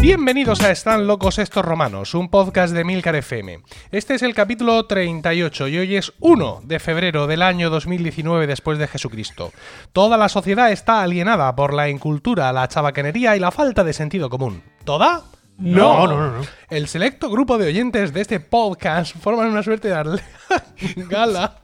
[0.00, 3.60] Bienvenidos a Están locos estos romanos, un podcast de Milcar FM.
[3.92, 8.78] Este es el capítulo 38 y hoy es 1 de febrero del año 2019 después
[8.78, 9.52] de Jesucristo.
[9.92, 14.28] Toda la sociedad está alienada por la incultura, la chabacanería y la falta de sentido
[14.28, 14.64] común.
[14.84, 15.22] ¿Toda?
[15.58, 16.44] No, no, no, no.
[16.72, 20.24] El selecto grupo de oyentes de este podcast forman una suerte de aldea
[21.10, 21.56] gala,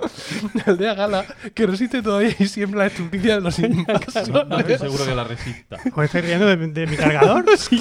[0.53, 4.81] de aldea gala, que resiste todavía y siempre la estupidez de los No estoy invasores.
[4.81, 5.77] seguro que la resista.
[5.95, 7.43] ¿Os estáis riendo de, de mi cargador?
[7.57, 7.81] Sí,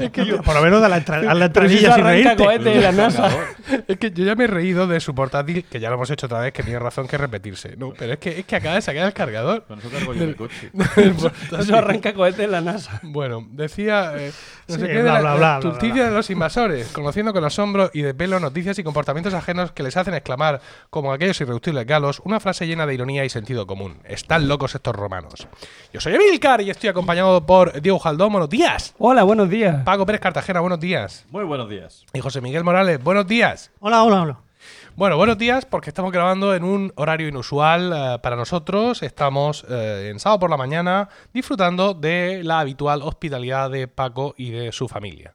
[0.00, 2.34] es que yo, por lo menos a la, entra- a la entradilla eso sin arranca
[2.34, 2.44] reírte.
[2.44, 3.30] cohete de la NASA.
[3.86, 6.26] Es que yo ya me he reído de su portátil, que ya lo hemos hecho
[6.26, 7.76] otra vez, que tiene razón que repetirse.
[7.76, 9.64] No, pero es que, es que acaba de sacar el cargador.
[9.68, 10.72] Con eso cargo yo mi coche.
[11.58, 12.98] Eso arranca cohete en la NASA.
[13.04, 14.32] Bueno, decía eh,
[14.66, 16.04] no Sí, sé qué de bla, la, bla, la bla, bla, justicia bla.
[16.06, 19.96] de los invasores, conociendo con asombro y de pelo noticias y comportamientos ajenos que les
[19.96, 20.60] hacen exclamar,
[20.90, 23.98] como aquellos irreductibles galos, una frase llena de ironía y sentido común.
[24.04, 25.46] Están locos estos romanos.
[25.92, 28.94] Yo soy Emilcar y estoy acompañado por Diego Jaldón, buenos días.
[28.98, 29.84] Hola, buenos días.
[29.84, 31.26] Paco Pérez Cartagena, buenos días.
[31.30, 32.04] Muy buenos días.
[32.12, 33.70] Y José Miguel Morales, buenos días.
[33.80, 34.38] Hola, hola, hola.
[34.96, 39.02] Bueno, buenos días porque estamos grabando en un horario inusual eh, para nosotros.
[39.02, 44.50] Estamos eh, en sábado por la mañana disfrutando de la habitual hospitalidad de Paco y
[44.50, 45.34] de su familia.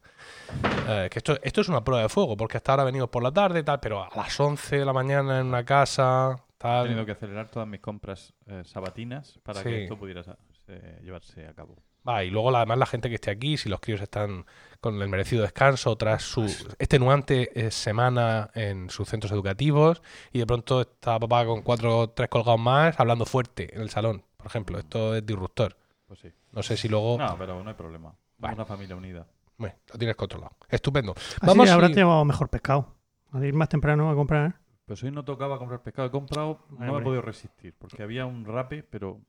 [0.87, 3.31] Eh, que esto, esto es una prueba de fuego porque hasta ahora venimos por la
[3.31, 6.85] tarde y tal, pero a las 11 de la mañana en una casa, He tal.
[6.87, 9.69] tenido que acelerar todas mis compras eh, sabatinas para Sí.
[9.69, 10.21] que esto pudiera
[10.67, 11.75] eh, llevarse a cabo.
[12.07, 14.45] Va, y luego la- además la gente que esté aquí, si los críos están
[14.79, 16.43] con el merecido descanso tras su
[16.77, 22.09] extenuante eh, semana en sus centros educativos y de pronto está papá con cuatro o
[22.11, 24.77] tres colgados más hablando fuerte en el salón, por ejemplo.
[24.77, 25.75] Esto es disruptor.
[26.07, 26.29] Pues sí.
[26.51, 27.17] No sé si luego...
[27.17, 28.13] No, pero no hay problema.
[28.37, 28.55] Bueno.
[28.57, 29.25] Una familia unida.
[29.57, 30.55] Bueno, lo tienes controlado.
[30.69, 31.13] Estupendo.
[31.15, 32.95] Así Vamos habrás y- llevado mejor pescado.
[33.31, 34.49] Al ir más temprano a comprar.
[34.49, 34.53] ¿eh?
[34.85, 36.07] Pues hoy no tocaba comprar pescado.
[36.07, 37.73] He comprado, no me he podido resistir.
[37.77, 39.19] Porque había un rape, pero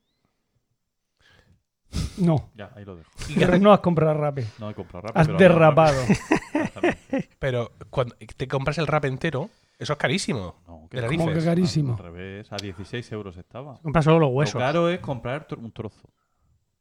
[2.19, 2.51] No.
[2.55, 3.11] ya, ahí lo dejo.
[3.37, 4.49] Pero no has comprado rápido.
[4.59, 5.19] No he comprado rape.
[5.21, 6.03] Has pero derrapado.
[7.39, 10.57] Pero cuando te compras el rap entero, eso es carísimo.
[10.67, 11.01] No, que.
[11.07, 11.93] Como que carísimo.
[11.95, 13.79] Al revés, a 16 euros estaba.
[13.81, 14.61] Compra solo los Lo huesos.
[14.61, 16.09] caro es comprar un trozo.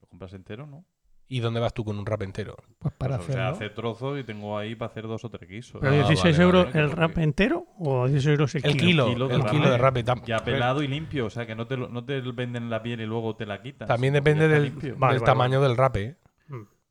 [0.01, 0.83] Lo compras entero, ¿no?
[1.27, 2.55] ¿Y dónde vas tú con un rap entero?
[2.77, 5.49] Pues para Pues, o sea, hace trozos y tengo ahí para hacer dos o tres
[5.49, 5.81] guisos.
[5.81, 8.77] ¿Pero Ah, 16 vale, euros vale, el porque- rap entero o 16 euros el, El
[8.77, 9.05] kilo?
[9.07, 9.97] kilo, kilo de el kilo de rap.
[9.97, 12.83] tam- Ya pelado y limpio, o sea que no te, lo- no te venden la
[12.83, 13.87] piel y luego te la quitan.
[13.87, 14.95] También depende del, limpio.
[14.97, 16.03] Vale, del vale, tamaño del rape.
[16.03, 16.15] ¿eh?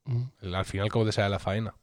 [0.07, 0.23] Mm.
[0.43, 1.75] El- Al final, como te sale la faena.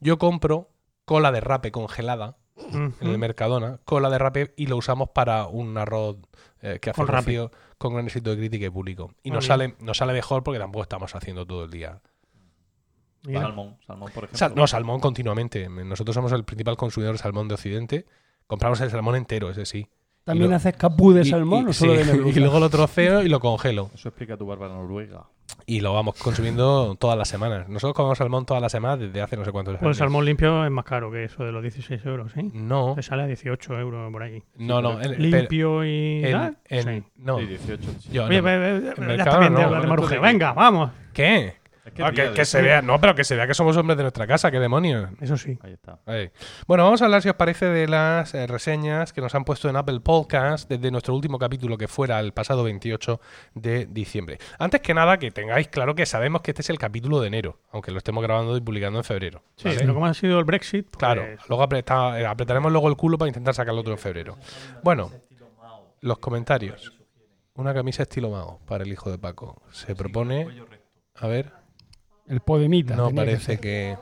[0.00, 0.68] Yo compro
[1.06, 2.36] cola de rape congelada
[2.70, 3.18] en el.
[3.18, 6.18] Mercadona, cola de rape y lo usamos para un arroz
[6.60, 7.48] eh, que hace Con rape.
[7.88, 9.12] Con gran éxito de crítica y público.
[9.22, 12.00] Y nos sale, nos sale mejor porque tampoco estamos haciendo todo el día.
[13.26, 13.40] Mira.
[13.42, 14.38] Salmón, salmón, por ejemplo.
[14.38, 15.68] Sal- no, salmón continuamente.
[15.68, 18.06] Nosotros somos el principal consumidor de salmón de Occidente.
[18.46, 19.88] Compramos el salmón entero, ese sí.
[20.24, 22.38] ¿También lo- haces capú de Y- salmón y- o solo sí, de merluza?
[22.38, 23.90] y luego lo troceo y lo congelo.
[23.94, 25.26] Eso explica tu barba noruega.
[25.66, 27.68] Y lo vamos consumiendo todas las semanas.
[27.68, 29.96] Nosotros comemos salmón todas las semanas desde hace no sé cuántos Pues el años.
[29.98, 32.50] salmón limpio es más caro que eso de los 16 euros, ¿sí?
[32.52, 34.42] No, Te sale a 18 euros por ahí.
[34.56, 34.98] no, no.
[35.00, 37.08] Limpio y pero en- en- Sí.
[37.16, 37.38] no.
[37.38, 37.82] Sí, 18.
[38.00, 38.08] sí.
[38.12, 38.42] Yo Oye, no.
[38.44, 40.14] ve- ve- ve- en ya Mercadona está bien no, de hablar de bueno, maruje.
[40.16, 40.90] esto de- Venga, vamos.
[41.14, 41.54] ¿Qué?
[41.84, 43.96] Es que Ah, que, que se vea, no, pero que se vea que somos hombres
[43.98, 45.10] de nuestra casa, qué demonios.
[45.20, 45.58] Eso sí.
[45.62, 45.98] Ahí está.
[46.06, 46.30] Ahí.
[46.66, 49.68] Bueno, vamos a hablar, si os parece, de las eh, reseñas que nos han puesto
[49.68, 53.20] en Apple Podcast desde nuestro último capítulo que fuera el pasado 28
[53.54, 54.38] de diciembre.
[54.58, 57.58] Antes que nada, que tengáis claro que sabemos que este es el capítulo de enero,
[57.70, 59.42] aunque lo estemos grabando y publicando en febrero.
[59.56, 59.80] Sí, ¿vale?
[59.80, 63.28] pero como ha sido el Brexit, pues, Claro, luego apreta- apretaremos luego el culo para
[63.28, 64.38] intentar sacarlo otro en febrero.
[64.82, 65.10] Bueno,
[66.00, 66.92] los comentarios.
[67.56, 69.62] Una camisa estilo Mao para el hijo de Paco.
[69.70, 70.48] Se propone.
[71.16, 71.52] A ver,
[72.26, 72.96] El podemita.
[72.96, 73.96] no parece que.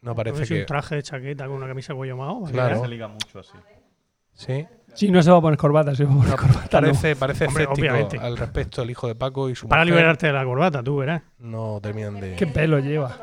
[0.00, 0.66] No Parece parece un que.
[0.66, 2.44] traje de chaqueta con una camisa cuello mao.
[2.50, 2.80] Claro.
[2.82, 3.52] Se liga mucho así.
[4.32, 4.66] Sí.
[4.94, 6.80] Sí, no se va a poner corbata, se va a poner corbata.
[6.80, 6.86] no.
[6.88, 8.18] Parece, parece Hombre, escéptico obviamente.
[8.18, 9.94] al respecto el hijo de Paco y su Para mujer.
[9.94, 11.22] liberarte de la corbata, tú verás.
[11.38, 12.34] No terminan de.
[12.34, 13.16] ¿Qué pelo lleva?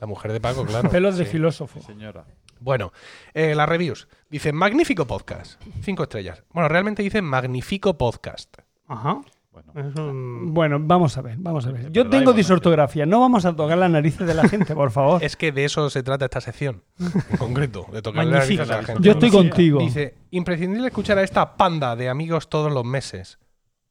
[0.00, 0.90] La mujer de Paco, claro.
[0.90, 1.30] Pelos de sí.
[1.30, 1.80] filósofo.
[1.82, 2.24] Señora.
[2.58, 2.92] Bueno,
[3.34, 4.08] eh, las reviews.
[4.28, 5.62] Dice, magnífico podcast.
[5.82, 6.42] Cinco estrellas.
[6.52, 8.56] Bueno, realmente dice magnífico podcast.
[8.88, 9.20] Ajá.
[9.52, 11.92] Bueno, un- Bueno, vamos a ver, vamos a ver.
[11.92, 13.04] Yo tengo disortografía.
[13.06, 15.22] No vamos a tocar las narices de la gente, por favor.
[15.22, 18.60] Es que de eso se trata esta sección, en concreto, de tocar las Magnífico.
[18.62, 19.02] narices a la gente.
[19.02, 19.78] Yo estoy contigo.
[19.80, 23.38] Dice, imprescindible escuchar a esta panda de amigos todos los meses,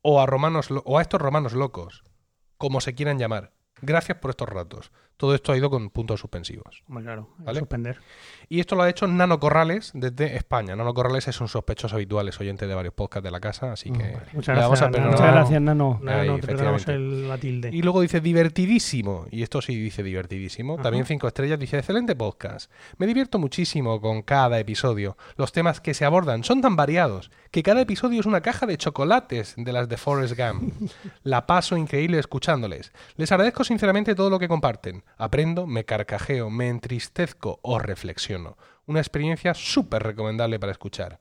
[0.02, 2.04] o a, romanos, o a estos romanos locos,
[2.58, 3.54] como se quieran llamar.
[3.84, 4.92] Gracias por estos ratos.
[5.22, 6.82] Todo esto ha ido con puntos suspensivos.
[6.90, 7.60] Hombre, claro, hay que ¿Vale?
[7.60, 8.00] suspender.
[8.50, 10.76] Y esto lo ha hecho Nano Corrales desde España.
[10.76, 13.92] Nano Corrales es un sospechoso habitual, es oyente de varios podcasts de la casa, así
[13.92, 14.90] que Muchas vamos gracias, a.
[14.90, 15.12] Nano.
[15.12, 16.00] Muchas gracias, Nano.
[16.02, 17.22] No, Ahí, no, te perdonamos efectivamente.
[17.22, 17.70] el, la tilde.
[17.72, 20.84] Y luego dice divertidísimo, y esto sí dice divertidísimo, Ajá.
[20.84, 22.72] también cinco estrellas, dice excelente podcast.
[22.98, 25.18] Me divierto muchísimo con cada episodio.
[25.38, 28.78] Los temas que se abordan son tan variados que cada episodio es una caja de
[28.78, 30.74] chocolates de las de Forrest Gump.
[31.24, 32.92] La paso increíble escuchándoles.
[33.18, 35.04] Les agradezco sinceramente todo lo que comparten.
[35.18, 38.58] Aprendo, me carcajeo, me entristezco o reflexiono.
[38.86, 41.20] Una experiencia súper recomendable para escuchar.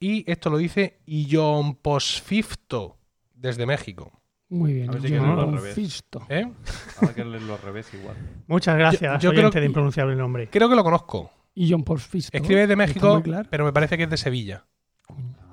[0.00, 2.98] Y esto lo dice Ion Posfifto
[3.34, 4.20] desde México.
[4.48, 4.90] Muy bien.
[4.90, 6.04] A ver si yo leerlo al no revés.
[6.28, 6.52] ¿Eh?
[7.00, 8.16] Ahora que leerlo al revés igual.
[8.46, 10.48] Muchas gracias, yo creo oyente que- de impronunciable nombre.
[10.50, 11.30] Creo que lo conozco.
[11.54, 12.36] Y John por fisto.
[12.36, 13.48] Escribe de México, claro.
[13.50, 14.66] pero me parece que es de Sevilla.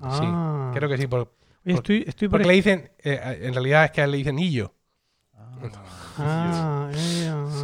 [0.02, 0.72] Ah.
[0.76, 1.34] Creo que sí, por-
[1.66, 4.18] Oye, estoy, estoy por porque le dicen, eh, en realidad es que a él le
[4.18, 4.74] dicen Illo.
[5.36, 5.70] Ah, eh,
[6.18, 6.92] ah,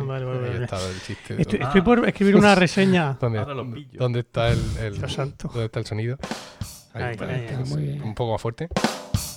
[0.10, 0.64] vale, vale, Ahí vale.
[0.66, 1.42] está el chiste.
[1.42, 1.66] Estoy, Ah.
[1.68, 3.18] estoy por escribir una reseña.
[3.22, 4.00] ¿Dónde, Ahora lo pillo.
[4.00, 5.48] dónde está el, el- Dios santo.
[5.48, 6.18] dónde está el sonido?
[6.94, 7.34] Ahí, Ahí, vale.
[7.34, 7.64] ahí, ahí.
[7.70, 8.02] Muy bien.
[8.04, 8.68] Un poco más fuerte.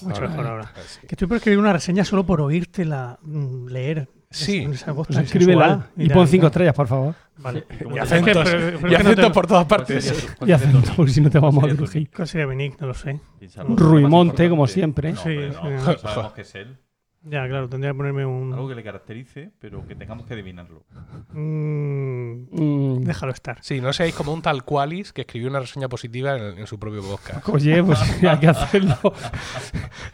[0.03, 0.29] Mucho Ahora.
[0.29, 0.73] mejor ahora.
[0.75, 1.01] Ah, sí.
[1.07, 4.09] Que estoy por escribir una reseña solo por oírtela mm, leer.
[4.31, 4.65] Sí.
[4.65, 7.15] Es- esa voz Pues escríbela y pon cinco estrellas, por favor.
[7.37, 7.67] Vale.
[7.71, 10.25] ¿Y Y te- acentos, pero- pero y que no te- acentos por todas ¿Cuál partes.
[10.47, 12.11] Y acento, porque si no te vamos a crujir.
[12.11, 12.81] ¿Cuál sería mi nick?
[12.81, 13.21] No lo sé.
[13.69, 15.13] Ruimonte, como siempre.
[15.13, 15.99] No, hombre, Sí, no, sí.
[16.03, 16.79] sabemos que es él.
[17.25, 18.69] Ya, claro, tendría que ponerme Algo un.
[18.69, 20.85] que le caracterice, pero que tengamos que adivinarlo.
[21.33, 23.59] Mm, Mm, déjalo estar.
[23.63, 26.79] Sí, no seáis como un tal Qualis que escribió una reseña positiva en, en su
[26.79, 27.49] propio podcast.
[27.49, 28.97] Oye, pues hay que hacerlo.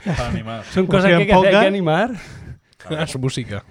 [0.05, 0.65] Para animar.
[0.65, 2.11] Son Pues cosas que hay que, hacer, hay que animar.
[3.07, 3.65] su música.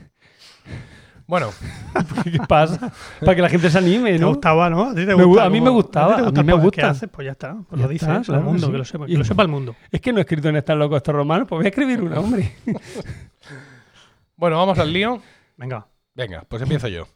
[1.28, 1.50] Bueno,
[2.24, 2.92] ¿Qué pasa?
[3.20, 4.30] Para que la gente se anime, ¿Te ¿no?
[4.30, 4.86] gustaba, no?
[4.92, 6.64] ¿A, ti te Me gusta a mí me gustaba, ti te a mí me que
[6.66, 6.90] gusta.
[6.90, 7.10] haces?
[7.12, 7.54] Pues ya está.
[7.68, 8.72] Pues Ya lo dices al claro, mundo, sí.
[8.72, 9.76] que lo sepa, que Y- lo sepa el mundo.
[9.92, 12.20] Es que no he escrito en estar loco estos romanos, pues voy a escribir una,
[12.22, 12.56] hombre.
[14.38, 15.22] bueno, vamos al lío.
[15.58, 15.86] Venga.
[16.16, 17.08] Venga, pues empiezo yo.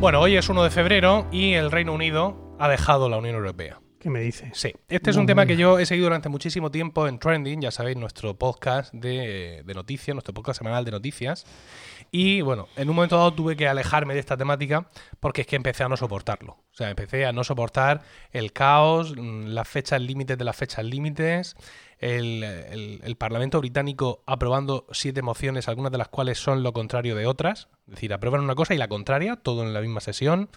[0.00, 3.80] Bueno, hoy es 1 de febrero y el Reino Unido ha dejado la Unión Europea.
[3.98, 4.50] ¿Qué me dices?
[4.52, 7.18] Sí, este es No un tema me que yo he seguido durante muchísimo tiempo en
[7.18, 11.44] Trending, ya sabéis, nuestro podcast de, de noticias, nuestro podcast semanal de noticias.
[12.12, 14.88] Y bueno, en un momento dado tuve que alejarme de esta temática
[15.18, 16.52] porque es que empecé a no soportarlo.
[16.52, 20.84] O sea, empecé a no soportar el caos, mm, las fechas límites de las fechas
[20.84, 21.56] límites,
[21.98, 27.26] el, el- Parlamento británico aprobando siete mociones, algunas de las cuales son lo contrario de
[27.26, 27.68] otras.
[27.86, 30.48] Es decir, aprueban una cosa y la contraria, todo en la misma sesión.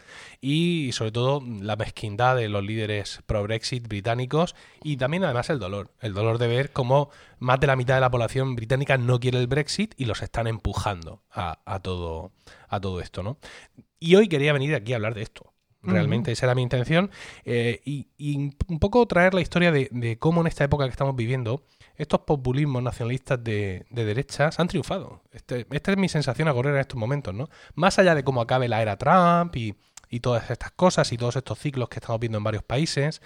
[0.41, 5.91] Y sobre todo la mezquindad de los líderes pro-Brexit británicos y también además el dolor.
[6.01, 7.09] El dolor de ver cómo
[7.39, 10.45] más de la mitad de la población británica no quiere el Brexit y los están
[10.47, 12.31] empujando a, a todo,
[12.67, 13.37] a todo esto, ¿no?
[13.99, 15.50] Y hoy quería venir aquí a hablar de esto.
[15.83, 17.09] Realmente esa era mi intención.
[17.45, 20.91] eh, y, y un poco traer la historia de, de cómo en esta época que
[20.91, 21.63] estamos viviendo,
[21.97, 25.21] estos populismos nacionalistas de, de derechas han triunfado.
[25.31, 27.49] Este- esta es mi sensación a correr en estos momentos, ¿no?
[27.75, 29.75] Más allá de cómo acabe la era Trump y,
[30.09, 33.21] y todas estas cosas y todos estos ciclos que estamos viendo en varios países,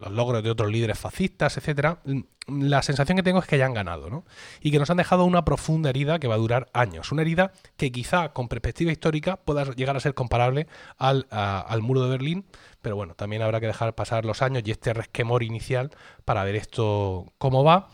[0.00, 2.00] los logros de otros líderes fascistas, etcétera,
[2.46, 4.24] la sensación que tengo es que ya han ganado, ¿no?
[4.60, 7.12] Y que nos han dejado una profunda herida que va a durar años.
[7.12, 12.02] Una herida que quizá con perspectiva histórica pueda llegar a ser comparable al, al muro
[12.02, 12.46] de Berlín,
[12.82, 15.90] pero bueno, también habrá que dejar pasar los años y este resquemor inicial
[16.24, 17.88] para ver esto cómo va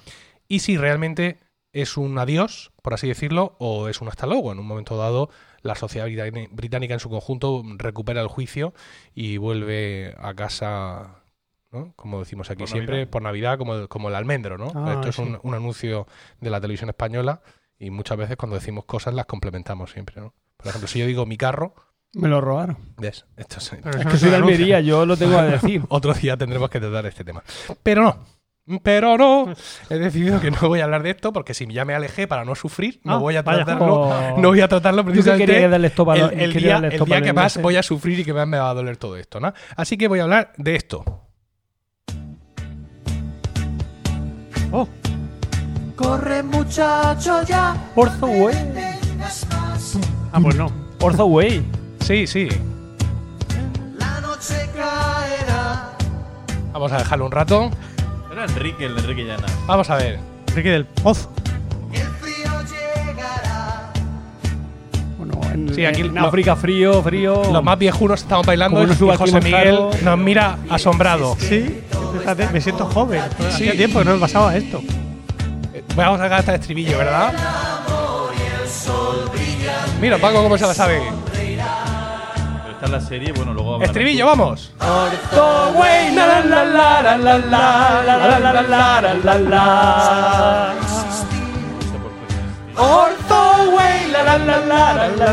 [0.49, 1.41] y si realmente
[1.73, 4.53] es un adiós, por así decirlo, o es un hasta luego.
[4.53, 5.29] En un momento dado,
[5.61, 8.73] la sociedad británi- británica en su conjunto recupera el juicio
[9.15, 11.23] y vuelve a casa,
[11.73, 11.93] ¿no?
[11.97, 13.11] como decimos aquí Por siempre, Navidad.
[13.11, 14.59] por Navidad, como, como el almendro.
[14.59, 14.73] ¿no?
[14.75, 15.23] Ah, Esto es sí.
[15.23, 16.07] un, un anuncio
[16.41, 17.41] de la televisión española
[17.79, 20.21] y muchas veces cuando decimos cosas las complementamos siempre.
[20.21, 20.35] ¿no?
[20.57, 21.75] Por ejemplo, si yo digo mi carro,
[22.15, 22.79] Me lo robaron.
[22.97, 23.27] ¿ves?
[23.37, 24.37] Esto es, Pero Es eso que soy de.
[24.37, 25.83] Almería, yo lo tengo a decir.
[25.89, 27.43] otro día tendremos que tratar este tema.
[27.83, 28.37] Pero no.
[28.83, 29.55] Pero no,
[29.91, 32.45] he decidido que no voy a hablar de esto porque si ya me alejé para
[32.45, 33.65] no sufrir, no Ah, voy a vaya.
[33.65, 34.39] tratarlo, Oh.
[34.41, 37.63] no voy a tratarlo precisamente darle esto para el, el día, el día que más
[37.63, 39.53] voy a sufrir y que más me va a doler todo esto, ¿no?
[39.77, 41.26] Así que voy a hablar de esto.
[44.73, 44.87] Oh,
[45.95, 48.55] Corre muchacho ya, Orzo Way.
[50.33, 50.71] ah, pues no.
[51.01, 51.65] Orzo Way.
[52.01, 52.49] Sí, sí.
[53.99, 55.91] La noche caerá.
[56.73, 57.71] Vamos a dejarlo un rato.
[58.31, 59.47] Era Enrique, el de Enrique Llana.
[59.67, 60.19] Vamos a ver.
[60.49, 61.31] Enrique del Pozo.
[65.75, 67.43] Sí, aquí en lo- África frío, frío.
[67.53, 68.87] Los más viejunos estamos bailando y
[69.17, 69.41] José.
[69.41, 71.37] Miguel nos mira asombrado.
[71.39, 71.81] Sí,
[72.19, 73.23] fíjate, me siento joven.
[73.39, 73.45] Sí.
[73.47, 74.81] Hacía tiempo que no me pasaba esto.
[75.75, 77.33] Eh, Vamos a sacar hasta el estribillo, ¿verdad?
[80.01, 81.01] Mira, Paco, cómo se la sabe.
[81.33, 84.73] Pero esta es la serie, bueno, luego hablarás Estribillo, vamos.
[92.79, 95.33] Orzo Way, la la la la la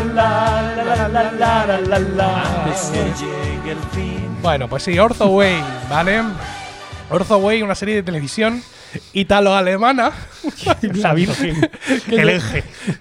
[1.08, 2.64] la la la la la.
[4.42, 6.22] Bueno, pues sí, Ortho Way, ¿vale?
[7.10, 8.62] Ortho Way, una serie de televisión
[9.12, 10.12] italo-alemana
[11.02, 11.60] La Virgen.
[12.08, 12.24] que, lle-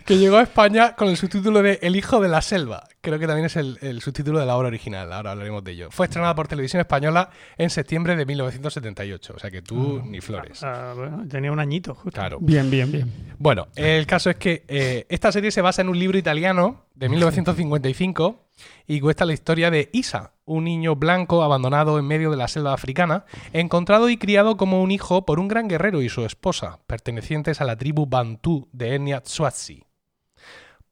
[0.06, 2.88] que llegó a España con el subtítulo de El hijo de la selva.
[3.04, 5.92] Creo que también es el, el subtítulo de la obra original, ahora hablaremos de ello.
[5.92, 10.64] Fue estrenada por Televisión Española en septiembre de 1978, o sea que tú ni flores.
[10.64, 12.18] Ah, bueno, tenía un añito, justo.
[12.18, 12.38] Claro.
[12.40, 13.12] Bien, bien, bien.
[13.38, 17.10] Bueno, el caso es que eh, esta serie se basa en un libro italiano de
[17.10, 18.48] 1955
[18.88, 22.74] y cuesta la historia de Isa, un niño blanco abandonado en medio de la selva
[22.74, 27.60] africana, encontrado y criado como un hijo por un gran guerrero y su esposa, pertenecientes
[27.60, 29.84] a la tribu Bantú de etnia Tswazi.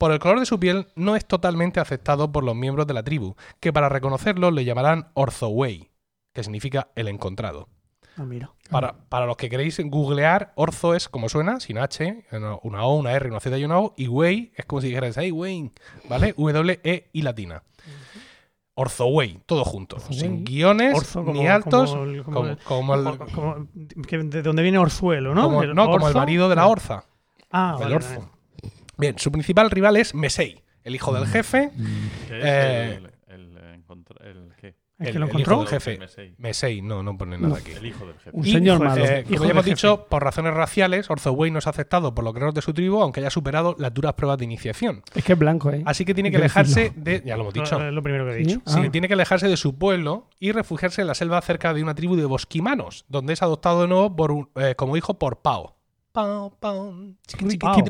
[0.02, 3.04] Por el color de su piel no es totalmente aceptado por los miembros de la
[3.04, 5.92] tribu, que para reconocerlo le llamarán Orthoway,
[6.34, 7.70] que significa el encontrado.
[8.18, 8.50] Ah, mira.
[8.72, 12.26] Para, para los que queréis googlear, Orzo es como suena, sin H,
[12.64, 15.18] una O, una R, una Z y una O, y Way es como si dijeras,
[15.20, 15.72] hey, Wayne,
[16.10, 16.34] ¿vale?
[16.36, 17.62] W, E y latina.
[18.74, 22.58] Orzo Way, todo junto, sin guiones Orzo como- ni altos, como el- como como, el-
[22.64, 23.68] como el, Como- como-
[24.08, 25.44] que de donde viene Orzuelo, ¿no?
[25.44, 27.04] como- El no, como el marido de la Orza,
[27.52, 28.10] Ah, el vale, Orzo.
[28.20, 28.41] vale.
[29.02, 31.72] Bien, su principal rival es Mesei, el hijo del jefe,
[32.28, 33.82] ¿Qué es Eh, el, el, eh,
[34.24, 34.52] el?
[35.02, 35.54] ¿Es el- que lo el encontró?
[35.56, 35.98] hijo del jefe.
[35.98, 36.36] Mesei.
[36.38, 37.72] Mesei, no, no pone nada aquí.
[37.72, 38.30] El hijo del jefe.
[38.34, 39.04] Un Y, señor eh, malo.
[39.04, 42.54] como Hijo ya hemos dicho, por razones raciales, Orthoway no es aceptado por los guerreros
[42.54, 45.02] de su tribu, aunque haya superado las duras pruebas de iniciación.
[45.16, 45.82] Es que es blanco, ¿eh?
[45.88, 47.24] Así que tiene que alejarse de.
[47.26, 47.80] Ya lo hemos dicho.
[47.80, 48.62] No, Es lo primero que he dicho.
[48.68, 48.74] Sí.
[48.74, 48.92] Sí, Ah.
[48.92, 52.16] tiene que alejarse de su pueblo y refugiarse en la selva cerca de una tribu
[52.16, 55.78] de bosquimanos, donde es adoptado de nuevo por un- eh, como hijo por Pao.
[56.12, 56.94] Pau, pao,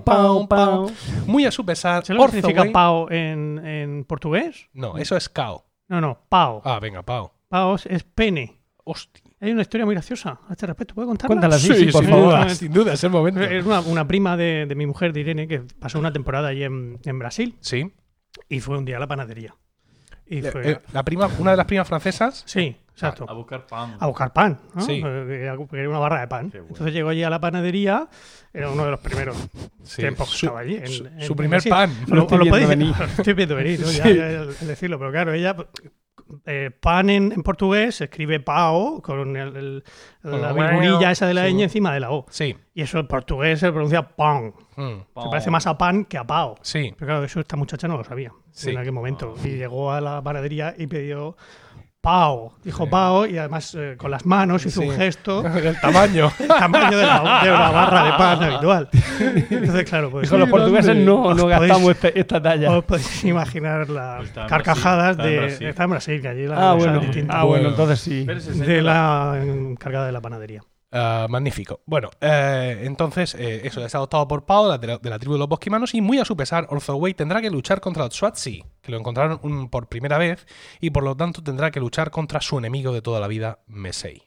[0.03, 0.47] pao.
[0.47, 0.91] pau.
[1.25, 2.05] Muy a su pesar.
[2.05, 4.67] ¿Sabes lo Orthoway- significa pao en, en portugués?
[4.73, 5.65] No, eso es Cao.
[5.87, 6.61] No, no, pao.
[6.63, 7.33] Ah, venga, Pao.
[7.49, 8.57] Pao es pene.
[8.83, 9.23] Hostia.
[9.39, 10.93] Hay una historia muy graciosa a este respecto.
[10.95, 11.27] ¿Puedo contarla?
[11.35, 12.25] Cuéntala, sí, sí, por sin favor.
[12.25, 13.41] duda, sin duda, es el momento.
[13.41, 16.63] Es una, una prima de, de mi mujer, de Irene, que pasó una temporada allí
[16.63, 17.91] en, en Brasil Sí.
[18.49, 19.55] y fue un día a la panadería.
[20.27, 22.43] Y fue, eh, la prima, una de las primas francesas.
[22.45, 23.25] sí, exacto.
[23.27, 23.95] A buscar pan.
[23.99, 24.81] a buscar pan, ¿no?
[24.81, 25.01] Sí.
[25.05, 26.49] Eh, Quería una barra de pan.
[26.49, 26.65] Bueno.
[26.69, 28.07] Entonces llegó allí a la panadería,
[28.53, 29.35] era uno de los primeros
[29.83, 30.01] Sí.
[30.01, 30.75] tiempos que Su, estaba allí.
[30.75, 31.91] en- su- en- su primer pan.
[32.07, 32.93] Lo, Lo estoy lo viendo podéis- venir.
[33.17, 33.91] estoy viendo venir, ¿no?
[33.91, 34.15] Ya- Sí.
[34.15, 35.55] ya el- decirlo, pero claro, ella
[36.45, 39.83] eh, pan en, en portugués se escribe pao con el- el-
[40.23, 41.53] la la virgulilla esa de la sí.
[41.53, 42.25] ñ encima de la O.
[42.29, 42.55] Sí.
[42.73, 44.53] Y eso en portugués se pronuncia pan.
[44.77, 45.21] Mm.
[45.23, 46.55] Se parece más a pan que a pao.
[46.61, 46.93] Sí.
[46.97, 48.69] Pero claro, eso esta muchacha no lo sabía Sí.
[48.69, 49.35] en aquel momento.
[49.43, 51.35] Y llegó a la panadería y pidió
[52.01, 52.53] pao.
[52.63, 54.87] Dijo pao y además eh, con las manos hizo Sí.
[54.89, 56.31] un gesto El tamaño.
[56.39, 58.89] el tamaño de, la, de una barra de pan habitual.
[59.49, 62.71] Entonces, claro, pues Con los Sí, portugueses no, no podéis- gastamos este- esta talla.
[62.71, 65.69] os podéis imaginar las Está en carcajadas Brasil, de...
[65.69, 66.99] Está en Brasil, que allí la Ah, bueno.
[66.99, 67.39] distinta.
[67.39, 68.25] Ah, bueno, entonces sí.
[68.25, 70.61] De la encargada de la panadería.
[70.93, 71.81] Ah, magnífico.
[71.85, 75.39] Bueno, eh, entonces, eh, eso es adoptado por Pao, de la, de la tribu de
[75.39, 78.91] los bosquimanos, y muy a su pesar, Orthoway tendrá que luchar contra los Swazi, que
[78.91, 80.45] lo encontraron un- por primera vez,
[80.81, 84.23] y por lo tanto tendrá que luchar contra su enemigo de toda la vida, Mesei.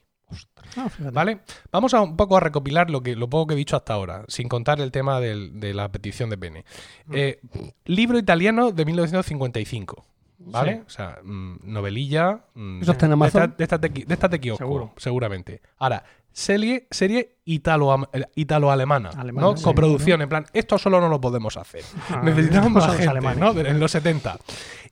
[0.75, 0.87] Ah.
[1.13, 1.41] ¿Vale?
[1.71, 4.25] Vamos a un poco a recopilar lo, que, lo poco que he dicho hasta ahora,
[4.27, 6.65] sin contar el tema del- de la petición de pene.
[7.13, 7.39] Eh,
[7.85, 10.03] libro italiano de 1955.
[10.37, 10.73] ¿Vale?
[10.73, 10.83] Sí.
[10.85, 12.39] O sea, mm, novelilla.
[12.55, 13.43] mm, ¿Eso está en de Amazon?
[13.43, 14.93] esta- De esta te, de esta kiosco, Seguro.
[14.97, 15.61] seguramente.
[15.77, 16.03] Ahora,
[16.35, 19.57] serie, serie italo, italo-alemana, Alemana, ¿no?
[19.57, 21.83] sí, Coproducción, en plan, esto solo no lo podemos hacer.
[22.09, 23.39] Ah, Necesitamos más gente, alemanes.
[23.39, 23.57] ¿no?
[23.59, 24.37] En los 70.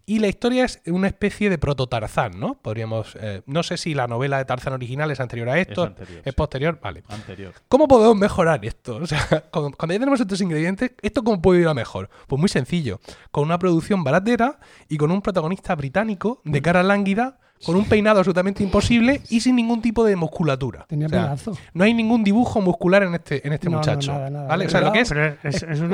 [0.06, 2.56] Y la historia es una especie de proto-Tarzán, ¿no?
[2.56, 3.16] Podríamos...
[3.20, 5.84] eh, no sé si la novela de Tarzán original es anterior a esto.
[5.84, 6.36] anterior, es sí.
[6.36, 7.04] posterior, vale.
[7.10, 7.54] Anterior.
[7.68, 8.98] ¿Cómo podemos mejorar esto?
[8.98, 9.20] O sea,
[9.52, 12.10] cuando, cuando ya tenemos estos ingredientes, ¿esto cómo puede ir a mejor?
[12.28, 13.00] Pues muy sencillo.
[13.32, 18.20] Con una producción baratera y con un protagonista británico de cara lánguida, con un peinado
[18.20, 20.86] absolutamente imposible y sin ningún tipo de musculatura.
[20.88, 21.58] Tenía O sea, pedazo.
[21.74, 24.12] no hay ningún dibujo muscular en este, en este No, no, muchacho.
[24.14, 24.48] nada, nada.
[24.48, 24.66] ¿Vale?
[24.66, 25.10] O sea, lo que es.
[25.10, 25.80] Pero es, es.
[25.82, 25.88] No,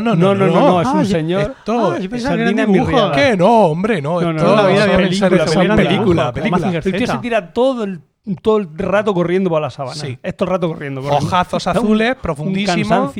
[0.00, 0.80] no, no, no, no, no.
[0.82, 1.54] es un señor.
[1.58, 3.12] Esto, Ah, yo pensaba que sardina era en mi dibujo.
[3.12, 3.36] ¿Qué?
[3.36, 4.20] No, hombre, no.
[4.20, 6.32] Esto película,
[6.84, 8.00] El tío se tira todo el,
[8.42, 9.94] todo el rato corriendo por la sabana.
[9.94, 10.18] Sí.
[10.22, 11.00] Es todo el rato corriendo.
[11.00, 11.26] corriendo.
[11.26, 13.12] Ojazos azules, Un profundísimos.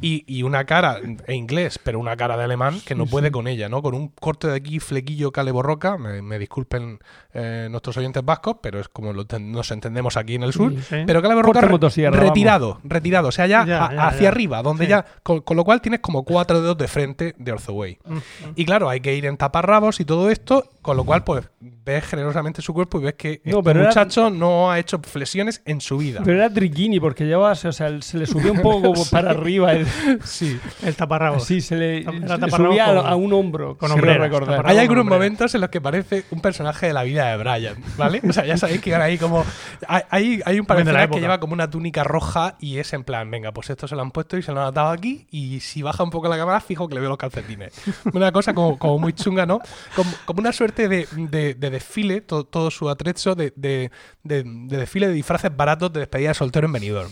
[0.00, 3.48] Y, y una cara en inglés, pero una cara de alemán que no puede con
[3.48, 3.82] ella, ¿no?
[3.82, 5.98] Con un corte de aquí, flequillo caleborroca.
[5.98, 6.98] Me, me disculpen
[7.34, 10.72] eh, nuestros oyentes vascos, pero es como lo ten- nos entendemos aquí en el sur.
[11.06, 13.28] Pero re- motosierra, retirado, retirado.
[13.28, 14.28] O sea, ya, Ya, a- ya, hacia ya.
[14.28, 15.04] arriba, donde ya.
[15.22, 17.98] Con, con lo cual tienes como cuatro dedos de frente de Orthoway.
[18.04, 18.16] Mm,
[18.54, 21.48] Y claro, hay que ir en taparrabos y todo esto Con lo cual, pues,
[21.86, 24.98] ves generosamente su cuerpo y ves que No, este pero era- muchacho no ha hecho
[24.98, 26.20] flexiones en su vida.
[26.24, 29.72] Pero era triquini porque llevaba, o sea, se le subió un poco como para arriba.
[29.72, 29.86] el-
[30.24, 30.58] Sí.
[30.82, 31.44] El taparrabos.
[31.44, 33.76] sí, se le, se subía a, con- a un hombro.
[33.78, 34.66] con hombreras, recordar.
[34.66, 38.20] Hay algunos momentos en los que parece un personaje de la vida de Brian, ¿vale?
[38.28, 39.44] O sea, ya sabéis que ahí como...
[39.86, 43.30] Hay, hay, hay un escenas que lleva como una túnica roja y es en plan,
[43.30, 45.82] venga, pues esto se lo han puesto y se lo han atado aquí y si
[45.82, 47.72] baja un poco la cámara, fijo que le veo los calcetines.
[48.12, 49.60] Una cosa como, como muy chunga, ¿no?
[49.94, 53.90] Como, como una suerte de, de- de desfile, to- todo su atrecho de, de-
[54.22, 57.10] de- de desfile de disfraces baratos de despedida de soltero en Benidorm.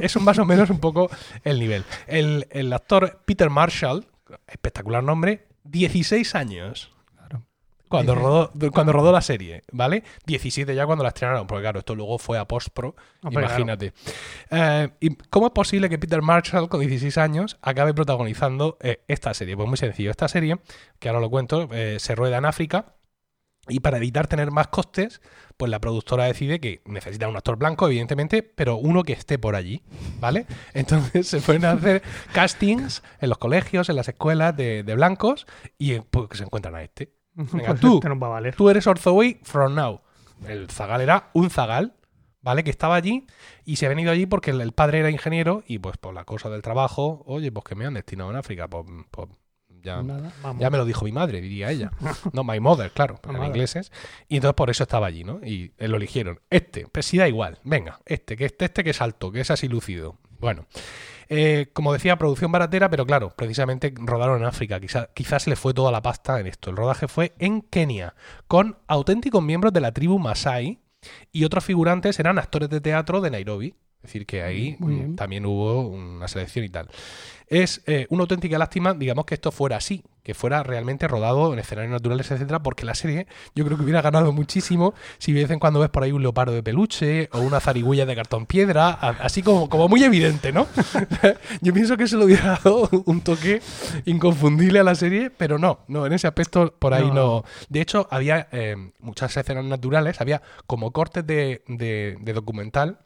[0.00, 1.10] Es un más o menos un poco
[1.44, 1.84] el nivel.
[2.06, 4.06] El, el actor Peter Marshall,
[4.46, 6.92] espectacular nombre, 16 años.
[7.88, 10.04] Cuando rodó, cuando rodó la serie, ¿vale?
[10.26, 13.94] 17 ya cuando la estrenaron, porque claro, esto luego fue a post-pro, imagínate.
[14.50, 19.32] Eh, ¿y ¿Cómo es posible que Peter Marshall, con 16 años, acabe protagonizando eh, esta
[19.32, 19.56] serie?
[19.56, 20.58] Pues muy sencillo, esta serie,
[20.98, 22.92] que ahora lo cuento, eh, se rueda en África
[23.68, 25.20] y para evitar tener más costes,
[25.56, 29.56] pues la productora decide que necesita un actor blanco, evidentemente, pero uno que esté por
[29.56, 29.82] allí,
[30.20, 30.46] ¿vale?
[30.74, 35.46] Entonces se pueden hacer castings en los colegios, en las escuelas de, de blancos
[35.78, 37.12] y eh, pues, que se encuentran a este.
[37.34, 37.94] Venga, Pues tú.
[37.96, 38.54] este nos va a valer.
[38.54, 40.00] Tú eres Orthoway from now.
[40.46, 41.94] El zagal era un zagal,
[42.40, 42.62] ¿vale?
[42.62, 43.26] Que estaba allí
[43.64, 46.24] y se ha venido allí porque el, el padre era ingeniero y pues por la
[46.24, 49.28] cosa del trabajo, oye, pues que me han destinado en África, pues, pues
[49.82, 50.02] ya,
[50.58, 51.90] ya me lo dijo mi madre, diría ella.
[52.32, 53.44] No, my mother, claro, mother.
[53.46, 53.92] ingleses.
[54.28, 55.40] Y entonces por eso estaba allí, ¿no?
[55.44, 56.40] Y eh, lo eligieron.
[56.50, 57.58] Este, pues sí da igual.
[57.64, 60.18] Venga, este, que este, este que es alto, que es así lucido.
[60.40, 60.66] Bueno,
[61.28, 64.78] eh, como decía, producción baratera, pero claro, precisamente rodaron en África.
[64.80, 66.70] Quizá- quizás se le fue toda la pasta en esto.
[66.70, 68.14] El rodaje fue en Kenia,
[68.46, 70.78] con auténticos miembros de la tribu Masai
[71.32, 73.74] y otros figurantes eran actores de teatro de Nairobi.
[73.98, 74.76] Es decir, que ahí
[75.16, 76.88] también hubo una selección y tal.
[77.50, 81.58] Es eh, una auténtica lástima, digamos, que esto fuera así, que fuera realmente rodado en
[81.58, 85.50] escenarios naturales, etcétera, porque la serie yo creo que hubiera ganado muchísimo si de vez
[85.50, 88.90] en cuando ves por ahí un leopardo de peluche o una zarigüeya de cartón piedra,
[88.90, 90.66] así como, como muy evidente, ¿no?
[91.62, 93.62] yo pienso que se le hubiera dado un toque
[94.04, 97.14] inconfundible a la serie, pero no, no, en ese aspecto por ahí No.
[97.14, 97.44] no.
[97.68, 102.98] De hecho, había eh, muchas escenas naturales, había como cortes de, de- de documental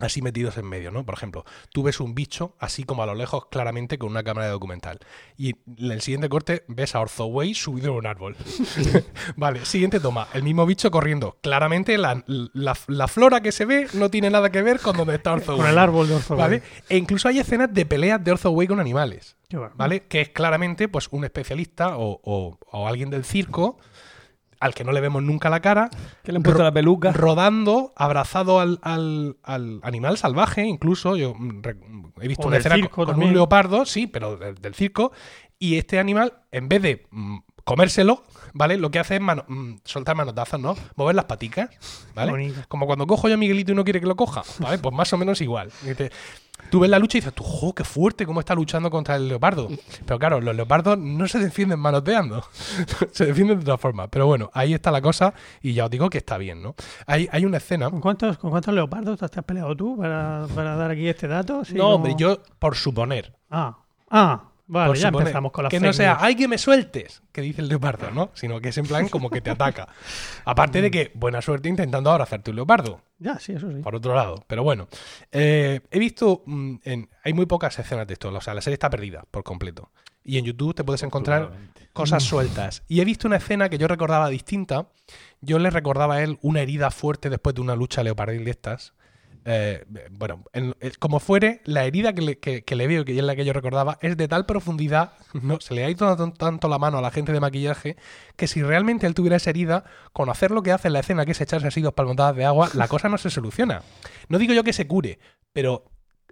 [0.00, 1.04] Así metidos en medio, ¿no?
[1.04, 4.46] Por ejemplo, tú ves un bicho así como a lo lejos claramente con una cámara
[4.46, 4.98] de documental
[5.36, 8.36] y en el siguiente corte ves a Orthoway subido en un árbol.
[9.36, 11.36] vale, siguiente toma, el mismo bicho corriendo.
[11.42, 15.16] Claramente la, la- la flora que se ve no tiene nada que ver con donde
[15.16, 15.60] está Orthoway.
[15.60, 16.36] Con el árbol de Orzo.
[16.36, 16.62] ¿Vale?
[16.88, 19.36] E incluso hay escenas de peleas de Orthoway con animales.
[19.74, 20.04] ¿Vale?
[20.04, 23.78] Que es claramente pues un especialista o, o- o alguien del circo
[24.60, 25.88] al que no le vemos nunca la cara,
[26.22, 27.12] Que le han puesto la peluca.
[27.12, 31.16] rodando, abrazado al, al- al animal salvaje, incluso.
[31.16, 31.62] Yo mm,
[32.20, 35.12] he visto O una escena con, con un leopardo, sí, pero del, del circo.
[35.58, 38.22] Y este animal, en vez de mm, comérselo,
[38.54, 38.76] ¿vale?
[38.76, 40.76] Lo que hace es mano- mm, soltar manotazos, ¿no?
[40.96, 41.70] Mover las paticas,
[42.14, 42.30] ¿vale?
[42.30, 42.60] Bonito.
[42.68, 44.78] Como cuando cojo yo a Miguelito y no quiere que lo coja, ¿vale?
[44.78, 45.70] Pues más o menos igual.
[46.70, 49.28] Tú ves la lucha y dices, tú, jo, qué fuerte, cómo está luchando contra el
[49.28, 49.68] leopardo.
[50.04, 52.44] Pero claro, los leopardos no se defienden manoteando,
[53.12, 54.08] se defienden de otra forma.
[54.08, 56.74] Pero bueno, ahí está la cosa y ya os digo que está bien, ¿no?
[57.06, 57.90] Hay, hay una escena.
[57.90, 61.64] ¿Con cuántos, ¿Con cuántos leopardos te has peleado tú para, para dar aquí este dato?
[61.64, 63.32] Sí, no, como- hombre, yo por suponer.
[63.50, 63.76] Ah,
[64.10, 67.22] ah, vale, por ya suponer, empezamos con la Que no sea, ¡ay, que me sueltes!
[67.32, 68.30] Que dice el leopardo, ¿no?
[68.34, 69.88] Sino que es en plan como que te ataca.
[70.44, 73.02] Aparte de que, buena suerte intentando ahora hacerte un leopardo.
[73.18, 73.80] Ya, sí, eso sí.
[73.82, 74.44] por otro lado.
[74.46, 74.88] Pero bueno,
[75.32, 78.74] eh, he visto, mm, en, hay muy pocas escenas de esto, o sea, la serie
[78.74, 79.90] está perdida por completo.
[80.22, 81.52] Y en YouTube te puedes encontrar
[81.92, 82.82] cosas sueltas.
[82.88, 84.88] Y he visto una escena que yo recordaba distinta.
[85.40, 88.92] Yo le recordaba a él una herida fuerte después de una lucha leopardil de estas.
[89.44, 93.16] Eh, bueno, en- eh, como fuere, la herida que le, que- que le veo, que
[93.16, 96.34] es la que yo recordaba, es de tal profundidad, no se le ha ido tan-
[96.34, 97.96] tanto la mano a la gente de maquillaje,
[98.36, 101.24] que si realmente él tuviera esa herida, con hacer lo que hace en la escena,
[101.24, 103.82] que es echarse así dos palmotadas de agua, la cosa no se soluciona.
[104.28, 105.18] No digo yo que se cure,
[105.52, 105.84] pero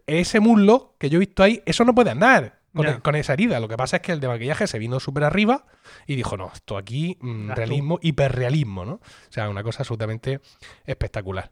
[0.07, 3.59] ese muslo que yo he visto ahí, eso no puede andar con, con esa herida.
[3.61, 5.67] Lo que pasa es que el de maquillaje se vino súper arriba
[6.07, 8.93] y dijo, no, esto aquí, mm, realismo, hiperrealismo, ¿no?
[8.95, 10.41] O sea, una cosa absolutamente
[10.87, 11.51] espectacular.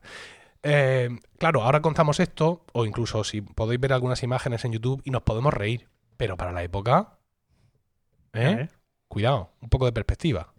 [0.69, 5.11] Eh, claro, ahora contamos esto, o incluso si podéis ver algunas imágenes en YouTube y
[5.11, 7.19] nos podemos reír, pero para la época,
[8.33, 8.57] ¿eh?
[8.63, 8.69] ¿Eh?
[9.09, 10.53] Cuidado, un poco de perspectiva.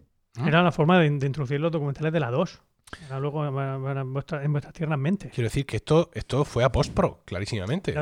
[0.46, 2.60] Era la forma de, de introducir los documentales de la 2.
[3.06, 5.30] Era luego en, vuestra- en vuestras tiernas mentes.
[5.32, 7.92] Quiero decir que esto, esto fue a post-pro, clarísimamente.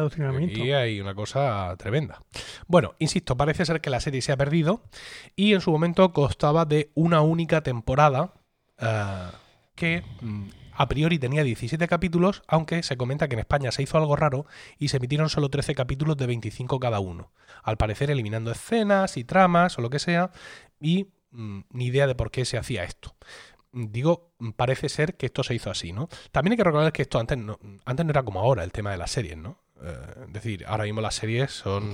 [0.52, 2.22] Aquí hay una cosa tremenda.
[2.68, 4.82] Bueno, insisto, parece ser que la serie se ha perdido
[5.34, 8.34] y en su momento constaba de una única temporada
[9.74, 10.44] que mm,
[10.76, 14.46] a priori tenía 17 capítulos, aunque se comenta que en España se hizo algo raro
[14.78, 17.32] y se emitieron solo 13 capítulos de 25 cada uno.
[17.62, 20.30] Al parecer eliminando escenas y tramas o lo que sea
[20.80, 23.16] y mm, ni idea de por qué se hacía esto.
[23.72, 26.08] Digo, parece ser que esto se hizo así, ¿no?
[26.32, 28.90] También hay que recordar que esto antes no, antes no era como ahora, el tema
[28.90, 29.58] de las series, ¿no?
[29.82, 31.92] Eh, es decir, ahora mismo las series son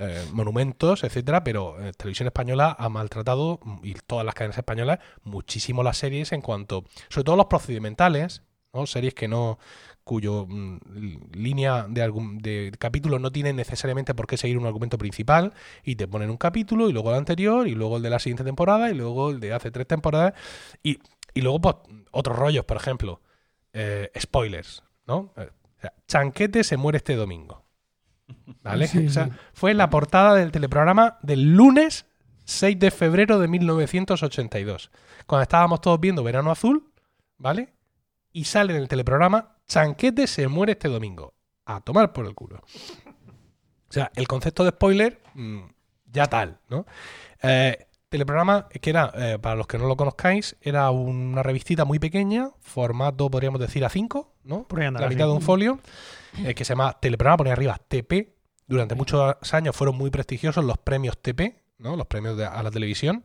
[0.00, 5.00] eh, monumentos, etcétera, pero eh, Televisión Española ha maltratado, mm, y todas las cadenas españolas,
[5.24, 8.86] muchísimo las series en cuanto, sobre todo los procedimentales, ¿no?
[8.86, 9.58] Series que no
[10.04, 10.78] cuyo mm,
[11.32, 15.96] línea de, algún, de capítulo no tiene necesariamente por qué seguir un argumento principal y
[15.96, 18.90] te ponen un capítulo y luego el anterior y luego el de la siguiente temporada
[18.90, 20.32] y luego el de hace tres temporadas
[20.82, 20.98] y,
[21.34, 21.76] y luego pues,
[22.12, 23.20] otros rollos, por ejemplo,
[23.72, 25.32] eh, spoilers, ¿no?
[26.06, 27.67] Chanquete se muere este domingo.
[28.62, 28.86] ¿Vale?
[28.86, 29.32] Sí, O sea, sí.
[29.52, 32.06] fue la portada del teleprograma del lunes
[32.44, 34.90] 6 de febrero de 1982,
[35.26, 36.90] cuando estábamos todos viendo Verano Azul,
[37.36, 37.74] ¿vale?
[38.32, 41.34] Y sale en el teleprograma Chanquete se muere este domingo.
[41.66, 42.56] A tomar por el culo.
[42.56, 45.60] O sea, el concepto de spoiler, mm,
[46.06, 46.86] ya tal, ¿no?
[47.42, 51.98] Eh, teleprograma, que era, eh, para los que no lo conozcáis, era una revistita muy
[51.98, 54.64] pequeña, formato, podríamos decir, A5, ¿no?
[55.00, 55.78] La mitad de un folio,
[56.44, 58.34] eh, que se llama Teleprograma, ponía arriba TP.
[58.66, 61.96] Durante muchos años fueron muy prestigiosos los premios TP, ¿no?
[61.96, 63.24] Los premios de- a la televisión.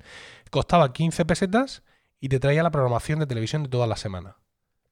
[0.52, 1.84] Costaba 15 pesetas
[2.20, 4.38] y te traía la programación de televisión de toda la semana.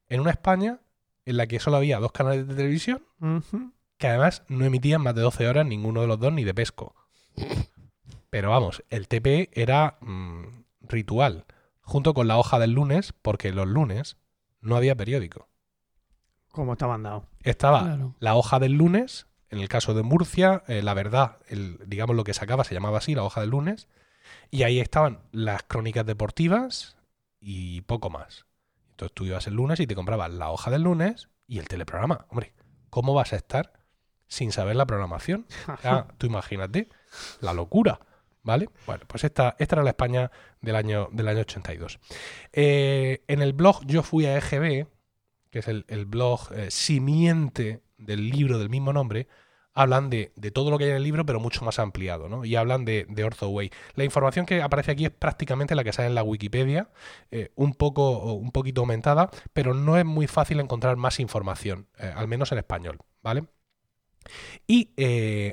[0.08, 0.80] En una España
[1.24, 3.02] en la que solo había dos canales de televisión
[3.96, 6.94] que además no emitían más de 12 horas ninguno de los dos ni de pesco.
[8.30, 10.44] Pero vamos, el TP era mm,
[10.82, 11.44] ritual,
[11.82, 14.16] junto con la hoja del lunes, porque los lunes
[14.60, 15.48] no había periódico.
[16.52, 17.26] Como está mandado.
[17.42, 18.14] Estaba Claro.
[18.20, 22.24] la hoja del lunes, en el caso de Murcia, eh, la verdad, el, digamos lo
[22.24, 23.88] que sacaba se llamaba así, la hoja del lunes,
[24.50, 26.96] y ahí estaban las crónicas deportivas
[27.40, 28.46] y poco más.
[28.90, 32.26] Entonces tú ibas el lunes y te comprabas la hoja del lunes y el teleprograma.
[32.28, 32.52] Hombre,
[32.90, 33.72] ¿cómo vas a estar
[34.28, 35.46] sin saber la programación?
[35.68, 36.88] O sea, tú imagínate,
[37.40, 37.98] la locura.
[38.44, 38.68] ¿Vale?
[38.86, 42.00] Bueno, pues esta, esta era la España del año, del año 82.
[42.52, 44.88] Eh, en el blog Yo Fui a EGB,
[45.52, 49.28] que es el, blog eh, simiente del libro del mismo nombre,
[49.74, 52.44] hablan de, de todo lo que hay en el libro, pero mucho más ampliado, ¿no?
[52.44, 53.70] Y hablan de, de Orthoway.
[53.94, 56.90] La información que aparece aquí es prácticamente la que sale en la Wikipedia,
[57.30, 62.10] eh, un, poco, un poquito aumentada, pero no es muy fácil encontrar más información, eh,
[62.16, 63.44] al menos en español, ¿vale?
[64.66, 64.90] Y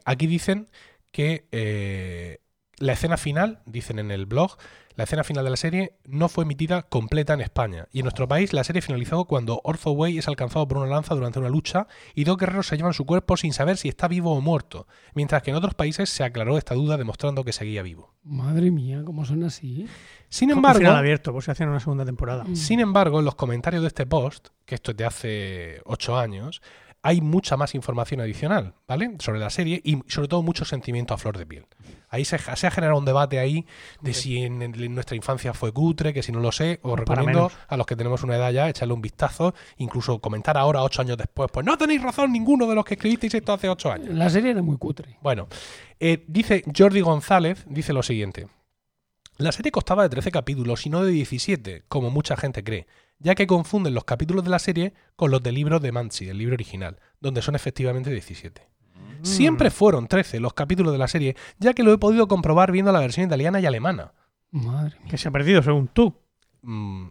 [0.06, 0.70] aquí dicen
[1.12, 2.40] que
[2.80, 4.58] la escena final, dicen en el blog,
[4.96, 7.88] la escena final de la serie no fue emitida completa en España.
[7.94, 11.40] Y en nuestro país la serie finalizó cuando Orthoway es alcanzado por una lanza durante
[11.40, 14.42] una lucha y dos guerreros se llevan su cuerpo sin saber si está vivo o
[14.42, 14.88] muerto.
[15.14, 18.14] Mientras que en otros países se aclaró esta duda demostrando que seguía vivo.
[18.24, 19.88] Madre mía, ¿cómo son así?
[20.28, 22.46] Sin embargo, final abierto, por si hacían una segunda temporada.
[22.54, 26.62] sin embargo, en los comentarios de este post, que esto es de hace ocho años,
[27.02, 29.16] hay mucha más información adicional, ¿vale?
[29.20, 31.66] Sobre la serie y sobre todo mucho sentimiento a flor de piel.
[32.10, 33.66] Ahí se, se ha generado un debate ahí
[34.02, 37.52] de si en, en nuestra infancia fue cutre, que si no lo sé, os recomiendo
[37.68, 41.18] a los que tenemos una edad ya echarle un vistazo, incluso comentar ahora, ocho años
[41.18, 44.14] después, pues no tenéis razón ninguno de los que escribisteis esto hace ocho años.
[44.14, 45.18] La serie era muy cutre.
[45.22, 45.48] Bueno,
[46.00, 48.48] eh, dice Jordi González, dice lo siguiente.
[49.38, 52.88] La serie costaba de 13 capítulos y no de 17, como mucha gente cree,
[53.20, 56.38] ya que confunden los capítulos de la serie con los del libro de Mansi, el
[56.38, 58.68] libro original, donde son efectivamente 17.
[59.22, 62.92] Siempre fueron 13 los capítulos de la serie, ya que lo he podido comprobar viendo
[62.94, 64.14] la versión italiana y alemana.
[64.52, 65.10] Madre mía.
[65.10, 66.16] Que se ha perdido, según tú.
[66.62, 67.08] Mm,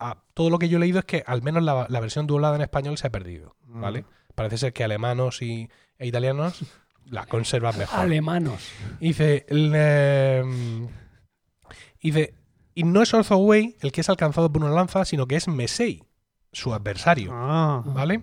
[0.00, 2.56] a- todo lo que yo he leído es que al menos la, la versión doblada
[2.56, 4.04] en español se ha perdido, ¿vale?
[4.34, 6.64] Parece ser que alemanos y, e italianos
[7.06, 8.00] la conservan mejor.
[8.00, 8.68] Alemanos.
[8.98, 9.46] Dice,
[12.02, 12.34] dice,
[12.74, 16.02] y no es Orthoway el que es alcanzado por una lanza, sino que es Mesei,
[16.52, 17.82] su adversario, Ah.
[17.84, 18.22] ¿vale?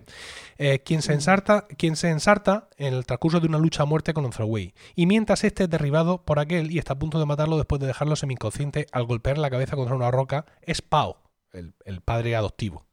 [0.58, 4.14] Eh, quien, se ensarta, quien se ensarta en el transcurso de una lucha a muerte
[4.14, 4.74] con Orthoway.
[4.94, 7.86] Y mientras este es derribado por aquel y está a punto de matarlo después de
[7.86, 11.16] dejarlo semi-inconsciente al golpear la cabeza contra una roca, es Pau,
[11.52, 12.86] el, el padre adoptivo.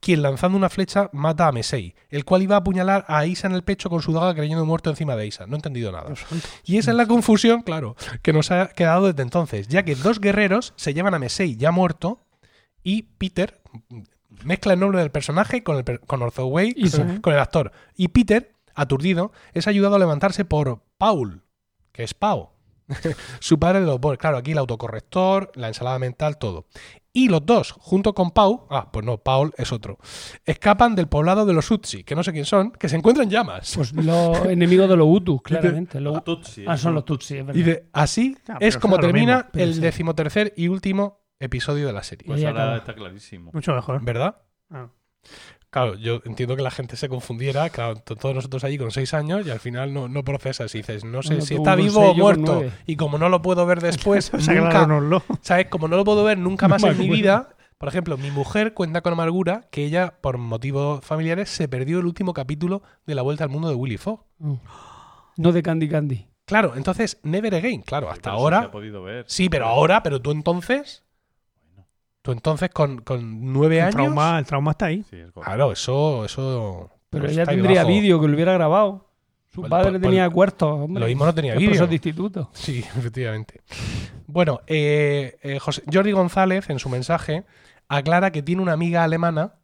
[0.00, 3.54] Quien lanzando una flecha mata a Mesei, el cual iba a apuñalar a Isa en
[3.54, 5.46] el pecho con su daga creyendo muerto encima de Isa.
[5.46, 6.12] No he entendido nada.
[6.64, 10.20] Y esa es la confusión, claro, que nos ha quedado desde entonces, ya que dos
[10.20, 12.20] guerreros se llevan a Mesei ya muerto
[12.82, 13.60] y Peter
[14.44, 17.72] mezcla el nombre del personaje con, el, con Orthoway, con, con el actor.
[17.96, 21.42] Y Peter, aturdido, es ayudado a levantarse por Paul,
[21.92, 22.50] que es Pau,
[23.40, 23.98] su padre de los.
[24.18, 26.66] Claro, aquí el autocorrector, la ensalada mental, todo.
[27.18, 29.98] Y los dos, junto con Pau, ah, pues no, Paul es otro,
[30.44, 33.30] escapan del poblado de los Utsi, que no sé quién son, que se encuentran en
[33.30, 33.72] llamas.
[33.74, 36.00] Pues los enemigos de los Hutus, claramente.
[36.00, 37.58] Los- Tutsi, ah, son los Tutsi, es verdad.
[37.58, 39.60] Dice, así Ah, es como termina mismo.
[39.64, 39.80] El sí.
[39.80, 42.24] decimotercer y último episodio de la serie.
[42.26, 43.50] Pues Ahí ahora está clarísimo.
[43.52, 44.00] Mucho mejor.
[44.04, 44.36] ¿Verdad?
[44.70, 44.88] Ah.
[45.70, 49.46] Claro, yo entiendo que la gente se confundiera, claro, todos nosotros allí con seis años
[49.46, 52.14] y al final no, no procesas y dices, no sé Bueno, si está vivo o
[52.14, 52.64] muerto.
[52.86, 55.22] Y como no lo puedo ver después, O sea, nunca.
[55.42, 55.66] ¿sabes?
[55.66, 58.72] Como no lo puedo ver nunca más me en mi vida, por ejemplo, mi mujer
[58.72, 63.22] cuenta con amargura que ella, por motivos familiares, se perdió el último capítulo de La
[63.22, 64.24] Vuelta al Mundo de Willy Fogg.
[64.42, 64.58] Oh.
[65.36, 66.26] No de Candy Candy.
[66.46, 68.60] Claro, entonces, Never Again, claro, hasta Pero ahora.
[68.60, 69.26] se ha podido ver.
[69.28, 71.04] Sí, pero ahora, pero tú entonces.
[72.28, 73.94] Tú entonces con, con nueve El años.
[73.94, 75.02] trauma, el trauma está ahí.
[75.08, 75.40] Sí, es correcto.
[75.40, 76.26] Claro, eso.
[76.26, 79.08] eso Pero ella tendría vídeo que lo hubiera grabado.
[79.46, 81.00] Su Pues- padre pues- tenía pues- cuartos, hombre.
[81.00, 81.86] Lo mismo no tenía vídeo.
[81.86, 82.50] de instituto.
[82.52, 83.62] Sí, efectivamente.
[84.26, 87.44] Bueno, eh, eh, José- Jordi González en su mensaje
[87.88, 89.54] aclara que tiene una amiga alemana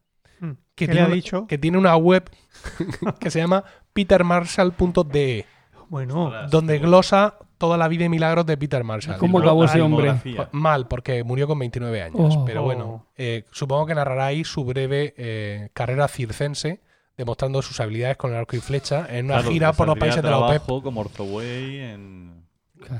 [0.40, 0.52] Mm.
[0.52, 1.46] que, ¿Qué tiene, le ha una, dicho?
[1.46, 2.30] que tiene una web
[3.20, 5.44] que se llama petermarshall.de,
[5.90, 9.18] Bueno, Ostras, donde glosa toda la vida y milagros de Peter Marshall.
[9.18, 10.14] ¿Cómo acabó ese hombre?
[10.14, 10.48] filmografía.
[10.52, 12.34] Mal, porque murió con 29 años.
[12.36, 12.44] Oh.
[12.44, 16.80] pero bueno, eh, supongo que narrará ahí su breve eh, carrera circense,
[17.16, 20.22] demostrando sus habilidades con el arco y flecha en una Claro, gira por los países
[20.22, 20.62] de la OPEP.
[20.64, 22.44] trabajo como Orthoway en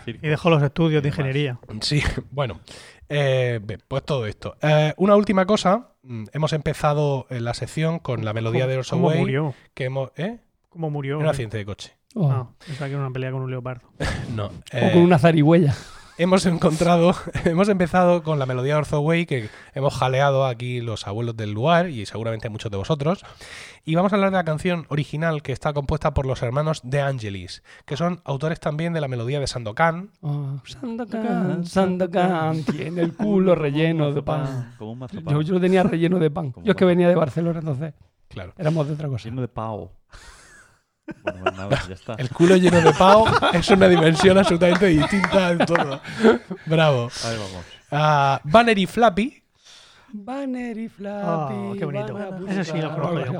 [0.06, 1.58] y dejó los estudios de ingeniería.
[1.80, 2.60] Sí, bueno,
[3.08, 4.56] eh, pues todo esto.
[4.62, 9.00] Eh, una última cosa, mm, hemos empezado en la sección con la melodía de Orson
[9.02, 9.54] ¿Cómo murió?
[9.74, 10.10] que hemos...
[10.16, 10.38] ¿Eh?
[10.70, 11.18] ¿Cómo murió?
[11.18, 11.92] Un accidente de coche.
[12.14, 12.30] Oh.
[12.30, 13.88] Ah, pensaba que era una pelea con un leopardo.
[14.34, 14.46] No.
[14.46, 15.74] O eh, con una zarigüeya.
[16.16, 21.36] hemos encontrado, hemos empezado con la melodía de Welles, que hemos jaleado aquí los abuelos
[21.36, 23.24] del lugar y seguramente muchos de vosotros.
[23.84, 27.00] Y vamos a hablar de la canción original que está compuesta por los hermanos De
[27.00, 30.10] Angelis, que son autores también de la melodía de Sandokan.
[30.20, 34.74] Oh, Sandokan, Sandokan, tiene el culo relleno de pan.
[34.78, 35.34] Como un mazapán.
[35.34, 36.52] Yo, yo lo tenía relleno de pan.
[36.52, 37.92] Como Yo es que venía de Barcelona, entonces
[38.28, 38.52] Claro.
[38.56, 39.28] éramos de otra cosa.
[39.28, 39.92] Lleno de pavo.
[41.22, 42.14] Bueno, pues nada, ya está.
[42.14, 46.00] El culo lleno de pavo es una dimensión absolutamente distinta en todo.
[46.66, 47.08] Bravo.
[47.24, 47.64] Ahí vamos.
[47.90, 49.42] Ah, Banner y Flappy,
[50.16, 51.26] Banner y Flappy.
[51.26, 52.18] Ah, qué bonito.
[52.48, 52.90] Ese sí lo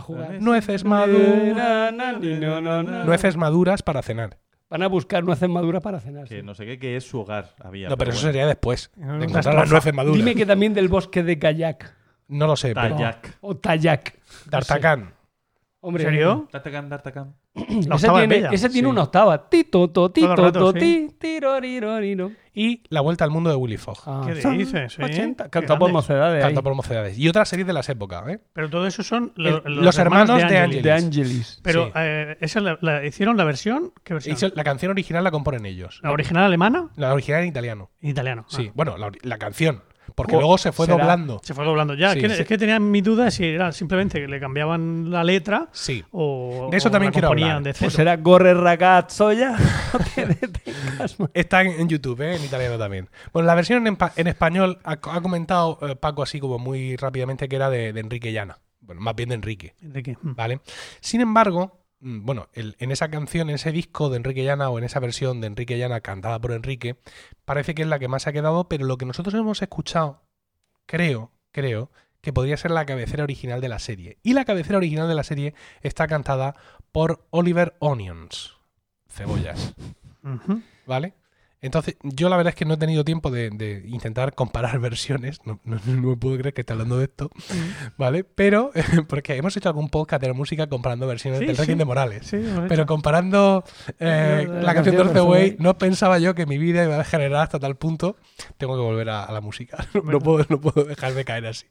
[0.00, 0.40] jugar.
[0.40, 1.92] nueces maduras.
[3.06, 4.38] Nueces maduras para cenar.
[4.68, 6.26] Van a buscar nueces maduras para cenar.
[6.26, 6.42] Que sí.
[6.42, 7.54] no sé qué, que es su hogar.
[7.62, 8.32] Había, No, pero eso bueno.
[8.32, 8.90] sería después.
[8.96, 10.16] De encontrar las nueces maduras.
[10.18, 11.94] Dime que también del bosque de Kayak.
[12.28, 12.96] No lo sé, pero.
[12.96, 13.38] Tayak.
[13.40, 14.18] O Tayak.
[14.46, 15.14] D'Artagnan.
[15.80, 16.48] Hombre, ¿En serio?
[17.86, 18.50] La Ese octava es tiene, bella.
[18.52, 18.90] ese tiene Sí.
[18.90, 19.48] una octava.
[19.48, 21.08] Tito, to, tito, Todo el rato, to, sí.
[21.10, 22.32] ti, tiroriroriro.
[22.56, 23.98] Y La Vuelta al Mundo de Willy Fogg.
[24.06, 25.02] Ah, ¿Qué dices, sí?
[25.02, 25.44] 80.
[25.44, 26.44] Qué Cantado por mocedades.
[26.44, 27.18] Canta por mocedades.
[27.18, 28.40] Y otras series de las épocas, ¿eh?
[28.52, 30.82] Pero todo eso son lo- El- los hermanos de Angelis.
[30.82, 31.60] De Angelis.
[31.62, 31.92] Pero Sí.
[31.96, 33.92] eh, ¿esa la, la- hicieron la versión?
[34.04, 34.36] ¿Qué versión?
[34.36, 36.00] Hizo- La canción original la componen ellos.
[36.02, 36.90] ¿La original alemana?
[36.96, 37.90] La original en italiano.
[38.00, 38.44] En italiano.
[38.48, 38.72] Sí, Ah.
[38.74, 39.82] bueno, la, la canción.
[40.14, 41.40] Porque luego se fue será- doblando.
[41.42, 41.94] Se fue doblando.
[41.94, 42.42] Ya, Sí, es, que, sí.
[42.42, 46.04] es que tenía mi duda si era simplemente que le cambiaban la letra Sí.
[46.12, 46.68] o.
[46.70, 47.62] De eso o también la quiero hablar.
[47.62, 49.56] De Pues será Gorre Ragazzo ya.
[51.34, 52.36] Está en, en YouTube, ¿eh?
[52.36, 53.08] en italiano también.
[53.32, 56.96] Bueno, la versión en, pa- en español ha, ha comentado eh, Paco así como muy
[56.96, 58.58] rápidamente que era de, de Enrique Llana.
[58.80, 60.16] Bueno, más bien de Enrique, ¿De qué?
[60.20, 60.34] Mm.
[60.34, 60.60] ¿vale?
[61.00, 64.84] Sin embargo, bueno, el- en esa canción, en ese disco de Enrique Llana o en
[64.84, 66.96] esa versión de Enrique Llana cantada por Enrique,
[67.44, 70.22] parece que es la que más se ha quedado, pero lo que nosotros hemos escuchado,
[70.86, 74.18] creo, creo, que podría ser la cabecera original de la serie.
[74.22, 76.56] Y la cabecera original de la serie está cantada
[76.92, 78.54] por Oliver Onions.
[79.08, 79.74] Cebollas.
[80.86, 81.14] ¿Vale?
[81.64, 85.40] Entonces, yo la verdad es que no he tenido tiempo de, de intentar comparar versiones.
[85.44, 87.30] No, no- no me puedo creer que esté hablando de esto.
[87.96, 88.24] ¿Vale?
[88.24, 88.70] Pero,
[89.08, 91.74] porque hemos hecho algún podcast de la música comparando versiones Sí, del sí.
[91.74, 92.26] De Morales.
[92.26, 93.64] Sí, Pero comparando
[93.98, 96.84] eh, La- canción de canción de Orce Way, Orce no pensaba yo que mi vida
[96.84, 98.16] iba a degenerar hasta tal punto.
[98.58, 99.86] Tengo que volver a, a la música.
[99.94, 100.18] No, Bueno.
[100.20, 101.66] puedo, no puedo dejarme caer así.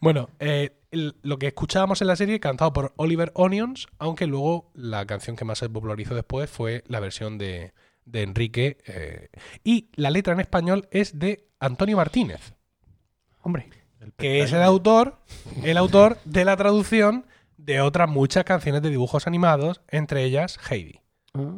[0.00, 5.04] Bueno, eh, lo que escuchábamos en la serie, cantado por Oliver Onions, aunque luego la
[5.06, 7.72] canción que más se popularizó después fue la versión de,
[8.04, 8.78] de Enrique.
[8.86, 9.28] eh,
[9.64, 12.54] y la letra en español es de Antonio Martínez,
[13.42, 13.68] Hombre.
[14.00, 15.18] El que es el autor,
[15.62, 21.00] el autor de la traducción de otras muchas canciones de dibujos animados, entre ellas Heidi.
[21.34, 21.50] Ah.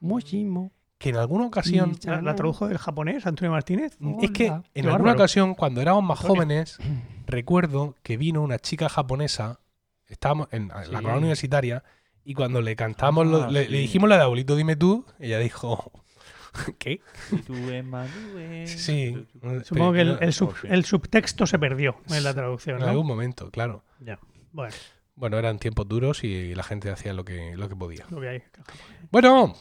[0.00, 0.72] Muchísimo.
[0.98, 3.96] que en alguna ocasión ¿La, la tradujo del japonés, Antonio Martínez?
[4.20, 5.12] es que en Qué alguna bárbaro.
[5.14, 6.34] ocasión cuando éramos más Antonio.
[6.42, 6.78] jóvenes
[7.26, 9.60] recuerdo que vino una chica japonesa
[10.06, 10.90] estábamos en la Sí.
[10.90, 11.84] colonia universitaria
[12.30, 13.70] y cuando le cantamos lo- Ah, le, sí.
[13.72, 15.90] le dijimos la de abuelito dime tú ella dijo
[16.78, 17.00] ¿qué?
[17.46, 18.64] Tú, eh.
[18.66, 19.26] sí
[19.64, 20.66] Supongo que el, sub- sí.
[20.70, 22.76] el subtexto se perdió en la traducción.
[22.76, 22.88] en ¿no?
[22.90, 24.18] algún momento claro Ya.
[24.52, 24.74] Bueno,
[25.14, 28.28] bueno eran tiempos duros y la gente hacía lo que lo que podía lo que
[28.28, 28.42] hay.
[29.10, 29.54] bueno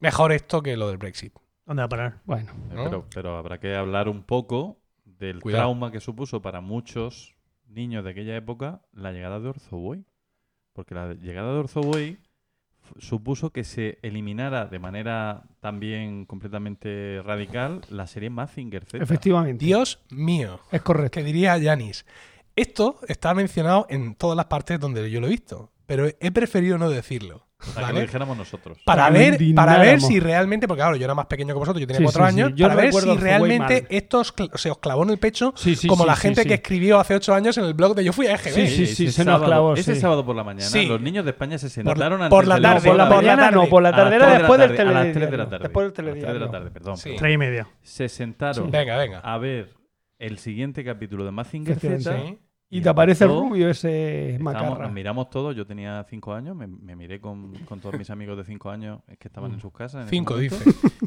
[0.00, 1.32] mejor esto que lo del Brexit
[1.66, 2.20] ¿Dónde va a parar?
[2.24, 2.82] Bueno, ¿no?
[2.84, 5.62] Pero, pero habrá que hablar un poco del Cuidado.
[5.66, 7.36] trauma que supuso para muchos
[7.68, 10.04] niños de aquella época la llegada de Orzoboy.
[10.80, 12.08] Porque la llegada de Orzoboy
[12.82, 18.96] f- supuso que se eliminara de manera también completamente radical la serie Mazinger Z.
[19.04, 19.62] efectivamente.
[19.62, 21.18] Dios mío Es correcto.
[21.18, 22.06] que diría Yanis
[22.56, 26.78] Esto está mencionado en todas las partes donde yo lo he visto, pero he preferido
[26.78, 27.46] no decirlo.
[27.74, 28.78] Para que lo dijéramos nosotros.
[28.84, 31.80] Para Para ver, para ver si realmente, porque claro, yo era más pequeño que vosotros,
[31.80, 32.40] yo tenía Sí, cuatro sí, sí.
[32.40, 35.52] años, Yo para ver si realmente esto os cl- se os clavó en el pecho
[35.56, 36.48] Sí, sí, como sí, la gente sí.
[36.48, 38.52] que escribió hace ocho años en el blog de Yo fui a EGB.
[38.54, 40.00] Sí, sí, sí, ese se nos sábado- clavó, Ese sí.
[40.00, 40.86] sábado por la mañana, Sí.
[40.86, 43.16] los niños de España se Por sentaron antes por la tarde, por la por la
[43.22, 43.56] mañana tarde.
[43.56, 45.48] no, por la tarde era después del tarde, a las tres de la telediario.
[45.50, 45.62] tarde.
[45.64, 46.50] Después del A las tres de la telediario.
[46.50, 46.96] tarde, perdón.
[46.96, 47.02] Sí.
[47.04, 47.18] perdón.
[47.18, 47.68] Tres y media.
[47.82, 49.20] Se sentaron Venga, venga.
[49.20, 49.74] a ver
[50.18, 51.78] el siguiente capítulo de Mazinger.
[51.78, 52.14] Z.
[52.72, 54.84] Y te aparece el rubio ese macarra.
[54.84, 58.36] nos miramos todos, yo tenía cinco años, me, me miré con, con todos mis amigos
[58.36, 60.04] de cinco años que estaban en sus casas.
[60.04, 60.64] en Cinco, dice.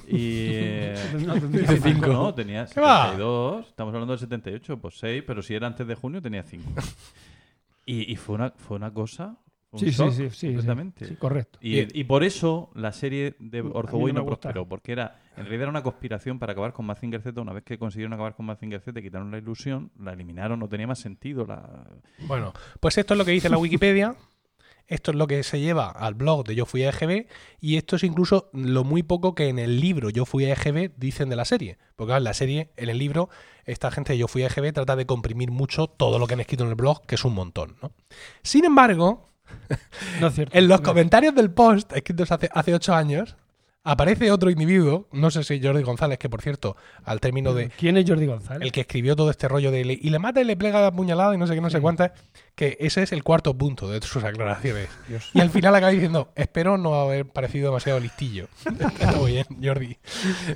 [0.07, 0.47] Y.
[0.51, 0.95] eh,
[1.25, 1.81] No, más.
[1.81, 3.11] cinco, no, tenía ¿Qué va?
[3.11, 3.67] 72.
[3.69, 6.63] Estamos hablando del 78, pues 6, pero si era antes de junio tenía 5.
[7.85, 9.37] Y, y fue, una, fue una cosa.
[9.71, 10.47] un Sí, sí, shock sí, sí, sí.
[10.47, 11.05] completamente.
[11.05, 11.59] Sí, correcto.
[11.61, 15.63] Y, y por eso la serie de Orzoboy no no, prosperó, porque era, en realidad
[15.63, 17.39] era una conspiración para acabar con Mazinger Z.
[17.41, 20.87] Una vez que consiguieron acabar con Mazinger Z, quitaron la ilusión, la eliminaron, no tenía
[20.87, 21.45] más sentido.
[21.45, 21.87] La...
[22.27, 24.15] Bueno, pues esto es lo que dice la Wikipedia.
[24.85, 27.25] Esto es lo que se lleva al blog de Yo Fui a EGB
[27.61, 30.91] y esto es incluso lo muy poco que en el libro Yo Fui a EGB
[30.97, 31.77] dicen de la serie.
[31.95, 33.29] Porque claro, en la serie, en el libro,
[33.63, 36.41] esta gente de Yo Fui a EGB trata de comprimir mucho todo lo que han
[36.41, 37.77] escrito en el blog, que es un montón.
[37.81, 37.93] ¿no?
[38.43, 39.29] Sin embargo,
[40.19, 40.57] No es cierto.
[40.57, 40.85] en los No.
[40.85, 43.37] comentarios del post, escritos hace, hace ocho años,
[43.83, 47.97] aparece otro individuo, no sé si Jordi González, que por cierto, al término de ¿Quién
[47.97, 48.61] es Jordi González?
[48.65, 51.35] el que escribió todo este rollo de y le mata y le plega la puñalada
[51.35, 52.11] y no sé qué, no sé cuántas,
[52.55, 54.89] que ese es el cuarto punto de sus aclaraciones.
[55.07, 55.29] Dios.
[55.33, 58.47] Y al final acaba diciendo, espero no haber parecido demasiado listillo.
[58.65, 59.97] Está muy bien, Jordi.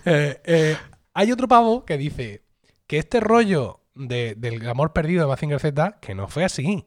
[0.05, 0.77] Eh, eh,
[1.13, 2.43] hay otro pavo que dice
[2.87, 6.85] que este rollo de- del amor perdido de Mazinger Z, que no fue así,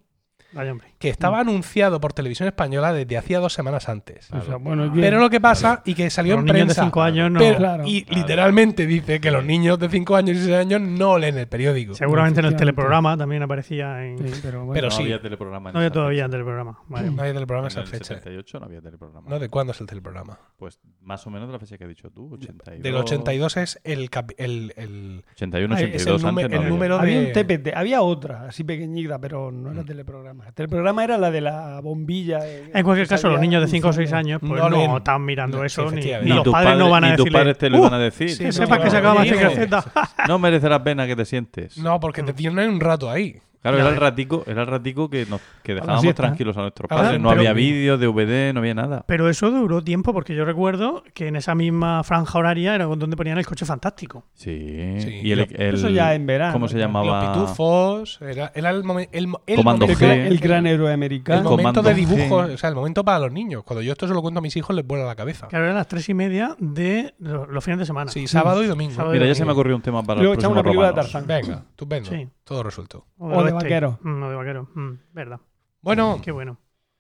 [0.52, 0.88] Vaya hombre.
[0.98, 4.32] que estaba anunciado por televisión española desde hacía dos semanas antes.
[4.32, 5.00] O sea, bueno, bien.
[5.00, 7.38] Pero lo que pasa, y que salió Los en niños de prensa, 5 años no.
[7.38, 7.84] pero- Claro.
[7.86, 11.46] y literalmente dice que los niños de 5 años y 6 años no leen el
[11.46, 11.94] periódico.
[11.94, 14.18] Seguramente en el teleprograma también aparecía en.
[14.18, 14.72] Sí, pero bueno.
[14.74, 15.02] Pero no sí.
[15.02, 15.70] había teleprograma.
[15.70, 16.24] en No había todavía fecha.
[16.26, 16.78] en teleprograma.
[16.88, 17.10] Vale.
[17.10, 18.04] No hay del programa En esa el fecha.
[18.14, 19.30] 78 no había teleprograma.
[19.30, 19.38] ¿No?
[19.38, 20.38] ¿De cuándo es el teleprograma?
[20.56, 22.82] Pues más o menos de la fecha que has dicho tú, 82.
[22.82, 26.68] Del 82 es el, el, el- 81, Ah, es 82 el, antes el había.
[26.68, 27.26] número Había de...
[27.26, 30.39] un TPT, había otra, así pequeñita, pero no era teleprograma.
[30.46, 32.38] El teleprograma era la de la bombilla.
[32.46, 34.46] eh, En cualquier caso, los niños de 5 o 6 anunciando.
[34.46, 36.90] años pues No no, están mirando No, eso, ni, ni Ni los padres padre- no
[36.90, 37.38] van a ni tus decirle.
[37.38, 38.31] padres te lo "Uh, van a decir.
[38.31, 39.24] sí, que no, sepas que no, se acaba.
[39.24, 39.85] Z.
[40.29, 41.79] No merece la pena que te sientes.
[41.79, 43.37] No, porque te tienen un rato ahí.
[43.62, 46.23] Claro, era el ratico, era el ratico que, nos, que dejábamos siesta.
[46.23, 47.20] tranquilos a nuestros Claro, padres.
[47.20, 49.05] No pero- había vídeo, DVD, no había nada.
[49.07, 53.16] Pero eso duró tiempo porque yo recuerdo que en esa misma franja horaria era donde
[53.16, 54.25] ponían el coche fantástico.
[54.35, 54.96] Sí.
[55.01, 55.20] Sí.
[55.23, 56.53] Y el, el- Eso ya en verano.
[56.55, 57.23] ¿Cómo se llamaba?
[57.25, 58.18] Los pitufos.
[58.23, 60.14] Era, era el, momen- el, mo- el Comando momento, El, G.
[60.16, 61.38] gran- el gran héroe americano.
[61.40, 61.96] el momento Comando de G.
[61.96, 63.62] dibujos, o sea, el momento para los niños.
[63.64, 65.49] Cuando yo esto se lo cuento a mis hijos, les vuela la cabeza.
[65.49, 68.11] Claro, eran las tres y media de lo- los fines de semana.
[68.11, 68.92] Sí, sábado y domingo.
[68.94, 69.35] Sábado Mira, ya domingo.
[69.38, 70.94] se me ocurrió un tema para Luego los echamos una película de.
[70.94, 71.27] Tarzán.
[71.27, 72.11] Venga, estupendo.
[72.11, 72.29] Sí.
[72.50, 73.06] Todo resuelto.
[73.16, 73.52] O de oeste.
[73.54, 74.00] vaquero.
[74.02, 74.68] Mm, o de vaquero.
[74.74, 75.40] Mm, verdad.
[75.82, 76.58] Bueno, Qué bueno.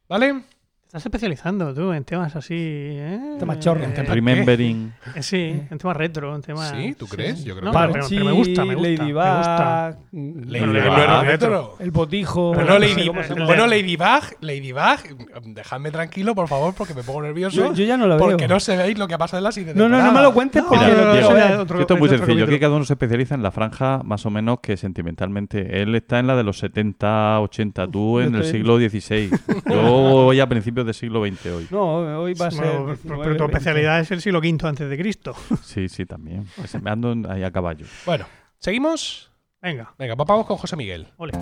[0.08, 0.44] ¿vale?
[0.90, 3.36] Estás especializando tú en temas así, ¿eh?
[3.38, 3.84] Temas chorros.
[3.86, 4.92] Eh, Temas- Remembering.
[5.14, 6.70] eh, sí, en temas retro, en temas...
[6.76, 7.44] Sí, ¿tú crees?
[7.44, 8.08] Yo creo No, que pero, no.
[8.08, 8.88] pero- pero me gusta, me gusta.
[8.90, 9.98] Ladybug, gusta.
[10.10, 11.76] mm, Lady no era retro.
[11.78, 12.50] El botijo.
[12.56, 13.46] Pero Bueno, no, no sé Lady, se llama.
[13.46, 17.56] bueno, Ladybug, Ladybug, dejadme tranquilo, por favor, porque me pongo nervioso.
[17.56, 18.26] Yo, yo ya no la veo.
[18.26, 20.22] porque no se veis lo que ha pasado en la siguiente no, no, no me
[20.22, 22.84] lo cuentes porque no, lo no, no, no, Esto es muy sencillo, que cada uno
[22.84, 25.82] se especializa en la franja más o menos que sentimentalmente.
[25.82, 29.30] Él está en la de los 70, 80, tú en el siglo XVI.
[29.70, 29.82] Yo
[30.24, 31.66] voy a principios del siglo XX hoy.
[31.70, 32.64] No, hoy va a ser.
[32.64, 33.44] Bueno, 19, pero tu 20.
[33.44, 35.34] especialidad es el siglo V antes de Cristo.
[35.62, 36.46] Sí, sí, también.
[36.56, 37.86] Pues me ando ahí a caballo.
[38.06, 38.26] Bueno,
[38.58, 39.30] ¿seguimos?
[39.62, 41.08] Venga, Venga, pues vamos con José Miguel.
[41.18, 41.32] ole.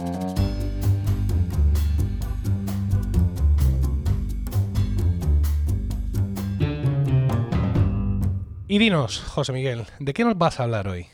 [8.68, 11.06] Y dinos, José Miguel, ¿de qué nos vas a hablar hoy?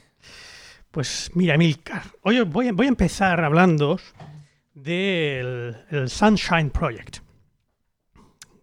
[0.91, 3.99] Pues mira, Milcar, hoy voy, a- voy a empezar hablando
[4.75, 7.19] del el Sunshine Project.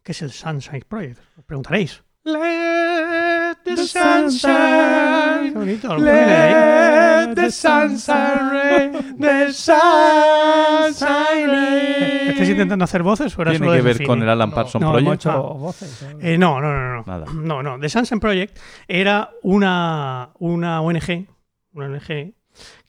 [0.04, 1.20] ¿Qué es el Sunshine Project?
[1.38, 2.04] Os preguntaréis.
[2.24, 12.30] Let the Qué bonito, let the sunshine rain, the sunshine rain.
[12.30, 14.56] ¿Estáis intentando hacer voces o era ¿Tiene solo que ver con el Alan No.
[14.56, 15.14] Parsons No, Project?
[15.14, 15.54] hecho Ah.
[15.58, 16.06] voces.
[16.20, 17.04] Eh, no, no, no, no.
[17.06, 17.26] Nada.
[17.34, 17.80] No, no.
[17.80, 21.28] The Sunshine Project era una, una ONG,
[21.74, 22.34] una ONG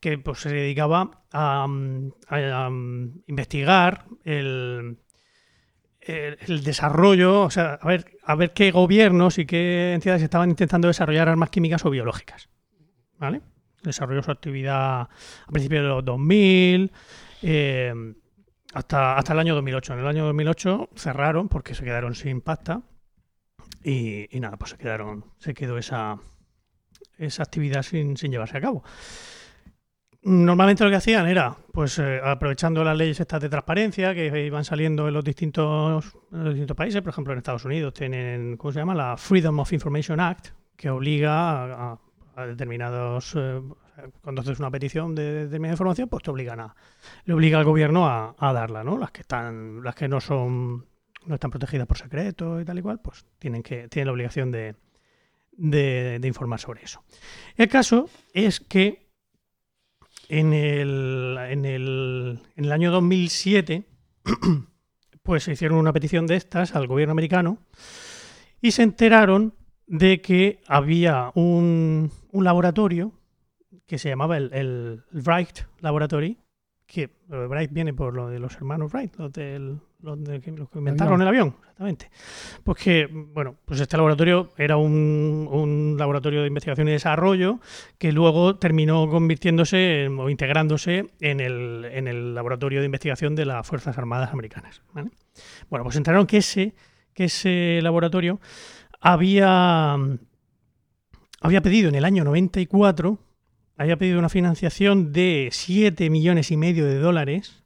[0.00, 4.98] que pues, se dedicaba a, mm, a, mm, investigar el,
[6.06, 10.88] el, desarrollo, o sea, a ver, a ver qué gobiernos y qué entidades estaban intentando
[10.88, 12.48] desarrollar armas químicas o biológicas.
[13.18, 13.40] ¿Vale?
[13.82, 15.08] Desarrolló su actividad a
[15.50, 16.92] principios de los 2000,
[17.42, 18.14] eh,
[18.74, 19.94] hasta, hasta el año 2008.
[19.94, 22.82] En el año 2008 cerraron porque se quedaron sin pasta
[23.84, 26.18] y, y nada, pues se quedaron, se quedó esa,
[27.18, 28.82] esa actividad sin, sin llevarse a cabo.
[30.22, 34.64] Normalmente lo que hacían era, pues eh, aprovechando las leyes estas de transparencia que iban
[34.64, 38.94] saliendo en los distintos, distintos países, por ejemplo en Estados Unidos tienen, ¿cómo se llama?
[38.94, 41.98] La Freedom of Information Act, que obliga a,
[42.46, 43.60] determinados, eh,
[44.20, 46.74] cuando haces una petición de determinada información, pues te obligan a,
[47.24, 48.96] le obliga al gobierno a, a darla, ¿no?
[48.98, 50.86] Las que están, las que no son,
[51.26, 54.50] no están protegidas por secreto y tal y cual, pues tienen que, tienen la obligación
[54.50, 54.76] de,
[55.52, 57.04] de informar sobre eso.
[57.56, 59.01] El caso es que
[60.38, 63.84] en el, en el, en el año 2007,
[65.22, 67.58] pues se hicieron una petición de estas al gobierno americano
[68.60, 69.52] y se enteraron
[69.86, 73.12] de que había un, un laboratorio
[73.86, 76.38] que se llamaba el, el Wright Laboratory,
[76.86, 80.50] que de Wright viene por lo de los hermanos Wright, los, del- los de- que,
[80.52, 82.10] los que inventaron el avión, exactamente.
[82.64, 87.60] Pues que, bueno, pues este laboratorio era un, un laboratorio de investigación y desarrollo
[87.98, 93.46] que luego terminó convirtiéndose en- o integrándose en el, en el laboratorio de investigación de
[93.46, 94.82] las Fuerzas Armadas Americanas.
[94.92, 95.10] ¿vale?
[95.70, 96.74] Bueno, pues enteraron que ese,
[97.14, 98.40] que ese laboratorio
[99.00, 99.96] había,
[101.40, 103.18] había pedido en el año 94,
[103.76, 107.62] había pedido una financiación de 7 millones y medio de dólares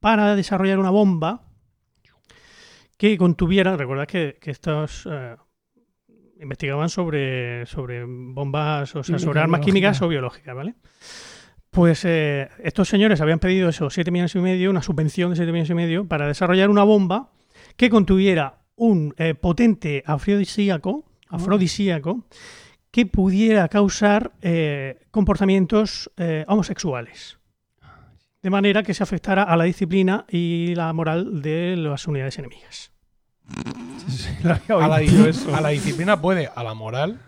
[0.00, 1.43] para desarrollar una bomba
[2.96, 5.36] que contuviera, recordad que, que estos eh,
[6.40, 9.64] investigaban sobre, sobre bombas, o sea, sobre armas biológica.
[9.64, 10.74] químicas o biológicas, ¿vale?
[11.70, 15.50] Pues eh, estos señores habían pedido esos 7 millones y medio, una subvención de 7
[15.50, 17.30] millones y medio, para desarrollar una bomba
[17.76, 22.26] que contuviera un eh, potente afrodisíaco, afrodisíaco
[22.92, 24.34] que pudiera causar
[25.10, 26.12] comportamientos
[26.46, 27.38] homosexuales.
[28.44, 32.92] De manera que se afectara a la disciplina y la moral de las unidades enemigas.
[34.44, 37.18] A la, dis- a la disciplina puede, a la moral.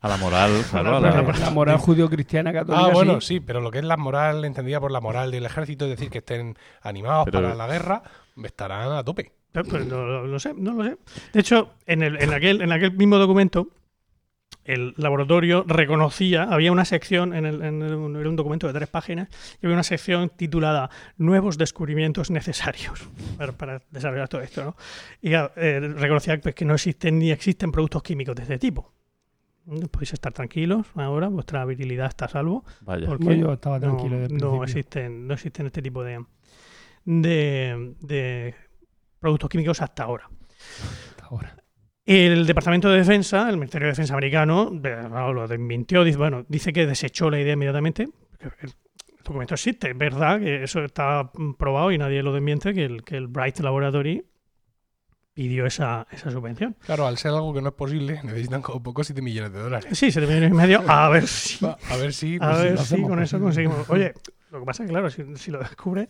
[0.00, 0.96] A la moral, claro.
[0.98, 2.86] a la- la- La moral judío-cristiana católica.
[2.86, 3.26] Ah, bueno, sí.
[3.34, 6.10] sí, pero lo que es la moral, entendida por la moral del ejército, es decir,
[6.10, 8.02] que estén animados Pero- para la guerra,
[8.44, 9.32] estarán a tope.
[9.50, 10.96] Pero, pues, no, lo- lo sé, no lo sé.
[11.32, 13.66] De hecho, en, el- en aquel, en aquel mismo documento,
[14.64, 18.88] el laboratorio reconocía, había una sección, en, el, en el- era un documento de tres
[18.88, 19.28] páginas,
[19.60, 23.06] y había una sección titulada Nuevos descubrimientos necesarios
[23.38, 24.64] para, para desarrollar todo esto.
[24.64, 24.76] ¿no?
[25.20, 28.92] Y eh, reconocía pues, que no existen ni existen productos químicos de este tipo.
[29.66, 32.64] Mm, Podéis estar tranquilos ahora, vuestra virilidad está a salvo.
[32.82, 33.06] Vaya.
[33.06, 34.64] Porque No, yo estaba no- tranquilo no, principio.
[34.64, 36.24] existen, no existen este tipo de,
[37.04, 38.54] de, de
[39.20, 40.28] productos químicos hasta ahora.
[41.10, 41.56] Hasta ahora.
[42.06, 47.30] El Departamento de Defensa, el Ministerio de Defensa americano, no, lo desmintió, dice que desechó
[47.30, 48.08] la idea inmediatamente.
[48.60, 48.72] El
[49.24, 53.04] documento existe, es verdad que eso está mm, probado y nadie lo desmiente, que el,
[53.04, 54.22] que el Bright Laboratory
[55.34, 56.76] pidió esa, esa subvención.
[56.86, 59.98] Claro, al ser algo que no es posible, necesitan como poco 7 millones de dólares.
[59.98, 62.36] Sí, 7 millones y medio, a ver si, A ver si.
[62.36, 63.90] a pues, ver lo si con eso conseguimos.
[63.90, 64.14] Oye,
[64.50, 66.08] lo que pasa es que, claro, si, si lo descubre,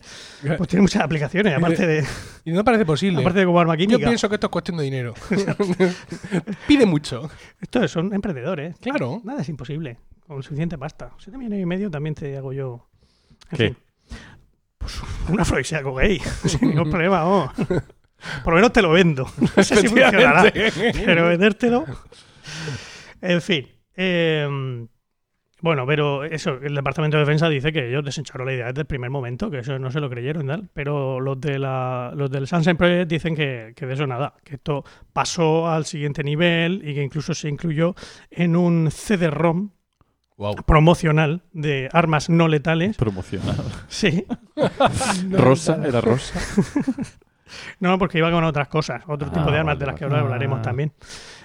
[0.57, 2.05] pues tiene muchas aplicaciones, aparte de,
[2.45, 3.21] Y no parece posible.
[3.21, 5.15] aparte de como arma Yo pienso que esto es cuestión de dinero.
[6.67, 7.27] Pide mucho.
[7.59, 8.77] Estos son emprendedores.
[8.79, 9.19] Claro.
[9.23, 9.97] Nada es imposible.
[10.27, 11.11] Con suficiente pasta.
[11.17, 12.87] 7 millones y medio también te hago yo.
[13.49, 13.67] En ¿Qué?
[13.69, 13.77] fin.
[14.77, 16.19] Pues un afrodisíaco gay.
[16.45, 17.51] Sin ningún problema, vamos.
[18.43, 19.25] Por lo menos te lo vendo.
[19.57, 20.51] No sé si funcionará.
[21.05, 21.85] Pero vendértelo.
[23.21, 23.67] En fin.
[23.95, 24.85] eh,
[25.61, 28.87] bueno, pero eso, el Departamento de Defensa dice que ellos desecharon la idea desde el
[28.87, 30.69] primer momento, que eso no se lo creyeron y tal.
[30.73, 34.55] Pero los, de la, los del Sunshine Project dicen que, que de eso nada, que
[34.55, 37.95] esto pasó al siguiente nivel y que incluso se incluyó
[38.29, 39.71] en un CD-ROM
[40.37, 40.55] Wow.
[40.67, 42.97] promocional de armas no letales.
[42.97, 43.55] Promocional.
[43.87, 44.25] Sí.
[45.31, 46.37] Rosa, era rosa.
[47.79, 50.03] No, porque iba con otras cosas, otro Ah, tipo de armas vale, de las que
[50.05, 50.63] ahora hablaremos Ah.
[50.63, 50.93] también.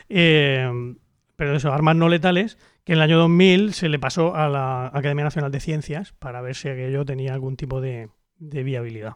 [0.09, 0.95] Eh,
[1.37, 4.87] pero eso, armas no letales, que en el año 2000 se le pasó a la
[4.89, 9.15] Academia Nacional de Ciencias para ver si aquello tenía algún tipo de, de viabilidad.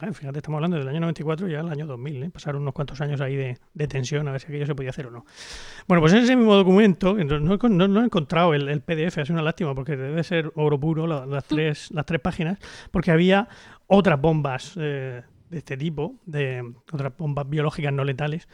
[0.00, 2.30] Ah, fíjate, estamos hablando del año 94 y ya el año 2000, ¿eh?
[2.30, 5.06] pasaron unos cuantos años ahí de, de tensión a ver si aquello se podía hacer
[5.06, 5.24] o no.
[5.86, 8.68] Bueno, pues en ese mismo documento, no, no he con- no- no he encontrado el,
[8.68, 12.20] el PDF, es una lástima porque debe ser oro puro la- las, tres, las tres
[12.20, 12.58] páginas,
[12.90, 13.48] porque había
[13.86, 15.22] otras bombas eh,
[15.52, 18.48] de este tipo, de otras bombas biológicas no letales,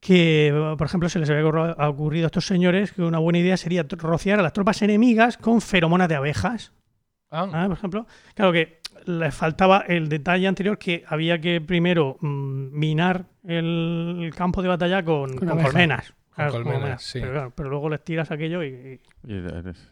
[0.00, 3.56] que, por ejemplo, se les había ocurri- ocurrido a estos señores que una buena idea
[3.56, 6.72] sería rociar a las tropas enemigas con feromonas de abejas.
[7.30, 12.16] Ah, Ah, por ejemplo, claro que les faltaba el detalle anterior que había que primero
[12.20, 15.70] mm, minar el campo de batalla con, Con con abejas.
[15.72, 16.14] colmenas.
[16.34, 17.20] Con Claro, colmenas, sí.
[17.20, 19.42] Pero, claro, pero luego les tiras aquello y, y- Y,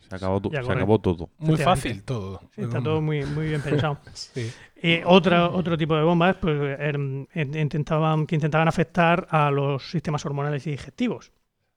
[0.09, 0.59] se acabó, tu- se
[1.03, 1.29] todo.
[1.39, 2.41] muy fácil todo.
[2.55, 3.99] sí, está todo muy, muy bien pensado.
[4.15, 4.51] Sí.
[4.83, 10.25] Y otra, otro tipo de bombas pues, in- intentaban, que intentaban afectar a los sistemas
[10.25, 11.31] hormonales y digestivos.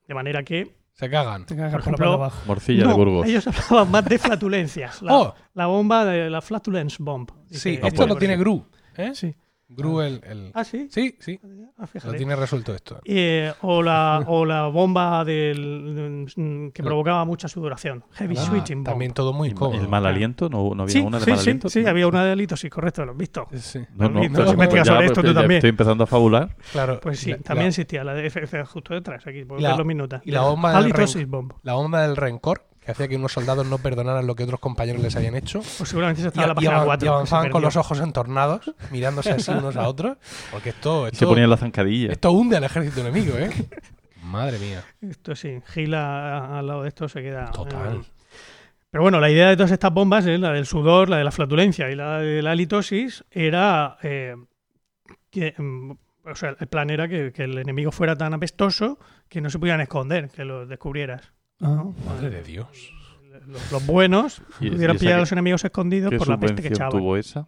[0.08, 1.46] De manera que Se cagan.
[1.46, 2.32] Te cagas Por ejemplo.
[2.46, 3.28] Morcilla No, de Burgos.
[3.28, 5.02] ellos hablaban más de flatulencias.
[5.02, 5.36] La, Oh.
[5.56, 7.30] la bomba de la flatulence bomb.
[7.48, 8.66] Sí, Dice- esto lo tiene Gru.
[8.96, 9.12] ¿eh?
[9.14, 9.36] Sí.
[9.76, 10.88] Gru el, el- Ah, sí.
[10.92, 11.40] Sí, sí.
[11.44, 12.18] Ah, Lo fíjate.
[12.18, 13.00] tiene resuelto esto.
[13.06, 18.04] Eh, o, la, o la bomba del, mm, que provocaba mucha sudoración.
[18.14, 18.86] Heavy Ah, sweating bomb.
[18.86, 19.82] también todo muy ¿El, incómodo.
[19.82, 20.50] el mal aliento?
[20.50, 21.70] ¿No, no había sí, una de sí, mal sí, aliento?
[21.70, 23.48] sí, había una de litosis, correcto, lo has visto.
[23.54, 25.58] Sí, No, no, No, si investigas ya, sobre pero esto tú ya también.
[25.58, 26.56] Estoy empezando a fabular.
[26.72, 27.00] claro.
[27.02, 29.78] Pues sí, La- también la- existía la de FF justo detrás, aquí, por la- ver
[29.78, 30.22] los minutos.
[30.26, 31.54] y la bomba del Halitosis bomb.
[31.64, 35.02] La bomba del rencor, que hacía que unos soldados no perdonaran lo que otros compañeros
[35.02, 35.62] les habían hecho.
[35.78, 37.06] Pues seguramente se Y, estaba en la y página avan- 4.
[37.06, 40.18] y avanzaban con los ojos entornados, mirándose así unos a otros.
[40.52, 42.12] Porque esto, Y se ponían la zancadilla.
[42.12, 43.50] esto hunde al ejército enemigo, ¿eh?
[44.24, 44.84] Madre mía.
[45.02, 47.52] Esto sí, Gila al lado de esto se queda.
[47.52, 47.98] Total.
[47.98, 48.02] eh,
[48.90, 51.32] Pero bueno, la idea de todas estas bombas, eh, la del sudor, la de la
[51.32, 54.36] flatulencia y la de la litosis, era eh,
[55.30, 55.92] que, mm,
[56.26, 59.60] o sea, el plan era que, que el enemigo fuera tan apestoso que no se
[59.60, 61.34] pudieran esconder, que lo descubrieras.
[61.64, 61.86] Ah.
[62.06, 62.68] Madre de Dios.
[63.48, 66.40] Los, los buenos ¿Y- pudieran y esa pillar a los enemigos escondidos ¿Qué por la
[66.40, 66.92] peste que echaban.
[66.92, 67.48] tuvo esa?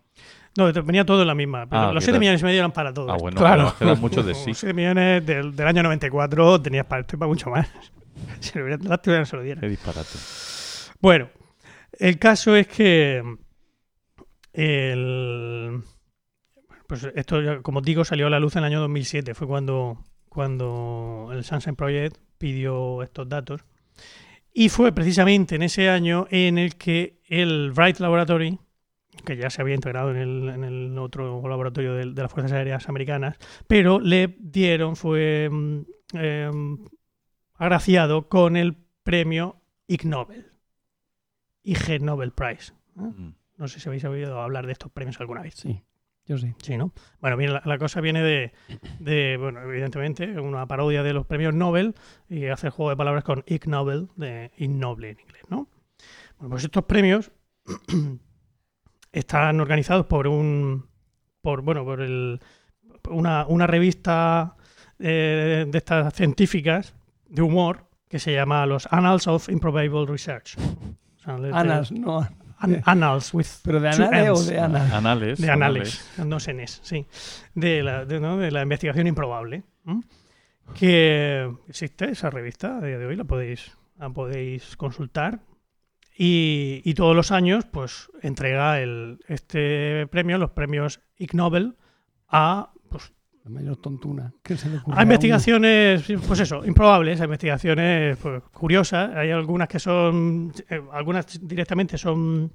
[0.57, 1.65] No, venía todo en la misma.
[1.67, 3.11] pero Ah, los que 7 era- millones y medio eran para todos.
[3.11, 3.73] Ah, bueno, Claro.
[3.77, 4.23] claro.
[4.23, 4.53] de sí.
[4.53, 7.67] 7 millones del, del año 94 tenías para esto y para mucho más.
[8.39, 9.61] Si lo hubieran lástima que no se lo dieran.
[9.61, 10.09] Qué disparate.
[11.01, 11.29] Bueno,
[11.99, 13.21] el caso es que
[14.53, 15.81] el,
[16.87, 19.33] pues esto, ya, como digo, salió a la luz en el año 2007.
[19.33, 19.97] Fue cuando,
[20.29, 23.61] cuando el Sunshine Project pidió estos datos.
[24.57, 28.57] Y fue precisamente en ese año en el que el Wright Laboratory,
[29.25, 32.53] que ya se había integrado en el, en el otro laboratorio de, de las Fuerzas
[32.53, 33.37] Aéreas Americanas,
[33.67, 35.49] pero le dieron, fue
[36.13, 36.77] em,
[37.55, 40.53] agraciado con el premio Ig Nobel.
[41.63, 42.71] IG Nobel Prize.
[42.97, 43.01] ¿eh?
[43.01, 43.35] Mm.
[43.57, 45.55] No sé si habéis oído hablar de estos premios alguna vez.
[45.55, 45.81] Sí,
[46.25, 46.53] yo sí.
[46.61, 46.91] Sí, ¿no?
[47.21, 48.51] Bueno, bien, la, la cosa viene de,
[48.99, 51.93] de, bueno, evidentemente, una parodia de los premios Nobel
[52.29, 55.67] y hace el juego de palabras con Ig Nobel, de innoble en inglés, ¿no?
[56.37, 57.31] Bueno, pues estos premios
[59.11, 60.87] están organizados por un,
[61.41, 62.39] por, bueno, por el,
[63.09, 64.55] una, una revista
[64.99, 66.93] eh, de estas científicas
[67.27, 70.57] de humor que se llama los Annals of Improbable Research.
[70.57, 72.27] O sea, de- Anas, no.
[72.65, 74.59] An- Annals with ¿Pero de Anales o de?
[74.59, 75.39] Anales.
[75.39, 77.05] De anales, Ns, sí.
[77.53, 78.37] De la, de, ¿no?
[78.37, 79.63] de la investigación improbable.
[80.73, 85.39] Que existe esa revista a día de hoy, la podéis, la podéis consultar.
[86.17, 91.75] Y, y todos los años, pues, entrega el, este premio, los premios Ig Nobel,
[92.29, 92.71] a,
[93.45, 94.33] La mayor tontuna.
[94.43, 99.15] ¿Qué se le ocurre a a investigaciones, pues eso, improbables, a investigaciones pues, curiosas.
[99.15, 102.51] Hay algunas que son, eh, algunas directamente son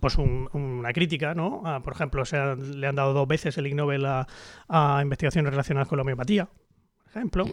[0.00, 1.62] pues un- una crítica, ¿no?
[1.66, 4.26] Ah, por ejemplo, se han- le han dado dos veces el Ig Nobel a,
[4.68, 7.44] a investigaciones relacionadas con la homeopatía, por ejemplo.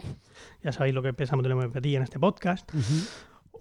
[0.63, 2.71] Ya sabéis lo que pensamos de la homeopatía en este podcast.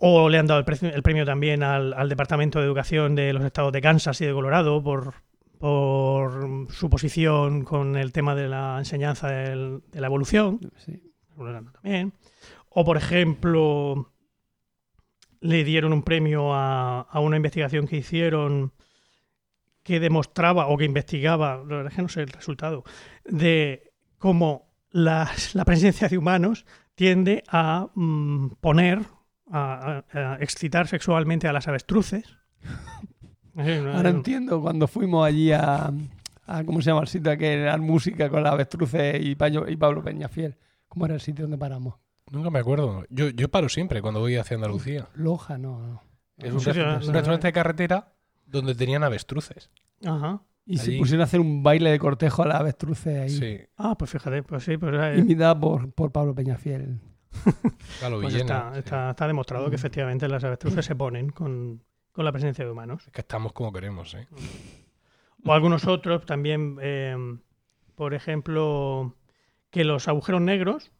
[0.00, 3.32] O le han dado el, pre- el premio también al, al Departamento de Educación de
[3.32, 5.14] los estados de Kansas y de Colorado por,
[5.58, 10.60] por su posición con el tema de la enseñanza del- de la evolución.
[10.76, 11.02] Sí.
[11.36, 12.12] También.
[12.70, 14.12] O, por ejemplo,
[15.40, 18.72] le dieron un premio a, a una investigación que hicieron
[19.84, 22.84] que demostraba o que investigaba, la verdad es que no sé el resultado,
[23.24, 29.00] de cómo las- la presencia de humanos tiende a mm, poner,
[29.50, 32.36] a, a- a excitar sexualmente a las avestruces.
[33.58, 35.92] No- Ahora entiendo cuando fuimos allí a,
[36.46, 37.36] a- ¿cómo se llama el sitio?
[37.36, 40.56] Que era música con la avestruces y, Payo- y Pablo Peñafiel.
[40.88, 41.94] ¿Cómo era el sitio donde paramos?
[42.30, 43.04] Nunca me acuerdo.
[43.10, 45.08] Yo, yo paro siempre cuando voy hacia Andalucía.
[45.14, 45.78] Loja, no.
[45.80, 46.02] no.
[46.36, 47.08] Es un, Sí, sí, res- sí.
[47.08, 48.12] un restaurante de carretera
[48.46, 49.70] donde tenían avestruces.
[50.04, 50.40] Ajá.
[50.64, 53.30] Y se pusieron a hacer un baile de cortejo a la avestruces ahí.
[53.30, 57.00] Sí, Ah, pues fíjate, pues sí, pues, eh, Imitada por, por Pablo Peñafiel.
[58.00, 58.78] Galo Pues está, sí.
[58.80, 61.82] está, está demostrado que efectivamente las avestruces se ponen con,
[62.18, 63.04] con la presencia de humanos.
[63.06, 64.26] Es que estamos como queremos, ¿eh?
[65.44, 67.16] O algunos otros también, eh,
[67.94, 69.14] por ejemplo,
[69.70, 70.90] que los agujeros negros.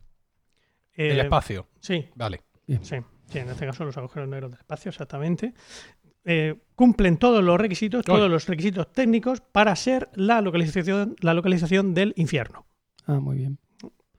[0.97, 1.67] eh, El espacio.
[1.81, 2.43] Sí, Vale.
[2.83, 5.55] sí, sí, en este caso los agujeros negros del espacio, exactamente.
[6.25, 11.95] eh, cumplen todos los requisitos, todos los requisitos técnicos para ser la localización, la localización
[11.95, 12.65] del infierno.
[13.07, 13.59] Ah, muy bien.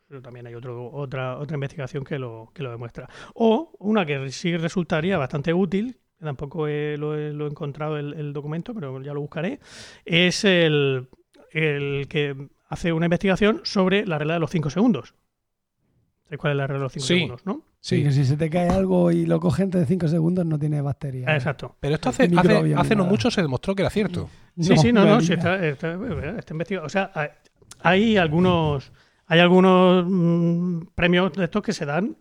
[0.10, 3.08] Pero también hay otro, otra, otra investigación que lo, que lo demuestra.
[3.36, 7.98] O una que sí resultaría bastante útil, que tampoco he- lo, he, lo he encontrado
[7.98, 9.60] el, el documento, pero ya lo buscaré,
[10.06, 11.08] es el,
[11.52, 12.36] el que
[12.68, 15.14] hace una investigación sobre la regla de los 5 segundos.
[16.26, 17.14] ¿Sabes cuál es la regla de los 5 Sí.
[17.16, 17.46] segundos?
[17.46, 17.64] ¿no?
[17.80, 17.98] Sí.
[17.98, 18.04] Sí.
[18.04, 20.82] que si se te cae algo y lo coge antes de 5 segundos no tiene
[20.82, 21.26] bacteria.
[21.30, 21.76] Ah, Exacto.
[21.80, 24.30] Pero esto hace, hace, hace no mucho se demostró que era cierto.
[24.60, 25.94] Sí, sí, no, no, sí, está, está,
[26.38, 26.86] está investigado.
[26.86, 27.30] O sea, hay-
[27.82, 28.92] hay algunos,
[29.26, 32.18] hay algunos mm, premios de estos que se dan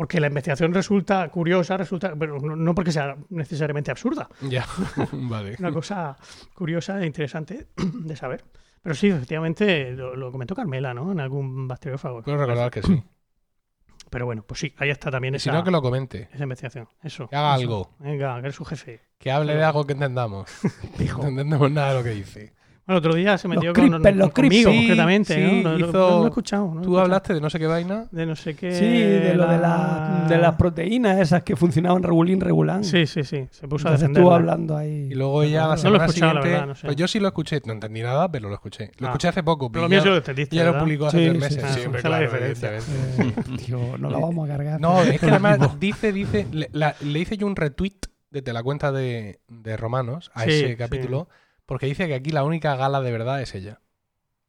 [0.00, 4.30] Porque la investigación resulta curiosa, resulta, pero no, porque sea necesariamente absurda.
[4.40, 4.64] Ya,
[5.12, 5.56] vale.
[5.58, 6.16] Una cosa
[6.54, 8.42] curiosa e interesante de saber.
[8.80, 11.12] Pero sí, efectivamente, lo, lo comentó Carmela, ¿no?
[11.12, 12.22] En algún bacteriófago.
[12.22, 13.04] Puedo recordar que sí.
[14.08, 16.30] Pero bueno, pues sí, ahí está también esa, si no, que lo comente.
[16.32, 16.88] esa investigación.
[17.02, 17.28] Eso.
[17.28, 17.62] Que haga eso.
[17.62, 17.90] algo.
[17.98, 19.02] Venga, que eres su jefe.
[19.18, 20.48] Que hable de algo que entendamos.
[21.18, 22.54] No entendemos nada de lo que dice.
[22.90, 25.34] Bueno, otro día se metió Los con, creepers, los conmigo, concretamente.
[25.34, 25.70] Sí, ¿no?
[25.70, 26.62] No, no- hizo- no lo he escuchado.
[26.66, 27.00] no lo Tú escuchado.
[27.04, 28.06] hablaste de no sé qué vaina.
[28.10, 28.72] De no sé qué.
[28.72, 32.82] Sí, de lo de, la, la- de las proteínas esas que funcionaban regulín, regulán.
[32.82, 33.46] Sí, sí, sí.
[33.52, 34.20] Se puso a defender.
[34.22, 35.08] estuvo hablando ahí.
[35.12, 36.48] Y luego ella la No lo he semana escuchado, la siguiente.
[36.50, 36.86] verdad, no sé.
[36.86, 37.62] Pues yo sí lo escuché.
[37.64, 38.90] No entendí nada, pero lo escuché.
[38.98, 39.10] Lo Ah.
[39.10, 39.70] escuché hace poco.
[39.70, 40.56] Pero lo mío ya- sí lo entendiste.
[40.56, 41.76] Ya lo publicó hace Sí, tres meses.
[41.76, 42.70] es la claro, diferencia.
[42.76, 43.40] evidentemente.
[43.54, 44.80] Eh, tío, no la vamos a cargar.
[44.80, 47.94] No, es que Lo además dice, dice, le, la- hice yo un retweet
[48.32, 49.38] desde la cuenta de,
[49.76, 51.28] Romanos a ese capítulo,
[51.70, 53.78] porque dice que aquí la única gala de verdad es ella.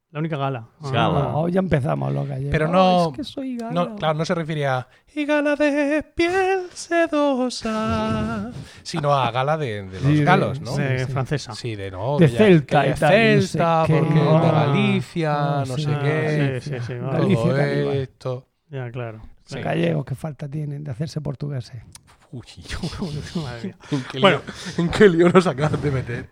[0.09, 0.67] La única gala.
[0.81, 0.89] Ah.
[0.91, 1.19] Gala.
[1.31, 2.51] No, ya empezamos los gallegos.
[2.51, 3.71] Pero no- Es que soy gala.
[3.73, 8.51] No, claro, no se refiere a y gala de piel sedosa,
[8.83, 10.75] sino a gala de, de los Sí, de- galos, ¿no?
[10.75, 11.11] De Sí, sí.
[11.11, 11.53] francesa.
[11.53, 13.07] Sí, de no, De que Celta que sé
[13.47, 13.99] Celta, qué.
[13.99, 15.83] porque de Ah, Galicia, ah, no sí.
[15.83, 16.59] sé Ah, qué.
[16.61, 16.93] sí, sí, sí.
[16.95, 17.43] Galicia.
[17.43, 17.97] Todo tal igual.
[17.97, 18.47] esto.
[18.69, 19.21] Ya, claro.
[19.45, 19.55] Sí.
[19.55, 21.83] Los gallegos, qué falta tienen de hacerse portugueses.
[22.31, 22.41] Uy,
[23.43, 23.75] Madre mía.
[23.91, 24.41] ¿en qué, Bueno.
[24.45, 24.53] lío,
[24.85, 26.29] ¿en qué lío nos acabas de meter?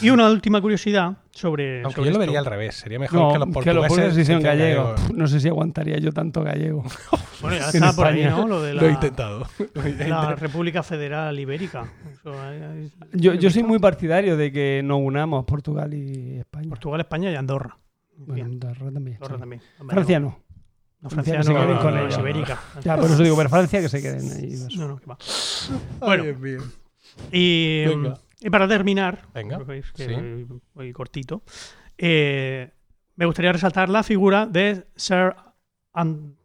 [0.00, 1.82] Y una última curiosidad sobre.
[1.82, 2.18] Aunque sobre yo lo esto.
[2.20, 2.74] vería al revés.
[2.76, 4.84] Sería mejor No, que los portugueses portugueses hicieron hicieran gallegos.
[4.84, 5.00] gallegos.
[5.08, 6.84] Pff, No sé si aguantaría yo tanto gallego.
[7.40, 8.24] Bueno, ya está por ahí.
[8.24, 8.46] ¿no?
[8.48, 9.46] Lo de la, Lo he intentado.
[10.08, 10.34] La.
[10.36, 11.92] República Federal Ibérica.
[13.12, 16.68] Yo, yo soy muy partidario de que nos unamos Portugal y España.
[16.68, 17.76] Portugal, España y Andorra.
[18.16, 19.16] Bueno, Bien, Andorra también.
[19.16, 19.40] Andorra sí.
[19.40, 19.62] también.
[19.88, 20.38] Francia no.
[21.00, 22.60] No, Francia Francia que se no, queden no, con no, Ibérica.
[22.82, 24.54] Ya, por eso digo, pero Francia que se queden ahí.
[24.78, 25.18] No, no, que va.
[26.00, 26.24] Bueno.
[26.38, 26.60] Mío.
[27.30, 28.14] Y, Venga.
[28.44, 30.12] Y para terminar, Venga, que sí.
[30.12, 31.42] voy, voy cortito,
[31.98, 32.70] eh,
[33.16, 35.34] me gustaría resaltar la figura de Sir
[35.92, 36.36] An-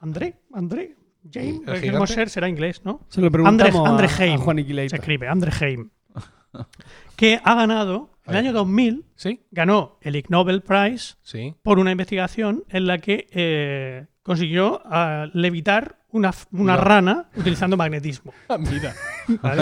[0.00, 0.96] André, André,
[1.30, 2.06] James, ¿El el gigante?
[2.14, 3.00] ser será inglés, ¿no?
[3.08, 4.40] Se lo preguntamos André- André a, a Heim.
[4.40, 4.58] Juan
[4.88, 5.90] Se escribe, André Heim,
[7.16, 9.40] que ha ganado, en el año 2000, ¿Sí?
[9.50, 11.54] ganó el Ig Nobel Prize Sí.
[11.62, 16.82] por una investigación en la que eh, consiguió ah, levitar una, f- una No.
[16.82, 18.32] rana utilizando magnetismo.
[18.48, 18.94] Ah, mira.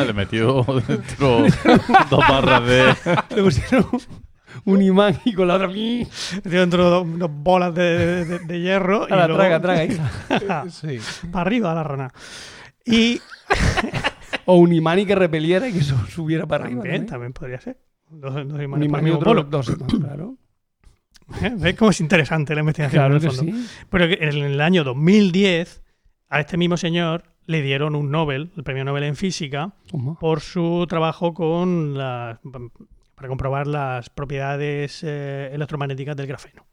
[0.04, 1.44] Le metió dentro
[2.10, 2.94] dos barras de.
[3.36, 3.86] Le pusieron
[4.64, 5.68] un imán y con la otra.
[5.68, 9.60] Metió dentro de dos, dos bolas de, de- de hierro y A la luego- traga,
[9.60, 10.64] traga, hija.
[10.70, 10.98] Sí.
[11.30, 12.12] para arriba la rana.
[12.84, 13.20] Y
[14.48, 16.82] O un imán y que repeliera y que eso subiera para arriba.
[16.82, 17.78] también, también podría ser.
[18.08, 19.42] Dos, dos Un imanes para imán y otro polo.
[19.42, 19.66] dos
[20.00, 20.36] claro.
[21.42, 21.52] ¿Eh?
[21.56, 23.00] ¿Ves cómo es interesante la investigación?
[23.00, 23.52] Claro en que el fondo?
[23.52, 23.68] sí.
[23.90, 25.82] Pero que en el año 2010
[26.28, 30.18] a este mismo señor le dieron un Nobel, el premio Nobel en física, ¿Cómo?
[30.18, 32.38] por su trabajo con las
[33.14, 36.66] para comprobar las propiedades eh, electromagnéticas del grafeno.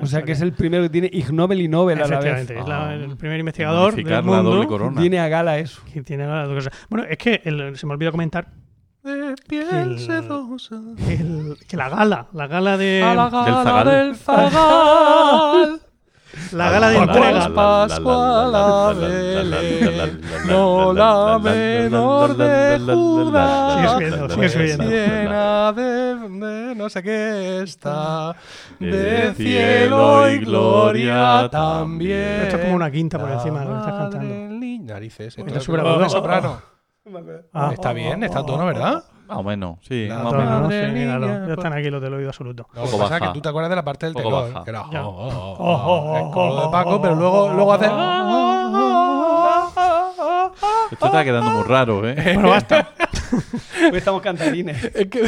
[0.00, 2.50] O sea que es el primero que tiene Ig Nobel y Nobel a la vez.
[2.50, 2.94] Es la- Ah.
[2.94, 5.00] el primer investigador del la mundo corona.
[5.00, 5.82] Viene a gala eso.
[5.92, 6.86] que tiene dos cosas.
[6.90, 8.48] Bueno, es que el- se me olvidó comentar
[9.04, 10.80] De piel El- sedosa.
[11.08, 13.64] el- que la gala, la gala de A la Zagal.
[13.64, 15.80] gala del Zagal.
[16.52, 17.54] La gala de entrega.
[17.54, 23.74] Pascual a Belén, no la menor de Judá.
[23.74, 24.84] Sigue subiendo, sigue subiendo.
[24.84, 28.34] Llena de, no sé qué está,
[28.78, 32.42] de cielo y gloria también.
[32.42, 34.54] Esto es como una quinta por encima de lo que estás cantando.
[34.84, 35.38] Narices.
[35.38, 36.62] esto Está es soprano.
[37.52, 39.04] Ah, Está bien, está tono, ¿verdad?
[39.26, 40.06] Más o menos, sí.
[40.06, 40.72] La más o no, no, menos.
[40.88, 42.68] sí, niña, claro, ya pues- están aquí los del oído absoluto.
[42.74, 44.64] No, lo que pasa es que tú te acuerdas de la parte del tenor, baja.
[44.64, 47.86] que era oh, oh, oh, Oh, es como lo de Paco, pero luego, luego hace
[50.92, 52.14] Esto está quedando muy raro, ¿eh?
[52.34, 52.90] Bueno, basta.
[53.90, 54.82] Hoy estamos cantarines.
[54.94, 55.22] Es que,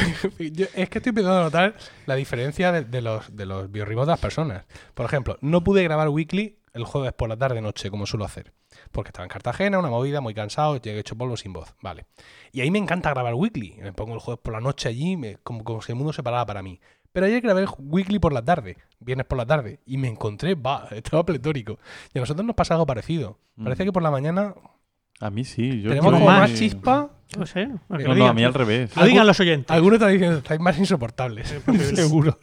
[0.52, 1.74] yo- es que estoy empezando a notar
[2.06, 4.64] la diferencia de, de los, de los biorritmos de las personas.
[4.94, 8.52] Por ejemplo, no pude grabar Weekly el jueves por la tarde noche, como suelo hacer.
[8.92, 11.74] Porque estaba en Cartagena, una movida, muy cansado, llegué hecho polvo sin voz.
[11.82, 12.06] Vale.
[12.52, 13.76] Y ahí me encanta grabar Weekly.
[13.82, 16.22] Me pongo el jueves por la noche allí, me- como, como si el mundo se
[16.22, 16.80] parara para mí.
[17.12, 20.86] Pero ayer grabé Weekly por la tarde, viernes por la tarde, y me encontré, va,
[20.92, 21.78] estaba pletórico.
[22.14, 23.38] Y a nosotros nos pasa algo parecido.
[23.62, 23.86] Parece Mm.
[23.86, 24.54] que por la mañana
[25.20, 25.80] A mí sí.
[25.80, 27.10] Yo tenemos como más chispa.
[27.38, 27.66] No sé.
[27.88, 28.94] No, no, a mí al revés.
[28.96, 29.70] Lo digan los oyentes.
[29.74, 31.48] Algunos están diciendo, estáis más insoportables.
[31.94, 32.38] Seguro.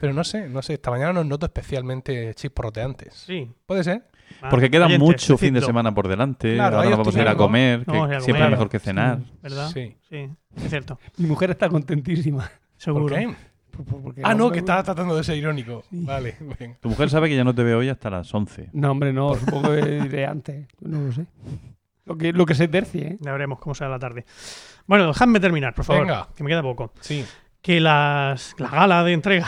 [0.00, 0.74] Pero no sé, no sé.
[0.74, 3.12] Esta mañana nos noto especialmente chisporroteantes.
[3.14, 3.50] Sí.
[3.66, 4.04] ¿Puede ser?
[4.40, 6.54] Ah, Porque queda oyentes, mucho fin de semana por delante.
[6.54, 9.18] Claro, Ahora nos vamos a ir a comer, que siempre es mejor que cenar.
[9.40, 9.68] ¿Verdad?
[9.72, 9.96] Sí.
[10.08, 10.98] Sí, es cierto.
[11.18, 12.50] Mi mujer está contentísima.
[12.76, 13.06] Seguro.
[13.06, 13.34] ¿Por qué?
[13.70, 15.84] Por- por- porque Ah, no, hombre, que estaba tratando de ser irónico.
[15.90, 16.76] Vale, venga.
[16.80, 18.70] Tu mujer sabe que ya no te veo hoy hasta las 11.
[18.72, 19.34] No, hombre, no.
[19.36, 20.66] Supongo que diré antes.
[20.80, 21.26] No lo sé.
[22.04, 23.18] Lo que, lo que se tercie, ¿eh?
[23.20, 24.24] Ya veremos cómo será la tarde.
[24.86, 26.02] Bueno, dejadme terminar, por favor.
[26.02, 26.28] Venga.
[26.34, 26.92] Que me queda poco.
[27.00, 27.24] Sí.
[27.62, 29.46] Que las, la gala de entrega,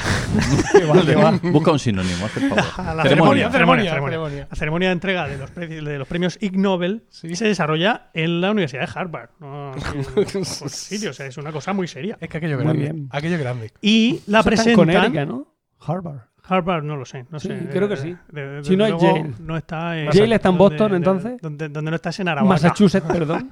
[1.42, 2.56] Busca un sinónimo, el favor.
[2.96, 3.50] la Ceremonia.
[3.50, 4.46] ceremonia, ceremonia, ceremonia.
[4.50, 7.34] la ceremonia de entrega de los, pre- de los premios Ig Nobel Sí.
[7.34, 9.30] se desarrolla en la Universidad de Harvard.
[9.40, 9.72] No,
[10.16, 12.16] en sitio, o sea, es una cosa muy seria.
[12.20, 12.82] Es que aquello grande.
[12.84, 13.08] bien.
[13.10, 13.72] Aquello grande.
[13.80, 14.76] Y la Eso está en presentan.
[15.12, 15.54] Connecticut, ¿no?
[15.80, 16.18] Harvard.
[16.46, 17.24] Harvard, no lo sé.
[17.30, 18.16] No Sí, sé creo que Eh, sí.
[18.30, 19.30] de- de- Si no es luego Yale.
[19.40, 21.40] No está en, ¿Yale está en Boston, entonces?
[21.40, 22.26] Donde, donde no estás en.
[22.44, 23.50] Massachusetts, perdón.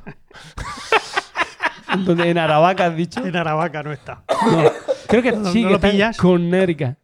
[1.99, 3.25] Donde en Aravaca has dicho.
[3.25, 4.25] En Aravaca no está.
[4.51, 4.71] No.
[5.09, 6.17] Creo que No- sí, no que lo está en pillas.
[6.17, 6.97] Connecticut.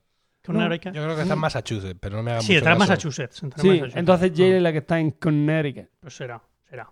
[0.45, 0.61] Con No.
[0.63, 0.91] Aravaca.
[0.93, 2.91] Yo creo que está en Massachusetts, pero no me haga Sí, mucho está en caso.
[2.91, 3.35] Massachusetts.
[3.35, 3.97] está en Sí, Massachusetts.
[3.97, 5.87] entonces Yale Ah, es la que está en Connecticut.
[6.01, 6.89] Pues será, será.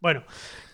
[0.00, 0.22] Bueno,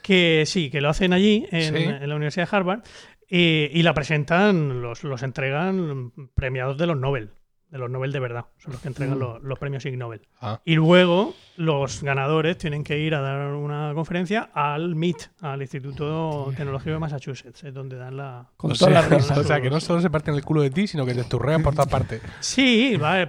[0.02, 1.82] que sí, que lo hacen allí, en, Sí.
[1.82, 2.80] en la Universidad de Harvard,
[3.28, 7.30] y, y la presentan, los, los entregan premiados de los Nobel.
[7.70, 8.44] De los Nobel de verdad.
[8.58, 9.20] Son los que entregan Mm.
[9.20, 10.20] los, los premios Ig Nobel.
[10.40, 10.60] Ah.
[10.66, 16.50] Y luego los ganadores tienen que ir a dar una conferencia al MIT, al Instituto
[16.57, 18.46] Tecnológico de Massachusetts, es donde dan la...
[18.57, 19.38] Con O todas sea, las risas.
[19.38, 21.62] o sea, que no solo se parten el culo de ti, sino que te esturrean
[21.62, 22.22] por todas partes.
[22.40, 23.26] Sí, va,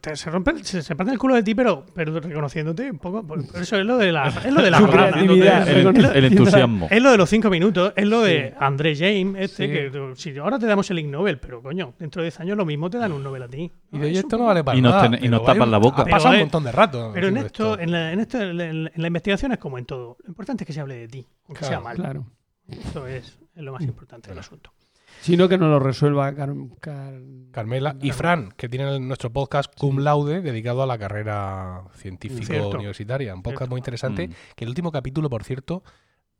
[0.00, 3.24] te- se rompen, se, se parten el culo de ti, pero, pero reconociéndote un poco.
[3.54, 4.78] Eso es lo de la, es lo de la.
[4.78, 6.88] El, el entusiasmo.
[6.90, 8.56] Es lo de los cinco minutos, es lo de Sí.
[8.58, 9.72] André James, este, Sí.
[9.72, 12.64] que si ahora te damos el Ig Nobel, pero coño, dentro de 10 años lo
[12.64, 13.70] mismo te dan un Nobel a ti.
[13.92, 15.10] Y de un esto no vale para Y nos nada.
[15.10, 16.02] ten- y nos tapan la boca.
[16.02, 17.10] Ha pasado un montón de rato.
[17.14, 19.84] Pero en esto, en la, en esto, en la, en la investigación es como en
[19.86, 20.16] todo.
[20.22, 21.96] Lo importante es que se hable de ti, aunque Claro, sea mal.
[21.96, 22.26] Claro.
[22.68, 24.72] Esto es, es lo más importante del asunto.
[25.20, 27.20] Sino que no lo resuelva Car- Car-
[27.52, 32.70] Carmela y Fran, que tienen nuestro podcast Cum Laude dedicado a la carrera científico Cierto.
[32.76, 33.34] universitaria.
[33.34, 33.70] Un podcast Cierto.
[33.72, 34.28] muy interesante.
[34.28, 34.32] Mm.
[34.56, 35.84] Que el último capítulo, por cierto,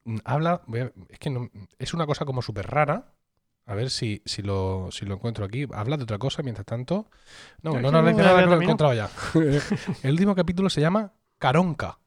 [0.04, 0.62] mm, habla.
[1.10, 3.12] es que no- es una cosa como súper rara.
[3.66, 5.66] A ver si, si, lo, si lo encuentro aquí.
[5.72, 7.08] Habla de otra cosa mientras tanto.
[7.62, 9.08] No, no, no, dice lo nada que lo he encontrado ya.
[10.02, 11.98] el último capítulo se llama Caronca.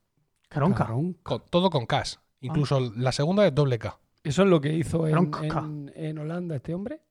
[0.50, 0.88] Caronca.
[1.24, 2.04] Con- todo con K.
[2.42, 3.98] Incluso la segunda es doble K.
[4.24, 5.60] Eso es lo que hizo en, Caronca.
[5.60, 7.02] en- en Holanda este hombre.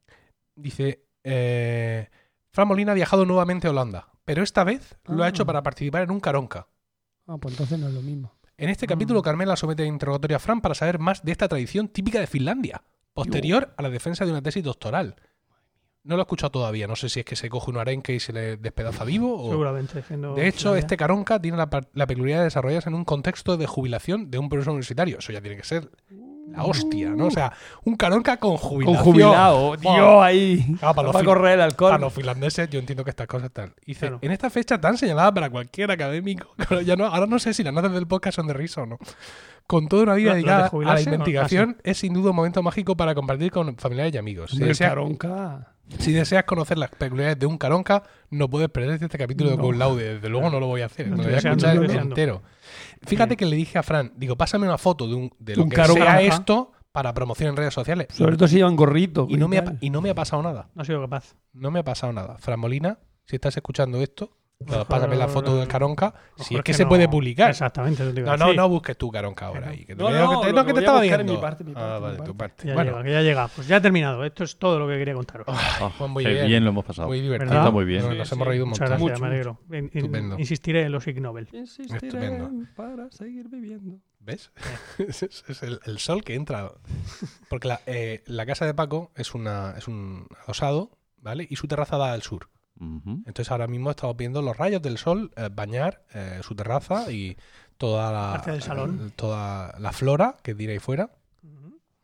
[0.57, 2.09] Dice, eh,
[2.53, 5.29] Fran Molina ha viajado nuevamente a Holanda, pero esta vez lo ha Ah.
[5.31, 6.69] hecho para participar en un Caronca.
[7.27, 8.35] Ah, pues entonces no es lo mismo.
[8.57, 9.23] En este capítulo, Mm.
[9.23, 12.83] Carmela somete a interrogatorio a Fran para saber más de esta tradición típica de Finlandia,
[13.15, 15.17] posterior a la defensa de una tesis doctoral.
[16.03, 18.21] No lo he escuchado todavía, no sé si es que se coge un arenque y
[18.21, 19.49] se le despedaza vivo o...
[19.49, 20.03] Seguramente.
[20.03, 24.31] De hecho, este Caronca tiene la, la peculiaridad de desarrollarse en un contexto de jubilación
[24.31, 25.19] de un profesor universitario.
[25.21, 25.89] Eso ya tiene que ser
[26.49, 27.27] la hostia, ¿no?
[27.27, 27.53] O sea,
[27.85, 28.97] un Caronca con jubilación.
[29.03, 29.77] Con jubilado.
[29.77, 30.77] Dios, ahí.
[30.79, 31.91] Claro, para los correr el alcohol.
[31.93, 33.75] Para los finlandeses, yo entiendo que estas cosas están.
[33.87, 34.19] Dice, Claro.
[34.23, 37.63] en esta fecha tan señalada para cualquier académico, claro, ya no, ahora no sé si
[37.65, 38.99] las notas del podcast son de risa o no.
[39.67, 41.11] Con toda una vida ¿Las de dedicada a la jubilarse?
[41.11, 44.51] investigación, es sin duda un momento mágico para compartir con familiares y amigos.
[44.51, 45.69] Si deseas, Caronca.
[45.99, 49.63] si deseas conocer las peculiaridades de un caronca, no puedes perderte este capítulo de No.
[49.63, 50.15] Cum Laude.
[50.15, 51.09] Desde luego no lo voy a hacer.
[51.09, 52.43] Lo me lo estoy voy a escuchar entero.
[53.07, 55.71] Fíjate que le dije a Fran, digo, pásame una foto de, un, de lo Un
[55.71, 56.03] que caronca.
[56.05, 58.09] sea esto para promoción en redes sociales.
[58.13, 59.27] Sobre todo si llevan gorrito.
[59.29, 60.71] Y no, me ha, y no me ha pasado nada.
[60.75, 61.35] No ha sido capaz.
[61.53, 62.37] No me ha pasado nada.
[62.39, 66.15] Fran Molina, si estás escuchando esto, Mejor- pásame la foto del Caronca.
[66.37, 67.51] Si es que, se no- puede publicar.
[67.51, 68.13] Exactamente.
[68.13, 69.61] te No, no, no busques tu Caronca ahora.
[69.61, 69.73] Que no.
[69.73, 71.11] ahí, que te No, veo no, que te, lo no, que que te voy a
[71.11, 72.37] estaba mi parte, mi ah, parte, vale, tu parte.
[72.37, 72.69] parte.
[72.69, 73.49] Ya Bueno, llega, que ya llega.
[73.49, 74.25] Pues ya he terminado.
[74.25, 75.47] Esto es todo lo que quería contaros.
[75.51, 76.47] Ah, pues muy bien.
[76.47, 77.09] bien lo hemos pasado.
[77.09, 77.51] muy divertido.
[77.51, 77.65] ¿Verdad?
[77.65, 78.03] Está muy bien.
[78.03, 78.35] Nos, Sí, nos sí.
[78.37, 79.07] hemos reído un Muchas montón.
[79.07, 79.59] gracias, me alegro.
[79.71, 80.39] In- in- Estupendo.
[80.39, 81.49] insistiré en los Ig Nobel.
[81.53, 82.51] Insistiré Estupendo.
[82.77, 83.99] para seguir viviendo.
[84.21, 84.51] ¿Ves?
[84.99, 86.73] es es el, el sol que entra.
[87.51, 91.47] Porque la, eh, la casa de Paco es, una, es un adosado, ¿vale?
[91.51, 92.49] Y su terraza da al sur.
[92.81, 97.37] Entonces ahora mismo estamos viendo los rayos del sol eh, bañar eh, su terraza y
[97.79, 99.13] toda la, Parte del salón.
[99.17, 101.11] toda la flora que tiene ahí fuera,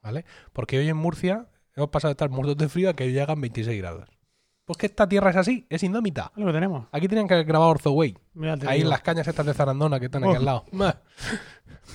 [0.02, 0.24] ¿vale?
[0.52, 1.46] Porque hoy en Murcia
[1.76, 4.08] hemos pasado de estar muertos de frío a que hoy llegan 26 grados.
[4.64, 6.30] Pues que esta tierra es así, es indómita.
[6.36, 6.86] Lo que tenemos.
[6.92, 9.98] Aquí tenían que haber grabado Orzoway, Mira, te ahí en las cañas estas de Zarandona
[9.98, 10.36] que están aquí Oh.
[10.36, 10.64] al lado.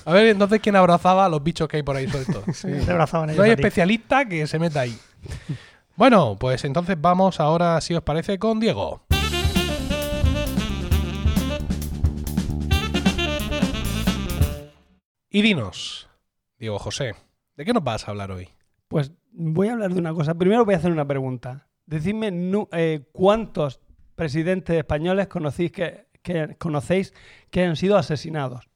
[0.04, 2.44] A ver, entonces, ¿quién abrazaba a los bichos que hay por ahí sueltos?
[2.64, 4.96] Ellos No hay especialista que se meta ahí.
[5.96, 9.02] Bueno, pues entonces vamos ahora, si os parece, con Diego.
[15.30, 16.08] Y dinos,
[16.58, 17.14] Diego José,
[17.56, 18.48] ¿de qué nos vas a hablar hoy?
[18.88, 20.34] Pues voy a hablar de una cosa.
[20.34, 21.68] Primero voy a hacer una pregunta.
[21.84, 23.80] Decidme nu- eh, cuántos
[24.14, 27.12] presidentes españoles conocéis que, que conocéis
[27.50, 28.68] que han sido asesinados.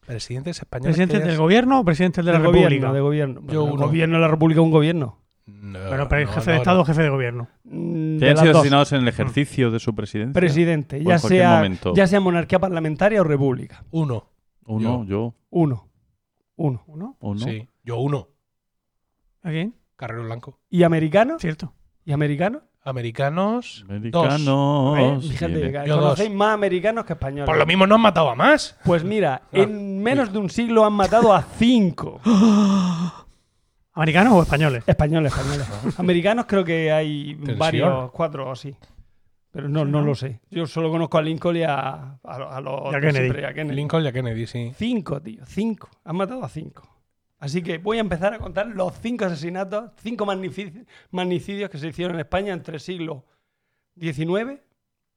[0.00, 0.96] Presidentes españoles.
[0.96, 2.66] ¿Presidentes del gobierno o presidentes de la República?
[2.68, 3.40] gobierno, de gobierno.
[3.52, 3.86] Yo Bueno, uno.
[3.86, 5.18] gobierno de la República, un gobierno.
[5.46, 6.82] No, Bueno, pero no, jefe no, de Estado no.
[6.82, 7.48] o jefe de gobierno.
[7.64, 8.56] Que han sido dos.
[8.56, 10.32] asesinados en el ejercicio de su presidencia.
[10.32, 11.94] Presidente, ya sea, momento.
[11.94, 13.84] ya sea monarquía parlamentaria o república.
[13.92, 14.28] Uno.
[14.64, 15.34] Uno, yo.
[15.50, 15.88] Uno.
[16.56, 16.82] Uno.
[16.86, 17.16] ¿Uno?
[17.20, 17.38] Uno.
[17.40, 18.28] Sí, yo uno.
[19.42, 19.76] ¿A quién?
[19.94, 20.58] Carrero Blanco.
[20.68, 21.38] ¿Y americano?
[21.38, 21.72] Cierto.
[22.04, 22.62] ¿Y americano?
[22.82, 23.84] Americanos.
[23.88, 24.98] Americanos.
[24.98, 27.46] Eh, Fíjate, conocéis más americanos que españoles.
[27.46, 28.78] Por lo mismo no han matado a más.
[28.84, 32.20] Pues mira, Ah, en menos de un siglo han matado a cinco.
[33.96, 34.84] ¿A ¿Americanos o españoles?
[34.86, 35.66] Españoles, españoles.
[35.98, 37.58] Americanos creo que hay Tensión.
[37.58, 38.76] varios, cuatro o así.
[39.50, 40.40] Pero no, no lo sé.
[40.50, 43.18] Yo solo conozco a Lincoln y a, a, lo- a los Y a Kennedy.
[43.20, 43.74] siempre, a Kennedy.
[43.76, 44.72] Lincoln y a Kennedy, sí.
[44.76, 45.88] Cinco, tío, cinco.
[46.04, 46.86] Han matado a cinco.
[47.38, 50.26] Así que voy a empezar a contar los cinco asesinatos, cinco
[51.10, 53.24] magnicidios que se hicieron en España entre el siglo
[53.98, 54.60] XIX,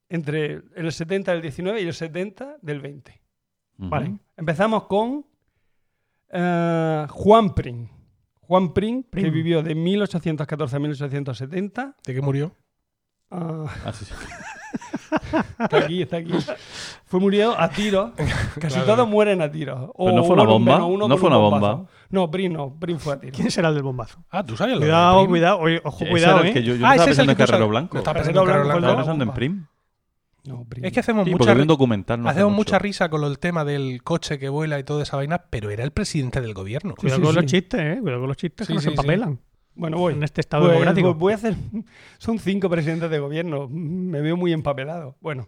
[0.07, 3.21] entre el 70 del 19 y el 70 del 20.
[3.79, 3.89] Ujú.
[3.89, 4.15] Vale.
[4.37, 5.25] Empezamos con
[6.31, 7.87] eh, Juan Prim.
[8.49, 11.95] Juan Prim, que vivió de 1814 a 1870.
[12.03, 12.51] ¿De qué murió?
[13.29, 14.13] Ah, Ah, sí, sí.
[15.59, 16.33] está aquí, está aquí.
[17.05, 18.11] Fue murió a tiros.
[18.59, 18.85] Casi Claro.
[18.95, 19.91] todos mueren a tiros.
[19.93, 21.75] O Pero no fue una bomba, no fue un una bombazo.
[21.77, 21.89] bomba.
[22.09, 22.75] No, Prim no.
[22.79, 23.35] Prim fue a tiros.
[23.37, 24.23] ¿Quién será el del bombazo?
[24.31, 25.59] Ah, tú sabes Cuidado, cuidado.
[25.59, 26.51] Oye, ojo, cuidado, ¿eh?
[26.51, 27.67] que yo, yo Ah, no ese estaba es el pensando en Carrero.
[27.69, 27.97] Blanco.
[27.99, 28.79] Estaba pensando en Carrero Blanco.
[28.79, 29.31] Estaba pensando en.
[29.31, 29.65] Prim.
[30.49, 30.65] No.
[30.81, 32.21] Es que hacemos Sí, mucha, documental.
[32.21, 32.69] No hace hacemos mucho.
[32.71, 35.83] mucha risa con el tema del coche que vuela y toda esa vaina, pero era
[35.83, 36.95] el presidente del gobierno.
[36.95, 37.41] Cuidado sí, con sí.
[37.41, 37.97] los chistes, ¿eh?
[38.01, 38.93] Cuidado con los chistes Sí, que no se sí.
[38.93, 39.39] empapelan
[39.75, 40.13] Bueno, voy.
[40.13, 41.13] en este estado Pues, democrático.
[41.13, 41.55] voy a hacer.
[42.17, 43.67] Son cinco presidentes de gobierno.
[43.69, 45.15] Me veo muy empapelado.
[45.21, 45.47] Bueno,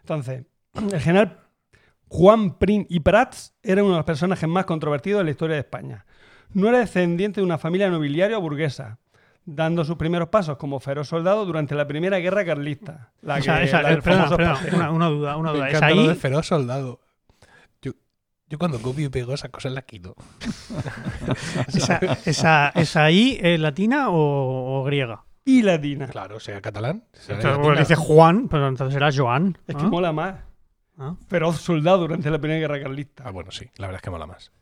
[0.00, 0.44] entonces,
[0.92, 1.38] el general
[2.08, 5.60] Juan Prim y Prats era uno de los personajes más controvertidos de la historia de
[5.60, 6.04] España.
[6.52, 8.98] No era descendiente de una familia nobiliaria o burguesa,
[9.44, 13.10] dando sus primeros pasos como feroz soldado durante la primera guerra carlista.
[13.22, 14.76] La Esa- que- esa- la del eh, perdona, famoso perdona, Espartero.
[14.78, 16.08] una, una duda, una Me duda.
[16.08, 17.00] De feroz soldado.
[17.80, 17.92] Yo,
[18.48, 20.14] yo cuando copio y pego esas cosas las quito.
[21.68, 25.24] ¿Esa, esa, esa I es latina o, o griega?
[25.44, 26.06] Y latina.
[26.06, 27.04] Claro, sea catalán.
[27.12, 27.80] sea Entonces, latina.
[27.80, 29.58] dice Juan, pero entonces será Joan.
[29.66, 30.36] Es que mola más.
[30.98, 31.16] Ah.
[31.26, 33.24] Feroz soldado durante la primera guerra carlista.
[33.26, 34.52] Ah, bueno, sí, la verdad es que mola más.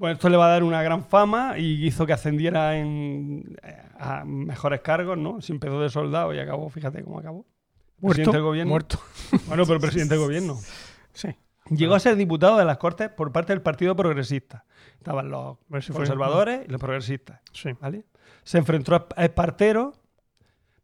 [0.00, 3.76] Bueno, esto le va a dar una gran fama y hizo que ascendiera en, eh,
[3.98, 5.42] a mejores cargos, ¿no?
[5.42, 7.44] Se empezó de soldado y acabó, fíjate cómo acabó.
[7.98, 8.70] Muerto, Presidente del gobierno.
[8.70, 8.98] Muerto.
[9.46, 10.56] Bueno, pero presidente del gobierno.
[11.12, 11.28] Sí.
[11.68, 14.64] Llegó a ser diputado de las Cortes por parte del Partido Progresista.
[14.96, 17.70] Estaban los si fue- conservadores y los progresistas, Sí.
[17.80, 18.04] ¿vale?
[18.42, 19.92] Se enfrentó a Espartero,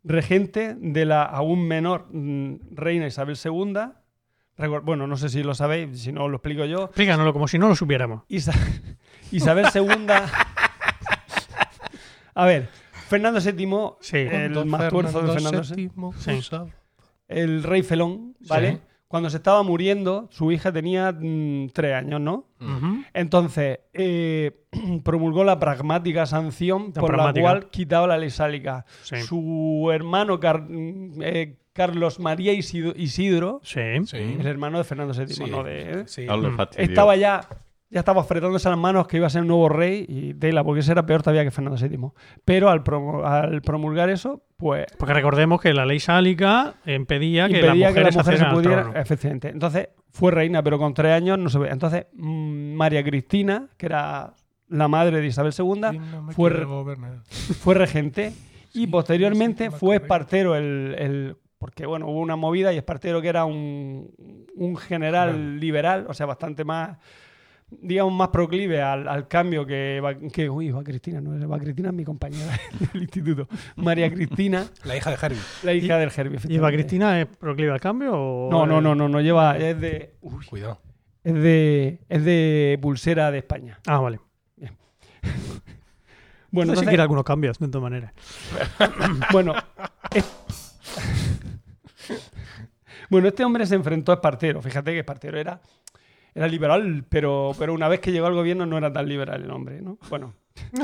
[0.05, 3.75] regente de la aún menor mm, reina Isabel II.
[4.83, 6.85] Bueno, no sé si lo sabéis, si no lo explico yo.
[6.85, 8.23] Explícanoslo como si no lo supiéramos.
[8.29, 8.53] Isa-
[9.33, 10.07] Isabel II.
[12.35, 12.69] A ver,
[13.09, 13.69] Fernando VII,
[14.01, 14.19] Sí.
[14.19, 16.31] el más tuerzo de Fernando VII, VII Sí.
[16.33, 16.69] usaba-
[17.29, 18.73] el rey Felón, ¿vale?
[18.73, 18.79] Sí.
[19.09, 22.49] Cuando se estaba muriendo, su hija tenía mm, tres años, ¿no?
[23.15, 24.65] Entonces, eh,
[25.05, 27.47] promulgó la pragmática sanción La por pragmática.
[27.47, 28.85] la cual quitaba la ley sálica.
[29.05, 29.17] Sí.
[29.23, 33.61] Su hermano Car- mm, eh, Carlos María Isidro, Isidro,
[34.41, 35.45] el hermano de Fernando VII, Sí.
[35.51, 35.63] ¿no?
[35.63, 35.97] De, ¿eh?
[36.05, 36.81] Mm.
[36.81, 37.47] estaba ya,
[37.91, 40.81] ya estaba fretándose las manos que iba a ser el nuevo rey y tela, porque
[40.81, 42.11] ese era peor todavía que Fernando VII.
[42.45, 47.57] Pero al, promu- al promulgar eso, pues Porque recordemos que la ley sálica impedía que
[47.61, 49.01] impedía las que mujeres la mujer se pudiera.
[49.01, 49.49] Efectivamente.
[49.51, 51.69] Entonces fue reina, pero con tres años no se ve.
[51.71, 54.33] Entonces, mm, María Cristina, que era
[54.69, 56.67] la madre de Isabel II, no fue re-
[57.75, 58.33] regente
[58.75, 59.97] y posteriormente sí, fue.
[59.97, 64.11] Espartero el, el- porque bueno hubo una movida y Espartero que era un,
[64.57, 66.99] un general liberal o sea bastante más
[67.69, 71.89] digamos más proclive al, al cambio que Eva- que uy Eva Cristina no Eva Cristina
[71.89, 72.59] es mi compañera
[72.93, 75.37] del instituto María Cristina La hija de Harry.
[75.65, 76.77] la hija del Herbie ¿Y Eva efectivamente.
[76.77, 78.51] Cristina es proclive al cambio o...?
[78.51, 80.81] no no no no no lleva es de uy, Cuidado.
[81.25, 84.21] es de es de pulsera de España Ah, vale.
[86.53, 88.13] bueno no sé si algunos cambios, de todas maneras.
[89.33, 89.55] Bueno,
[90.15, 90.25] es-
[93.11, 94.61] bueno, este hombre se enfrentó a Espartero.
[94.63, 95.61] Fíjate que Espartero era,
[96.37, 99.51] era liberal, pero, pero una vez que llegó al gobierno no era tan liberal el
[99.51, 99.97] hombre, ¿no?
[100.11, 100.35] Bueno,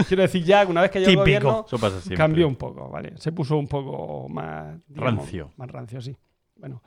[0.08, 2.16] quiero decir ya que una vez que llegó al gobierno Eso pasa siempre.
[2.16, 3.12] cambió un poco, ¿vale?
[3.18, 4.80] Se puso un poco más...
[4.88, 5.52] digamos, Rancio.
[5.56, 6.16] Más rancio, sí.
[6.56, 6.82] Bueno,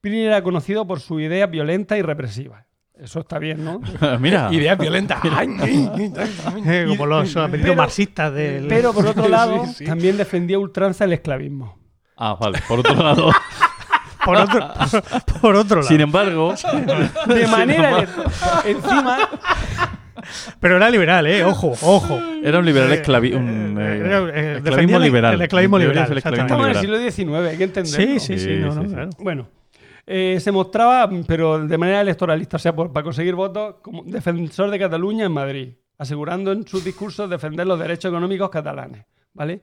[0.00, 2.66] Piri era conocido por su idea violenta y represiva.
[2.98, 3.80] Eso está bien, ¿no?
[4.20, 4.52] Mira.
[4.52, 5.22] Ideas violentas.
[6.66, 8.66] Eh, como los apellidos marxistas del...
[8.66, 9.84] Pero por otro lado, sí.
[9.84, 11.78] también defendía ultranza el esclavismo.
[12.16, 12.58] Ah, vale.
[12.66, 13.30] Por otro lado.
[14.28, 14.70] Por otro,
[15.40, 15.88] por otro lado.
[15.88, 16.54] sin embargo.
[17.26, 18.06] De manera...
[18.64, 19.18] encima...
[20.60, 21.44] Pero era liberal, ¿eh?
[21.44, 22.20] Ojo, ojo.
[22.42, 23.32] Era un liberal Eh, esclavi...
[23.32, 25.34] eh, un, eh, era- eh, defendía esclavismo el- liberal.
[25.34, 27.12] el esclavismo En teoría liberal, es el esclavismo Estamos en el liberal.
[27.12, 28.06] siglo XIX, hay que entenderlo.
[28.06, 28.94] Sí, sí, sí, Sí, no, sí, no, sí.
[28.94, 29.10] claro.
[29.20, 29.48] Bueno,
[30.06, 34.70] eh, se mostraba, pero de manera electoralista, o sea, por- para conseguir votos, como defensor
[34.70, 39.62] de Cataluña en Madrid, asegurando en sus discursos defender los derechos económicos catalanes, ¿vale?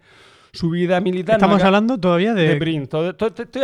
[0.56, 1.36] Su vida militar...
[1.36, 2.48] Estamos no hablando todavía de...
[2.50, 2.88] de Prim.
[2.88, 3.16] Todo-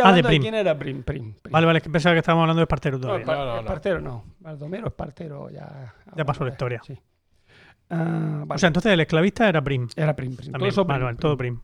[0.02, 0.42] Ah, de de, Prim.
[0.42, 1.02] quién era Prim.
[1.02, 1.52] Prim, Prim.
[1.52, 3.26] Vale, vale, es que pensaba que estábamos hablando de Espartero todavía.
[3.26, 3.60] No, no, no.
[3.60, 4.24] Espartero no.
[4.40, 5.94] Baldomero Espartero ya...
[6.16, 6.80] Ya pasó la historia.
[6.86, 6.98] Sí.
[7.90, 9.88] Ah, O sea, entonces el esclavista era Prim.
[9.96, 10.36] era Prim.
[10.36, 10.46] Prim.
[10.46, 10.68] Todo También.
[10.70, 11.20] eso Vale, Prim, vale, Prim.
[11.20, 11.60] todo Prim.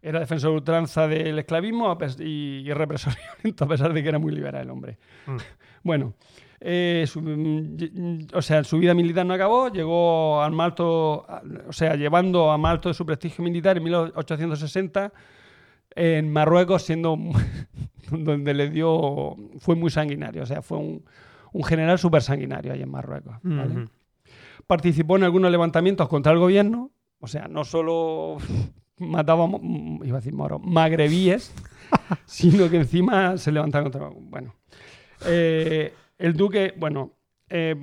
[0.00, 3.12] Era defensor de ultranza del esclavismo y, y represor
[3.42, 4.98] violento, a pesar de que era muy liberal el hombre.
[5.26, 5.36] Mm.
[5.82, 6.14] Bueno,
[6.60, 11.24] eh, su- mm, y- o sea, su vida militar no acabó, llegó al Malto,
[11.68, 15.12] o sea, llevando a Malto de su prestigio militar en 1860
[15.94, 17.16] en Marruecos, siendo
[18.10, 21.04] donde le dio, fue muy sanguinario, o sea, fue un,
[21.52, 23.36] un general súper sanguinario ahí en Marruecos.
[24.66, 26.90] Participó en algunos levantamientos contra el gobierno,
[27.20, 28.36] o sea, no solo
[28.98, 31.52] mataba, mo- mm, iba a decir moros, magrebíes,
[32.26, 34.08] sino que encima se levantaba contra.
[34.14, 34.54] Bueno,
[35.26, 37.12] Eh, el duque, bueno,
[37.48, 37.74] eh,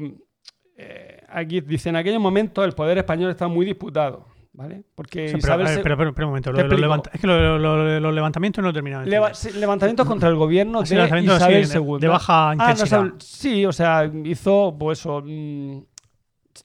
[0.78, 4.84] eh, aquí dice: en aquellos momentos el poder español estaba muy disputado, ¿vale?
[4.94, 5.96] Porque Sí, pero, Isabel se- espera
[6.28, 6.52] un momento.
[6.52, 8.72] Lo levanta- es que lo- lo- lo- los levantamientos no
[9.06, 9.36] leva- entender.
[9.36, 11.02] sí, levantamientos contra el gobierno Así, de
[11.36, 12.00] Isabel así, II.
[12.00, 13.14] de baja Ah, no intensidad.
[13.20, 15.22] sí, o sea, hizo, pues eso.
[15.26, 15.80] mm,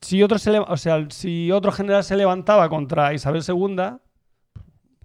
[0.01, 3.77] si otro, se o sea, si otro general se levantaba contra Isabel II,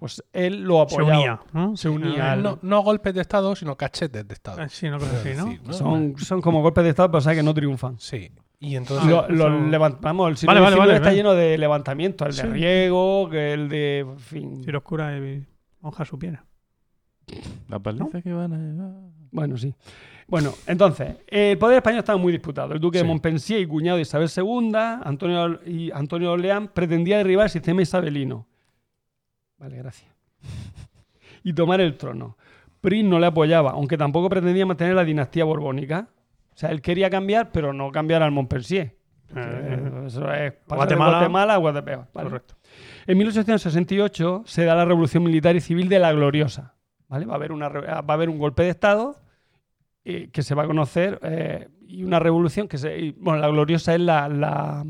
[0.06, 1.18] pues él lo se apoyaba.
[1.20, 1.40] unía.
[1.54, 1.76] ¿no?
[1.78, 4.62] Se unía al- No, no golpes de Estado, sino cachetes de Estado.
[4.62, 5.48] Ah, Sí, no creo que sí, ¿no?
[5.48, 5.74] Sí, ¿no?
[5.74, 8.00] Son, son como golpes de Estado, pero sabes que no triunfan.
[8.00, 8.32] Sí.
[8.60, 9.10] Y entonces.
[9.10, 11.16] Lo- los eso- levant- vamos, el siglo Vale, vale, está vale.
[11.18, 12.42] lleno de levantamientos, el Sí.
[12.44, 14.00] de riego, que el de.
[14.00, 14.64] En fin.
[14.64, 15.44] Si los curas y
[15.82, 16.44] monjas supieran.
[17.68, 18.92] La paliza que van a llevar.
[19.32, 19.74] Bueno, sí.
[20.28, 22.74] Bueno, entonces, el poder español estaba muy disputado.
[22.74, 23.04] El duque de.
[23.04, 24.72] Montpensier y cuñado de Isabel II,
[25.04, 28.48] Antonio, y Antonio Orleán, pretendía derribar el sistema isabelino.
[29.58, 30.12] Vale, gracias.
[31.44, 32.38] y tomar el trono.
[32.82, 36.08] Prim no le apoyaba, aunque tampoco pretendía mantener la dinastía borbónica.
[36.54, 38.96] O sea, él quería cambiar, pero no cambiar al Montpensier.
[39.36, 41.18] Eh, Eso es Guatemala.
[41.18, 42.08] Guatemala a Guatepeor.
[42.14, 42.30] ¿vale?
[42.30, 42.56] Correcto.
[43.08, 46.76] En 1868 se da la Revolución Militar y Civil de la Gloriosa.
[47.08, 47.26] ¿vale?
[47.26, 49.16] Va, a haber una, va a haber un golpe de Estado
[50.04, 52.98] eh, que se va a conocer eh, y una revolución que se...
[52.98, 54.86] y, bueno, la Gloriosa es la, la,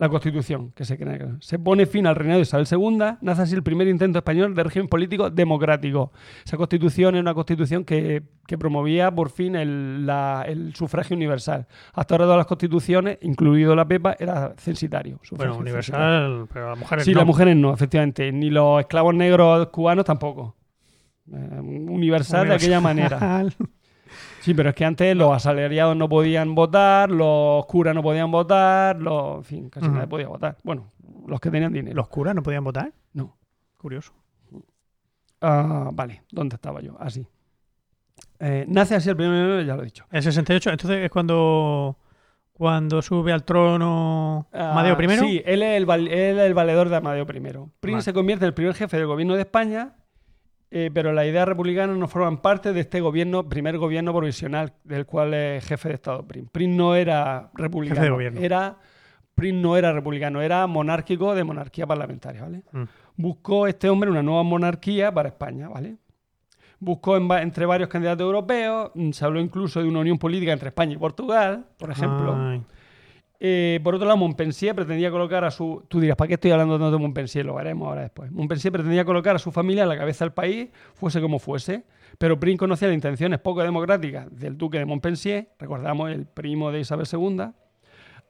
[0.00, 1.36] la Constitución que se crea.
[1.40, 4.64] Se pone fin al reinado de Isabel II, nace así el primer intento español de
[4.64, 6.10] régimen político democrático.
[6.44, 11.66] Esa Constitución es una Constitución que, que promovía por fin el, la- el sufragio universal.
[11.92, 15.20] Hasta ahora todas las constituciones, incluido la PEPA, era censitario.
[15.32, 16.48] Bueno, universal, censitario.
[16.52, 17.18] pero las mujeres Sí, no.
[17.18, 18.32] las mujeres no, efectivamente.
[18.32, 20.56] Ni los esclavos negros cubanos tampoco.
[21.30, 23.44] Eh, universal, de aquella manera.
[24.40, 28.96] Sí, pero es que antes los asalariados no podían votar, los curas no podían votar,
[29.00, 30.56] los, en fin, casi nadie podía votar.
[30.64, 30.88] Bueno,
[31.26, 31.94] los que tenían dinero.
[31.96, 32.92] ¿Los curas no podían votar?
[33.12, 33.36] No.
[33.76, 34.12] Curioso.
[35.40, 36.96] Ah, vale, ¿dónde estaba yo?
[37.00, 37.26] Así.
[38.38, 40.04] Eh, nace así el primer, ya lo he dicho.
[40.10, 41.96] El 68, entonces es cuando,
[42.52, 45.08] cuando sube al trono Ah, Amadeo I.
[45.18, 47.26] Sí, él es el, val- él es el valedor de Amadeo I.
[47.26, 48.02] Prim Vale.
[48.02, 49.94] se convierte en el primer jefe del gobierno de España,
[50.70, 55.04] eh, pero las ideas republicanas no forman parte de este gobierno, primer gobierno provisional del
[55.04, 56.46] cual es jefe de Estado Prim.
[56.46, 58.40] Prim no era republicano, Jefe de gobierno.
[58.40, 58.76] era
[59.52, 62.62] no era republicano, era monárquico de monarquía parlamentaria, ¿vale?
[62.72, 62.82] Mm.
[63.16, 65.96] Buscó este hombre una nueva monarquía para España, ¿vale?
[66.78, 70.68] Buscó en entre varios candidatos europeos, mm, se habló incluso de una unión política entre
[70.68, 72.36] España y Portugal, por ejemplo.
[72.36, 72.62] Ay.
[73.42, 75.82] Eh, por otro lado, Montpensier pretendía colocar a su.
[75.88, 77.46] Tú dirás, ¿para qué estoy hablando tanto de Montpensier?
[77.46, 78.30] Lo veremos ahora después.
[78.30, 81.84] Montpensier pretendía colocar a su familia a la cabeza del país, fuese como fuese.
[82.18, 86.80] Pero Prim conocía las intenciones poco democráticas del duque de Montpensier, recordamos el primo de
[86.80, 87.44] Isabel II,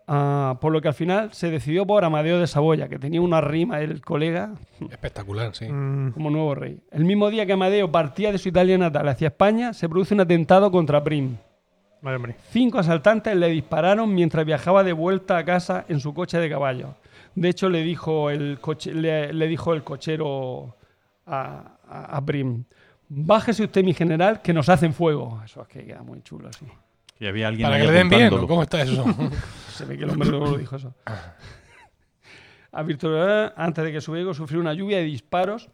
[0.07, 3.41] ah, por lo que al final se decidió por Amadeo de Saboya, que tenía una
[3.41, 4.53] rima, el colega,
[4.91, 5.67] Espectacular, sí.
[5.67, 6.79] Mm, como nuevo rey.
[6.93, 10.21] El mismo día que Amadeo partía de su Italia natal hacia España, se produce un
[10.21, 11.37] atentado contra Prim.
[12.03, 12.37] Vale, hombre.
[12.51, 16.95] Cinco asaltantes le dispararon mientras viajaba de vuelta a casa en su coche de caballo.
[17.35, 20.77] De hecho, le dijo el, coche, le, le dijo el cochero
[21.27, 22.65] a, a, a Prim,
[23.09, 25.41] bájese usted, mi general, que nos hacen fuego.
[25.45, 26.67] Eso es que queda muy chulo así.
[27.19, 28.45] Y había alguien Para que le den bien, apuntándolo.
[28.45, 29.05] ¿o ¿cómo está eso?
[29.75, 30.95] Se ve que el hombre luego lo dijo eso.
[32.73, 35.69] A Virtual, antes de que su ego sufriera una lluvia de disparos,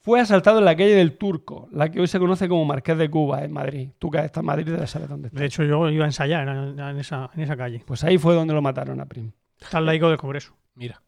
[0.00, 3.10] fue asaltado en la calle del Turco, la que hoy se conoce como Marqués de
[3.10, 3.90] Cuba, en Madrid.
[3.98, 5.40] Tú que estás en Madrid debes saber dónde está.
[5.40, 7.82] De hecho, yo iba a ensayar en, en esa, en esa calle.
[7.86, 9.32] Pues ahí fue donde lo mataron a Prim.
[9.60, 10.54] Está el laico del Congreso.
[10.74, 11.02] Mira.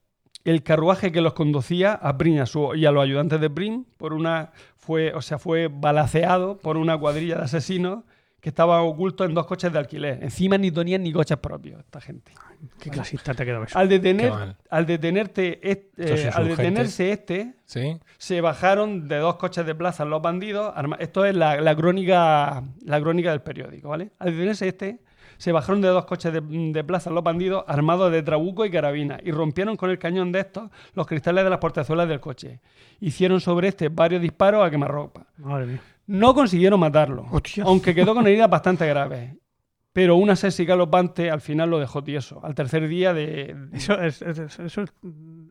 [0.45, 3.49] el carruaje que los conducía a Prim y a, su- y a los ayudantes de
[3.51, 8.05] Prim por una fue o sea fue balaceado por una cuadrilla de asesinos
[8.41, 12.01] que estaban ocultos en dos coches de alquiler encima ni tenían ni coches propios esta
[12.01, 12.33] gente
[12.79, 13.79] Qué clasista te ha quedado eso.
[13.79, 14.33] al detener
[14.71, 17.99] al detenerte este- eh, al detenerse este Sí.
[18.19, 22.63] se bajaron de dos coches de plaza los bandidos arma- esto es la, la crónica
[22.85, 25.01] la crónica del periódico vale al detenerse este
[25.39, 29.19] se bajaron de dos coches de, de plaza los bandidos armados de trabuco y carabina
[29.25, 32.61] y rompieron con el cañón de estos los cristales de las portezuelas del coche.
[33.01, 35.25] Hicieron sobre este varios disparos a quemarropa.
[35.39, 35.81] Madre mía.
[36.11, 37.65] No consiguieron matarlo, Hostia.
[37.65, 39.37] aunque quedó con heridas bastante graves.
[39.93, 42.41] Pero una sexy galopante al final lo dejó tieso.
[42.45, 43.57] Al tercer día de...
[43.73, 44.85] ¿Eso es, eso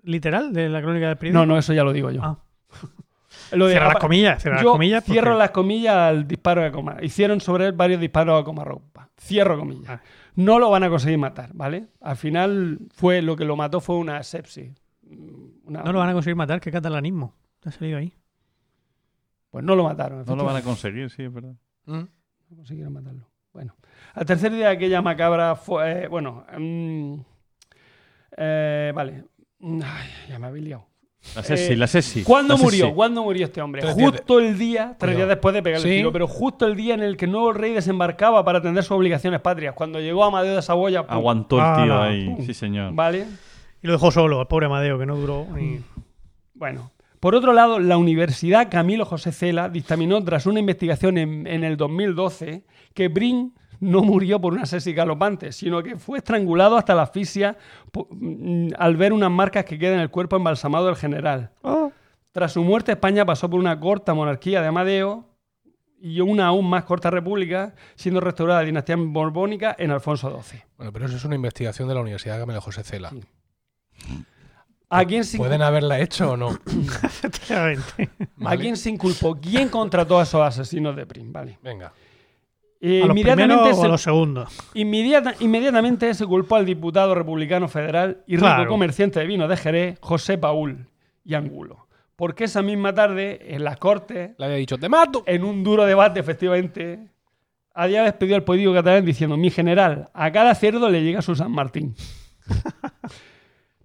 [0.03, 1.39] literal de la crónica del periódico?
[1.39, 2.21] No, no, eso ya lo digo yo.
[2.23, 2.39] Ah.
[3.51, 5.03] Lo de- Cierra las comillas, cierra las comillas.
[5.03, 6.97] porque- cierro las comillas al disparo de coma.
[7.01, 9.09] Hicieron sobre él varios disparos a comarropa.
[9.19, 9.89] Cierro comillas.
[9.89, 10.01] Ah.
[10.35, 11.87] No lo van a conseguir matar, ¿vale?
[12.01, 14.71] Al final fue lo que lo mató fue una sepsis.
[15.63, 17.35] Una- No lo van a conseguir matar, qué catalanismo.
[17.59, 18.13] Te ha salido ahí.
[19.49, 20.23] Pues no lo mataron.
[20.25, 21.53] No lo van a conseguir, sí, es verdad.
[21.85, 22.03] Mm.
[22.49, 23.27] No consiguieron matarlo.
[23.51, 23.75] Bueno,
[24.13, 26.03] al tercer día de aquella macabra fue.
[26.03, 27.15] eh, bueno, mm,
[28.37, 29.25] eh, vale.
[29.59, 30.85] Mm, ay, ya me había liado.
[31.35, 32.23] La Sesi, Eh, la Sesi.
[32.23, 32.85] ¿Cuándo la murió?
[32.85, 32.95] Sesi.
[32.95, 33.81] ¿Cuándo murió este hombre?
[33.81, 35.89] Tres días justo el día, tres días después de pegarle Sí.
[35.95, 38.83] el tiro, pero justo el día en el que el nuevo rey desembarcaba para atender
[38.83, 39.73] sus obligaciones patrias.
[39.73, 41.03] Cuando llegó Amadeo de Saboya.
[41.05, 41.17] ¡pum!
[41.17, 42.25] Aguantó el tío ahí.
[42.35, 42.45] Pum.
[42.45, 42.93] Sí, señor.
[42.93, 43.25] ¿Vale?
[43.81, 45.45] Y lo dejó solo, el pobre Amadeo, que no duró.
[46.53, 46.91] Bueno.
[47.19, 51.75] Por otro lado, la Universidad Camilo José Cela dictaminó tras una investigación en, en el
[51.75, 52.63] 2012
[52.93, 57.57] que Brin no murió por una sepsis galopante, sino que fue estrangulado hasta la asfixia
[58.09, 61.51] mm, al ver unas marcas que quedan en el cuerpo embalsamado del general.
[62.31, 65.25] Tras su muerte, España pasó por una corta monarquía de Amadeo
[66.01, 70.61] y una aún más corta república, siendo restaurada la dinastía borbónica en Alfonso XII.
[70.77, 73.11] Bueno, pero eso es una investigación de la Universidad Camilo José Cela.
[74.91, 76.49] ¿A quién se ¿Pueden haberla hecho o no?
[77.03, 78.09] Efectivamente.
[78.43, 79.35] ¿A quién se inculpó?
[79.39, 81.31] ¿Quién contrató a esos asesinos de Prim?
[81.31, 81.59] Vale.
[81.61, 81.93] Venga.
[82.81, 84.57] Eh, ¿A los inmediatamente, primeros o se, a los segundos?
[84.73, 88.69] inmediata- inmediatamente se culpó al diputado republicano federal y rico Claro.
[88.69, 90.87] comerciante de vino de Jerez, José Paul
[91.25, 91.87] y Angulo.
[92.15, 95.23] Porque esa misma tarde, en las Cortes, Le había dicho, ¡te mato!
[95.25, 96.99] en un duro debate, efectivamente,
[97.73, 101.51] había despedido al político catalán diciendo: Mi general, a cada cerdo le llega su San
[101.51, 101.95] Martín.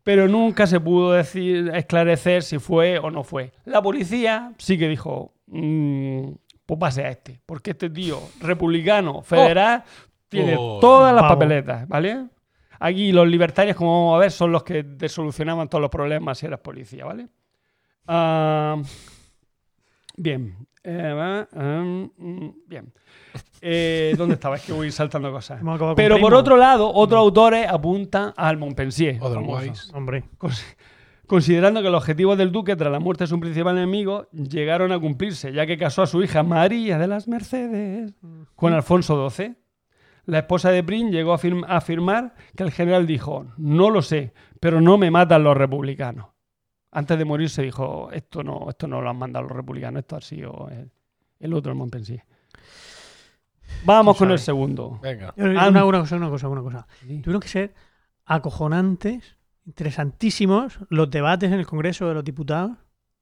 [0.04, 3.52] Pero nunca se pudo decir, esclarecer si fue o no fue.
[3.64, 6.28] La policía sí que dijo: "Mm,
[6.66, 7.40] Pues pase a este.
[7.44, 9.82] Porque este tío, republicano, federal,
[10.28, 12.26] tiene Oh, todas las papeletas, ¿vale?
[12.80, 16.38] Aquí los libertarios, como vamos a ver, son los que te solucionaban todos los problemas
[16.38, 17.28] si eras policía, ¿vale?
[18.06, 18.76] Ah,
[20.16, 20.56] bien.
[20.82, 22.92] Eh, va, um, mm, bien.
[23.66, 24.56] Eh, ¿Dónde estaba?
[24.56, 25.62] Es que voy saltando cosas.
[25.96, 29.18] Pero por otro lado, otros autores apuntan al Montpensier.
[29.22, 29.90] Otherwise.
[29.94, 30.24] Hombre.
[30.38, 30.62] Cons-
[31.26, 35.00] Considerando que los objetivos del duque tras la muerte de su principal enemigo llegaron a
[35.00, 38.12] cumplirse, ya que casó a su hija María de las Mercedes
[38.54, 39.54] con Alfonso XII.
[40.26, 44.02] La esposa de Prin llegó a, afirm- a afirmar que el general dijo, no lo
[44.02, 46.26] sé, pero no me matan los republicanos.
[46.92, 50.16] Antes de morir se dijo, esto no, esto no lo han mandado los republicanos, esto
[50.16, 50.90] ha sido el,
[51.40, 52.22] el otro, el Montpensier.
[53.84, 54.98] Vamos ¿Quién con el segundo.
[55.02, 55.34] Venga.
[55.36, 56.86] Una, una cosa, una cosa, una cosa.
[57.00, 57.74] Tuvieron que ser
[58.24, 62.72] acojonantes, interesantísimos los debates en el Congreso de los Diputados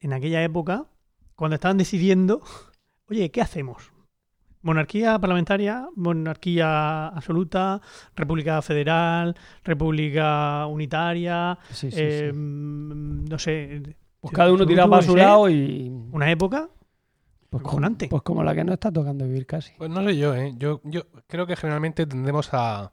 [0.00, 0.86] en aquella época,
[1.34, 2.42] cuando estaban decidiendo,
[3.08, 3.92] oye, ¿qué hacemos?
[4.62, 7.80] Monarquía parlamentaria, monarquía absoluta,
[8.14, 9.34] república federal,
[9.64, 12.38] república unitaria, Sí, sí, eh, sí.
[12.38, 13.96] mm, no sé.
[14.20, 15.90] Pues cada uno tiraba para su lado y...
[16.12, 16.68] Una época
[17.52, 18.08] Pues como, acojonante.
[18.08, 19.72] pues como la que no está tocando vivir casi.
[19.78, 20.54] Pues no sé yo, ¿eh?
[20.56, 22.92] Yo, yo creo que generalmente tendemos a,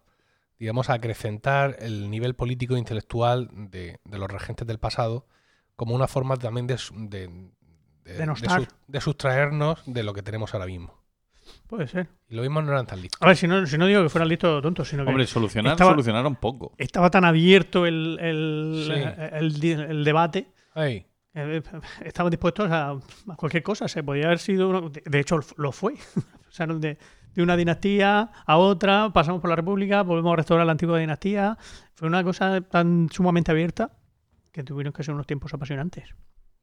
[0.59, 5.25] digamos, a acrecentar el nivel político e intelectual de, de los regentes del pasado
[5.75, 7.27] como una forma también de, de,
[8.03, 10.99] de- de de sustraernos de lo que tenemos ahora mismo.
[11.67, 12.09] Puede ser.
[12.27, 13.19] Y lo mismo no eran tan listos.
[13.21, 15.71] A ver, si no, si no digo que fueran listos tontos, sino que Hombre, solucionar,
[15.73, 16.73] estaba- solucionaron poco.
[16.77, 19.35] estaba tan abierto el, el, Sí.
[19.37, 21.05] el di- el debate Ay,
[22.03, 23.87] Estaban dispuestos a, a cualquier cosa.
[23.87, 24.69] Se podía haber sido.
[24.69, 25.93] una- de- de hecho, lo fue.
[26.45, 26.97] Pasaron de,
[27.35, 31.57] de una dinastía a otra, pasamos por la República, volvemos a restaurar la antigua dinastía.
[31.93, 33.91] Fue una cosa tan sumamente abierta
[34.51, 36.15] que tuvieron que ser unos tiempos apasionantes.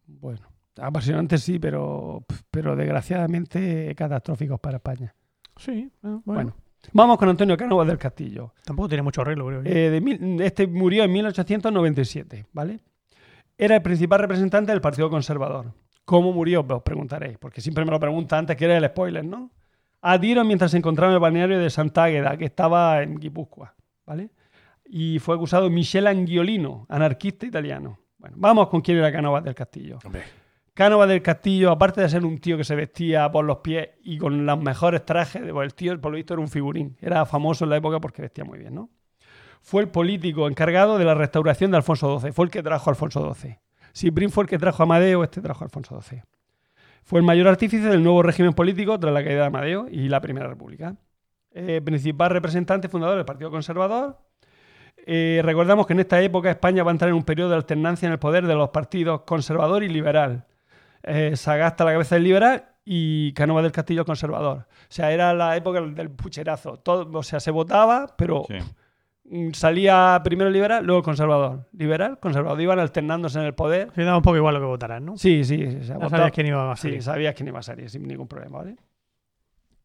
[0.07, 0.49] Bueno,
[0.81, 5.14] apasionante sí, pero, pero desgraciadamente catastróficos para España.
[5.57, 6.57] Sí, eh, bueno, Bueno,
[6.93, 8.53] vamos con Antonio Cánovas del Castillo.
[8.64, 9.62] tampoco tiene mucho arreglo, creo.
[9.64, 12.81] Eh, de mil- este murió en 1897, ¿vale?
[13.59, 15.73] Era el principal representante del Partido Conservador.
[16.05, 16.65] ¿Cómo murió?
[16.69, 19.51] Os preguntaréis, porque siempre me lo pregunta antes que era el spoiler, ¿no?
[20.03, 23.75] A tiro mientras se encontraba en el balneario de Santa Águeda, que estaba en Guipúzcoa,
[24.05, 24.31] ¿vale?
[24.85, 27.99] Y fue acusado Michel Angiolino, anarquista italiano.
[28.19, 29.99] Bueno, vamos con quién era Cánovas del Castillo.
[30.05, 30.23] hombre.
[30.75, 34.19] Cánovas del Castillo, aparte de ser un tío que se vestía por los pies y
[34.19, 36.97] con los mejores trajes, pues el tío, por lo visto, era un figurín.
[37.01, 38.91] Era famoso en la época porque vestía muy bien, ¿no?
[39.67, 42.31] Fue el político encargado de la restauración de Alfonso XII.
[42.31, 43.59] Fue el que trajo Alfonso XII.
[43.93, 46.23] Si Brin fue el que trajo a Amadeo, este trajo a Alfonso XII.
[47.03, 50.21] Fue el mayor artífice del nuevo régimen político tras la caída de Amadeo y la
[50.21, 50.95] Primera República.
[51.51, 54.17] Eh, principal representante fundador del Partido Conservador.
[55.05, 58.07] Eh, recordamos que en esta época España va a entrar en un periodo de alternancia
[58.07, 60.47] en el poder de los partidos conservador y liberal.
[61.03, 64.59] Eh, Sagasta la cabeza del liberal y Canova del Castillo conservador.
[64.59, 66.79] O sea, era la época del pucherazo.
[66.79, 68.47] Todo, o sea, se votaba, pero.
[69.31, 71.69] Mm, salía primero liberal, luego conservador.
[71.73, 72.61] Liberal, conservador.
[72.61, 73.91] Iban alternándose en el poder.
[73.95, 75.17] Se da un poco igual lo que votarás, ¿no?
[75.17, 75.57] Sí, sí.
[75.59, 77.03] sí, se sabías quién iba a Sí, salir.
[77.03, 78.77] sabías quién iba a salir sin ningún problema, ¿vale?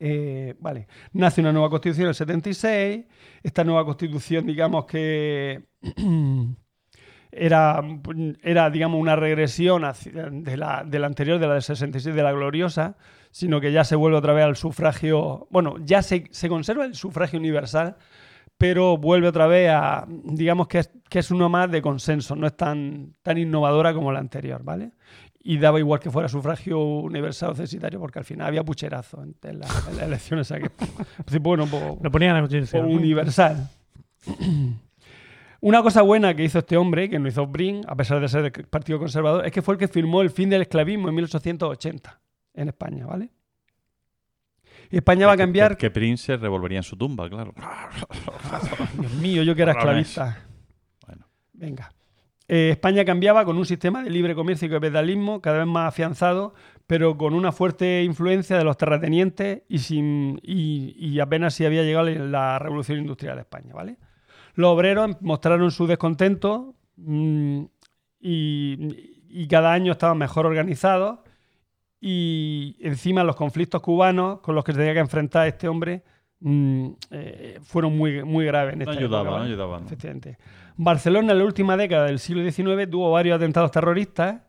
[0.04, 0.88] Eh, vale.
[1.14, 3.06] Nace una nueva constitución en el 76.
[3.44, 5.64] Esta nueva constitución, digamos que
[7.32, 7.82] era,
[8.42, 12.24] era digamos, una regresión hacia- de la, de la anterior, de la del 66, de
[12.24, 12.98] la gloriosa,
[13.32, 15.48] sino que ya se vuelve otra vez al sufragio.
[15.52, 17.96] Bueno, ya se, se conserva el sufragio universal,
[18.62, 22.46] pero vuelve otra vez a, digamos que es, que es uno más de consenso, no
[22.48, 24.92] es tan, tan innovadora como la anterior, ¿vale?
[25.44, 29.36] Y daba igual que fuera sufragio universal o censitario, porque al final había pucherazo en,
[29.42, 30.46] en la- en las elecciones.
[30.52, 30.70] o sea que,
[31.26, 32.48] pues, bueno, pues, Lo ponían.
[32.48, 32.88] ¿no?
[32.88, 33.68] universal.
[35.62, 38.42] Una cosa buena que hizo este hombre, que no hizo Brin, a pesar de ser
[38.52, 42.20] del Partido Conservador, es que fue el que firmó el fin del esclavismo en 1880
[42.56, 43.30] en España, ¿vale?
[44.98, 45.78] España va a cambiar.
[45.78, 47.54] Que, que Prince revolvería en su tumba, claro.
[49.00, 50.46] Dios mío, yo que era esclavista.
[51.06, 51.28] Bueno.
[51.54, 51.92] Venga.
[52.48, 56.54] Eh, España cambiaba con un sistema de libre comercio y capitalismo cada vez más afianzado,
[56.86, 61.84] pero con una fuerte influencia de los terratenientes y, sin, y, y apenas si había
[61.84, 63.98] llegado la revolución industrial de España, ¿vale?
[64.56, 67.64] Los obreros mostraron su descontento mm,
[68.20, 71.20] y, y cada año estaban mejor organizados
[72.02, 76.04] y encima los conflictos cubanos con los que se tenía que enfrentar este hombre
[76.40, 79.80] mm, eh, fueron muy, muy graves en No ayudaba, época, no ayudaba.
[79.80, 79.86] ¿no?
[79.86, 80.38] Efectivamente.
[80.76, 84.42] Barcelona en la última década del siglo XIX tuvo varios atentados terroristas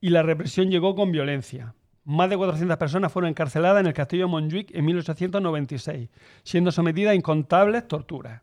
[0.00, 1.74] y la represión llegó con violencia.
[2.04, 6.08] Más de 400 personas fueron encarceladas en el castillo de Montjuic en 1896,
[6.42, 8.42] siendo sometidas a incontables torturas.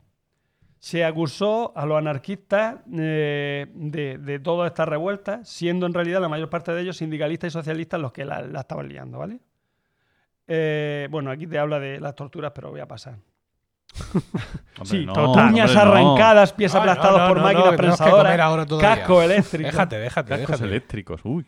[0.79, 6.29] Se acusó a los anarquistas eh, de, de todas estas revueltas, siendo en realidad la
[6.29, 9.39] mayor parte de ellos sindicalistas y socialistas los que la, la estaban liando, ¿vale?
[10.47, 13.15] Eh, bueno, aquí te habla de las torturas, pero voy a pasar.
[14.79, 15.49] Hombre, Sí, no, total.
[15.51, 15.91] uñas hombre, no.
[15.91, 19.67] arrancadas, pies no, aplastados no, por no, máquinas prensadoras, casco eléctrico.
[19.67, 20.63] Déjate, déjate, Cascos déjate.
[20.65, 21.45] eléctricos, uy.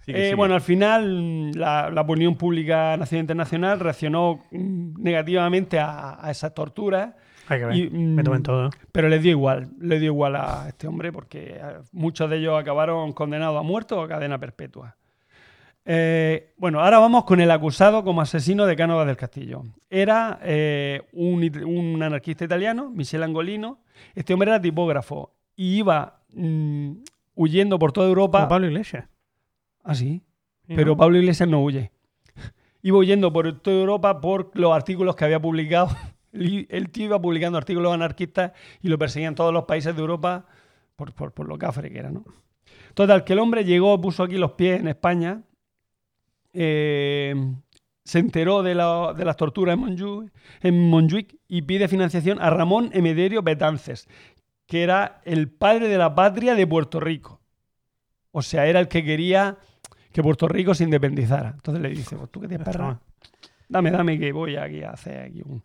[0.00, 5.78] Sigue, Eh, bueno, al final la, la opinión pública nacional e internacional reaccionó mm, negativamente
[5.80, 7.14] a, a esas torturas,
[7.48, 7.76] Hay que ver.
[7.76, 8.70] y, Me mm, tomen todo.
[8.92, 12.60] pero les dio igual, le dio igual a este hombre porque eh, muchos de ellos
[12.60, 14.96] acabaron condenados a muerte o a cadena perpetua.
[15.88, 19.62] Eh, bueno, ahora vamos con el acusado como asesino de Cánovas del Castillo.
[19.88, 23.78] Era eh, un, anarquista italiano, Michel Angolino.
[24.14, 26.90] Este hombre era tipógrafo y iba mm,
[27.36, 28.38] huyendo por toda Europa.
[28.38, 29.08] Como Pablo Iglesias.
[29.84, 30.22] Ah, sí.
[30.66, 30.96] Sí, Pero ¿no?
[30.96, 31.92] Pablo Iglesias no huye.
[32.82, 35.90] Iba huyendo por toda Europa por los artículos que había publicado.
[36.68, 38.52] El tío iba publicando artículos anarquistas
[38.82, 40.46] y lo perseguían todos los países de Europa
[40.96, 42.24] por, por, por lo cafre que era, ¿no?
[42.94, 45.42] Total, que el hombre llegó, puso aquí los pies en España,
[46.52, 47.34] eh,
[48.04, 50.32] se enteró de, la- de las torturas en Montjuic,
[50.62, 54.08] en Montjuic y pide financiación a Ramón Emeterio Betances,
[54.66, 57.40] que era el padre de la patria de Puerto Rico.
[58.30, 59.58] O sea, era el que quería
[60.12, 61.50] que Puerto Rico se independizara.
[61.50, 63.00] Entonces le dice, pues tú que tienes perra,
[63.68, 65.62] dame, dame que voy aquí a hacer aquí un...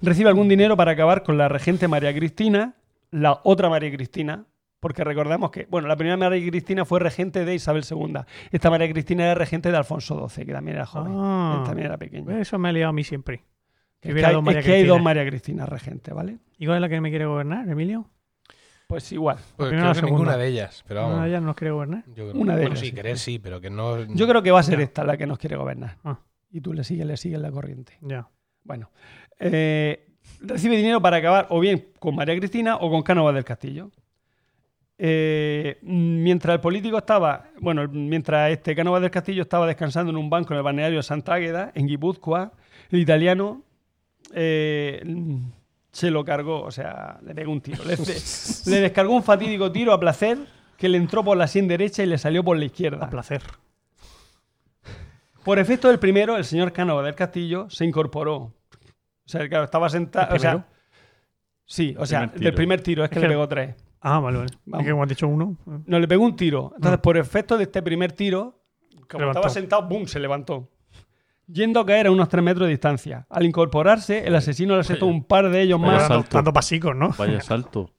[0.00, 2.74] Recibe algún dinero para acabar con la regente María Cristina,
[3.10, 4.46] la otra María Cristina,
[4.80, 8.14] porque recordamos que, bueno, la primera María Cristina fue regente de Isabel II.
[8.50, 11.56] Esta María Cristina era regente de Alfonso XII, que también era joven, Ah.
[11.60, 12.30] él también era pequeño.
[12.36, 13.44] Eso me ha liado a mí siempre.
[14.00, 14.94] Que Es que, hay, dos María es que hay Cristina.
[14.94, 16.38] dos María Cristina regentes, ¿vale?
[16.58, 18.10] ¿Y cuál es la que me quiere gobernar, Emilio?
[18.88, 19.36] Pues igual.
[19.56, 20.10] Pues creo que segunda.
[20.18, 21.14] ninguna de ellas, pero vamos.
[21.14, 22.04] ¿Una de ellas nos quiere gobernar?
[22.08, 22.92] yo creo- Una de bueno, ellas, sí, sí.
[22.92, 24.04] querer sí, pero que no.
[24.12, 25.96] Yo creo que va a ser esta la que nos quiere gobernar.
[26.02, 26.18] Ah.
[26.52, 27.98] Y tú le sigues, le sigues la corriente.
[28.02, 28.28] Ya.
[28.62, 28.90] Bueno,
[29.40, 30.06] eh,
[30.40, 33.90] recibe dinero para acabar o bien con María Cristina o con Cánovas del Castillo.
[34.98, 40.30] Eh, mientras el político estaba, bueno, mientras este Cánovas del Castillo estaba descansando en un
[40.30, 42.52] banco en el balneario de Santa Águeda, en Guipúzcoa,
[42.90, 43.64] el italiano
[44.34, 45.02] eh,
[45.90, 47.82] se lo cargó, o sea, le pegó un tiro.
[47.84, 50.38] Le, le descargó un fatídico tiro a placer
[50.76, 53.06] que le entró por la sien derecha y le salió por la izquierda.
[53.06, 53.42] A placer.
[55.44, 58.34] Por efecto del primero, el señor Cánova del Castillo se incorporó.
[58.36, 58.54] O
[59.26, 60.64] sea, claro, estaba sentado.
[61.64, 63.74] Sí, o sea, del primer tiro, es que Es le pegó tres.
[64.00, 64.50] Ah, vale, vale.
[64.66, 64.80] Vamos.
[64.82, 65.56] Es que como has dicho uno.
[65.86, 66.72] No, le pegó un tiro.
[66.74, 67.02] Entonces, Ah.
[67.02, 68.60] por efecto de este primer tiro,
[69.08, 69.40] como Levantó.
[69.40, 70.06] estaba sentado, ¡bum!
[70.06, 70.68] se levantó.
[71.46, 73.26] Yendo a caer a unos tres metros de distancia.
[73.30, 75.16] Al incorporarse, el asesino le asestó Vaya.
[75.18, 76.08] un par de ellos Vaya más.
[76.08, 76.28] Salto.
[76.36, 77.10] dando pasicos, ¿no?
[77.18, 77.90] Vaya salto.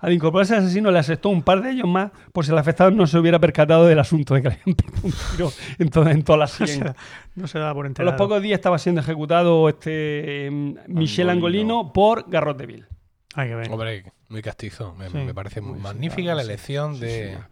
[0.00, 2.90] Al incorporarse el asesino le asestó un par de ellos más por si el afectado
[2.90, 6.10] no se hubiera percatado del asunto de que le habían pegado un tiro en, toda-
[6.12, 6.96] en toda la No se, da-
[7.34, 8.12] no se da por A enterado.
[8.12, 11.74] los pocos días estaba siendo ejecutado este em, Michel Angolino.
[11.80, 12.86] Angolino por Garrot de Ville.
[13.34, 13.70] Hay que ver.
[13.70, 14.94] Hombre, muy castizo.
[14.98, 15.18] Me, Sí.
[15.18, 17.36] me parece muy magnífica claro, la elección Sí, de.
[17.36, 17.42] sí.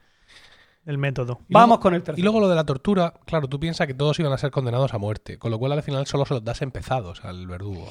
[0.86, 1.40] El método.
[1.48, 2.24] Y Vamos luego- con el Y tercero.
[2.24, 4.98] luego lo de la tortura, claro, tú piensas que todos iban a ser condenados a
[4.98, 7.86] muerte, con lo cual al final solo se los das empezados al verdugo.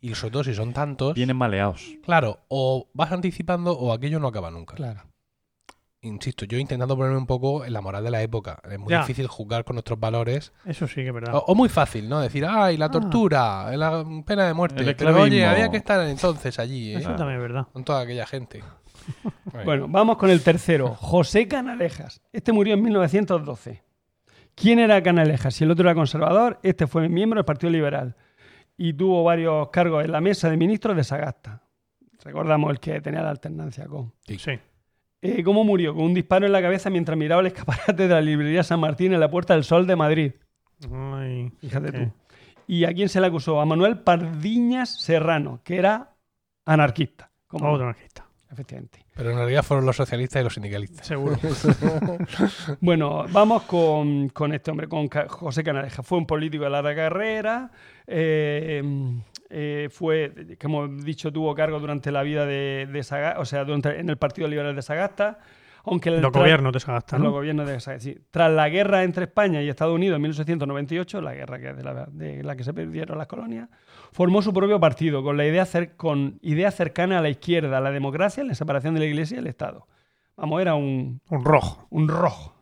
[0.00, 1.94] Y sobre todo si son tantos, Vienen maleados.
[2.04, 4.74] claro, o vas anticipando o aquello no acaba nunca.
[4.74, 5.02] Claro.
[6.02, 8.60] Insisto, yo intentando ponerme un poco en la moral de la época.
[8.70, 9.00] Es muy Ya.
[9.00, 10.52] difícil juzgar con nuestros valores.
[10.64, 11.34] Eso sí que es verdad.
[11.34, 12.20] O, o muy fácil, ¿no?
[12.20, 14.94] Decir, ay, la tortura, la pena de muerte.
[14.94, 16.98] Pero oye, había que estar entonces allí, ¿eh?
[16.98, 17.66] Eso también es verdad.
[17.72, 18.62] Con toda aquella gente.
[19.64, 20.94] Bueno, vamos con el tercero.
[21.00, 22.20] José Canalejas.
[22.32, 23.82] Este murió en 1912.
[24.54, 25.54] ¿Quién era Canalejas?
[25.54, 28.16] Si el otro era conservador, este fue miembro del Partido Liberal
[28.76, 31.62] y tuvo varios cargos en la mesa de ministros de Sagasta.
[32.22, 34.12] Recordamos el que tenía la alternancia con.
[34.26, 34.58] Sí.
[35.22, 35.94] Eh, ¿Cómo murió?
[35.94, 39.12] Con un disparo en la cabeza mientras miraba el escaparate de la librería San Martín
[39.12, 40.32] en la Puerta del Sol de Madrid.
[40.92, 42.12] Ay, Fíjate tú.
[42.66, 43.60] ¿Y a quién se le acusó?
[43.60, 46.16] A Manuel Pardiñas Serrano, que era
[46.64, 47.30] anarquista.
[47.46, 48.25] Como Otro anarquista.
[48.56, 49.04] Efectivamente.
[49.14, 51.06] Pero en realidad fueron los socialistas y los sindicalistas.
[51.06, 51.36] Seguro.
[52.80, 56.02] Bueno, vamos con, con este hombre, con José Canaleja.
[56.02, 57.70] Fue un político de larga carrera.
[58.06, 58.82] eh,
[59.50, 63.64] eh, fue, como he dicho, tuvo cargo durante la vida de, de Sagasta, o sea,
[63.64, 65.38] durante- en el Partido Liberal de Sagasta.
[65.86, 67.32] Aunque el Los gobiernos de Sagasta, los ¿no?
[67.32, 68.18] gobiernos de sí.
[68.30, 72.06] Tras la guerra entre España y Estados Unidos en 1898, la guerra que de la,
[72.10, 73.68] de la que se perdieron las colonias,
[74.12, 77.80] formó su propio partido con la idea cer- con idea cercana a la izquierda, a
[77.80, 79.86] la democracia, la separación de la Iglesia y el Estado.
[80.36, 81.86] Vamos, era un, Un rojo.
[81.90, 82.54] un rojo.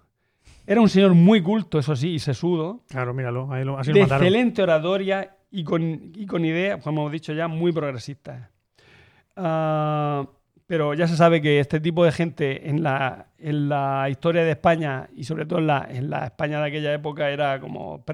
[0.67, 3.53] Era un señor muy culto, eso sí, y sesudo, Claro, míralo.
[3.53, 4.27] Ahí lo, así lo de mataron.
[4.27, 8.49] excelente oratoria y con, y con ideas, como hemos dicho ya, muy progresistas.
[9.37, 10.27] Ah,
[10.67, 14.53] pero ya se sabe que este tipo de gente en la, en la historia de
[14.53, 18.05] España y sobre todo en la, en la España de aquella época era como...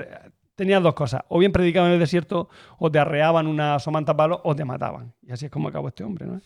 [0.56, 4.42] Tenías dos cosas, o bien predicaban en el desierto, o te arreaban una somanta palo,
[4.44, 5.10] o te mataban.
[5.26, 6.38] Y así es como acabó este hombre, ¿no?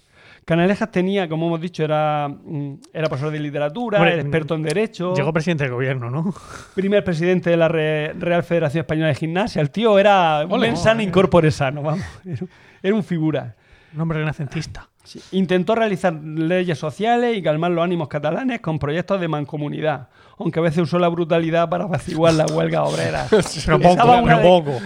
[0.44, 4.62] Canalejas tenía, como hemos dicho, era, mm, era profesor de literatura, Hombre, era experto en
[4.62, 6.32] derecho Llegó presidente del gobierno, ¿no?
[6.76, 9.60] primer presidente de la Re- Real Federación Española de Gimnasia.
[9.60, 12.04] El tío era un sano incorpore sano, vamos.
[12.84, 13.56] Era, un figura.
[13.94, 14.88] Un hombre renacentista.
[15.04, 15.20] Sí.
[15.32, 20.08] Intentó realizar leyes sociales y calmar los ánimos catalanes con proyectos de mancomunidad,
[20.38, 23.26] aunque a veces usó la brutalidad para apaciguar la huelga obrera.
[23.30, 24.80] Poco, una pero de- poco.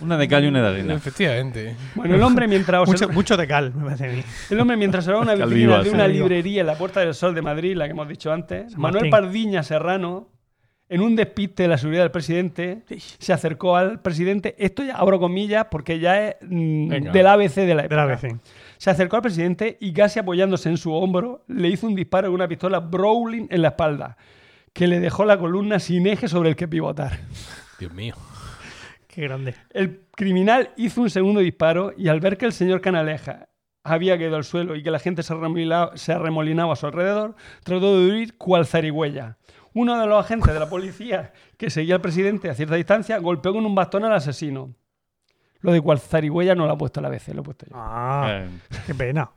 [0.00, 0.94] Una de cal y una de arena.
[0.94, 1.74] Efectivamente.
[1.96, 4.22] Bueno, el hombre mientras Mucho, observa- mucho de cal, me parece a mí.
[4.48, 7.14] El hombre, mientras se va a una vitrina de una librería en la Puerta del
[7.14, 9.10] Sol de Madrid, la que hemos dicho antes, San Manuel Martín.
[9.10, 10.28] Pardiña Serrano,
[10.88, 12.84] en un despiste de la seguridad del presidente,
[13.18, 14.54] se acercó al presidente.
[14.58, 17.96] Esto ya abro comillas porque ya es mm, del ABC de la De época.
[17.96, 18.36] la ABC.
[18.78, 22.36] Se acercó al presidente y casi apoyándose en su hombro, le hizo un disparo con
[22.36, 24.16] una pistola Browning en la espalda,
[24.72, 27.18] que le dejó la columna sin eje sobre el que pivotar.
[27.78, 28.14] Dios mío.
[29.08, 29.56] Qué grande.
[29.70, 33.48] El criminal hizo un segundo disparo y al ver que el señor Canaleja
[33.82, 37.34] había caído al suelo y que la gente se arremolinaba, se arremolinaba a su alrededor,
[37.64, 39.38] trató de huir cual zarigüeya.
[39.74, 43.52] Uno de los agentes de la policía que seguía al presidente a cierta distancia golpeó
[43.52, 44.74] con un bastón al asesino.
[45.60, 47.72] Lo de cual zarigüeya no lo ha puesto la vez, lo he puesto yo.
[47.74, 48.48] Ah, Eh,
[48.86, 49.30] qué pena.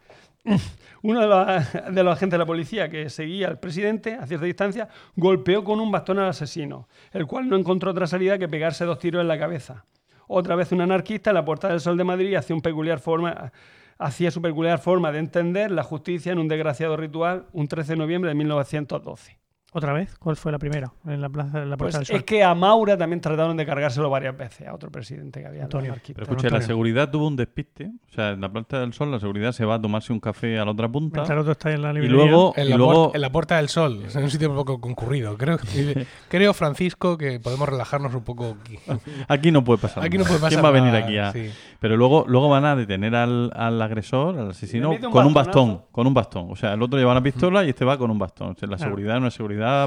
[1.03, 4.45] Uno de los, de los agentes de la policía que seguía al presidente a cierta
[4.45, 8.85] distancia golpeó con un bastón al asesino, el cual no encontró otra salida que pegarse
[8.85, 9.85] dos tiros en la cabeza.
[10.27, 13.51] Otra vez un anarquista en la Puerta del Sol de Madrid hacía, un peculiar forma,
[13.97, 17.97] hacía su peculiar forma de entender la justicia en un desgraciado ritual un 13 de
[17.97, 19.40] noviembre de 1912.
[19.73, 20.13] ¿Otra vez?
[20.19, 20.91] ¿Cuál fue la primera?
[21.07, 22.15] En la plaza en la Pues Puerta del Sol.
[22.17, 25.63] es que a Maura también trataron de cargárselo varias veces, a otro presidente que había.
[25.63, 25.95] Antonio.
[26.05, 27.89] Pero escuche, la seguridad tuvo un despiste.
[28.09, 30.59] O sea, en la Planta del Sol, la seguridad se va a tomarse un café
[30.59, 31.19] a la otra punta.
[31.21, 32.17] Mientras el otro está en la Y librería.
[32.25, 34.03] luego, En y la, luego en la Puerta del Sol.
[34.05, 35.37] Es un sitio un poco concurrido.
[35.37, 35.57] Creo,
[36.27, 38.77] creo, Francisco, que podemos relajarnos un poco aquí.
[39.29, 40.03] aquí no puede pasar.
[40.03, 41.31] Aquí no puede pasar ¿Quién va a venir aquí a.?
[41.31, 41.49] sí.
[41.79, 45.81] Pero luego, luego van a detener al, al agresor, al asesino, un con un bastón.
[45.91, 46.47] Con un bastón.
[46.51, 48.51] O sea, el otro lleva una pistola y este va con un bastón.
[48.51, 48.91] O sea, la Claro.
[48.91, 49.31] seguridad es una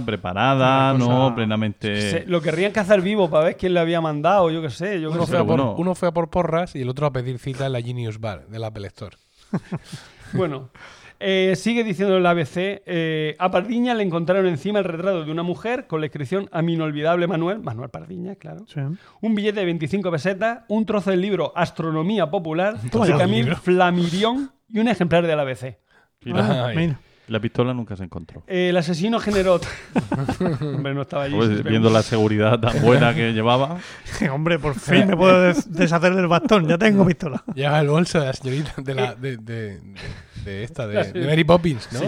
[0.04, 2.10] preparada, cosa- no plenamente.
[2.10, 5.00] Se- lo querrían cazar vivo para ver quién le había mandado, yo qué sé.
[5.00, 5.74] Yo Uno, fue a por, bueno.
[5.78, 8.46] uno fue a por porras y el otro a pedir cita en la Genius Bar
[8.48, 9.16] del Apple Store.
[10.32, 10.68] Bueno,
[11.20, 12.82] eh, sigue diciendo el ABC.
[12.86, 16.60] eh, a Pardiña le encontraron encima el retrato de una mujer con la inscripción a
[16.60, 18.64] mi inolvidable Manuel, Manuel Pardiña, claro.
[18.66, 18.80] Sí.
[19.20, 23.54] Un billete de 25 pesetas, un trozo del libro Astronomía Popular de Camille.
[23.54, 25.78] Flamirión y un ejemplar del ABC.
[26.34, 26.76] Ay.
[26.76, 26.98] Mira.
[27.28, 28.42] La pistola nunca se encontró.
[28.46, 29.60] Eh, el asesino generó.
[30.60, 31.34] Hombre, no estaba allí.
[31.36, 33.78] Pues, viendo la seguridad tan buena que llevaba.
[34.32, 36.68] Hombre, por fin me puedo des- deshacer del bastón.
[36.68, 37.42] Ya tengo pistola.
[37.54, 39.80] Lleva el bolso de la señorita de la de, de, de-
[40.44, 42.00] de esta, de, de Mary Poppins, ¿no?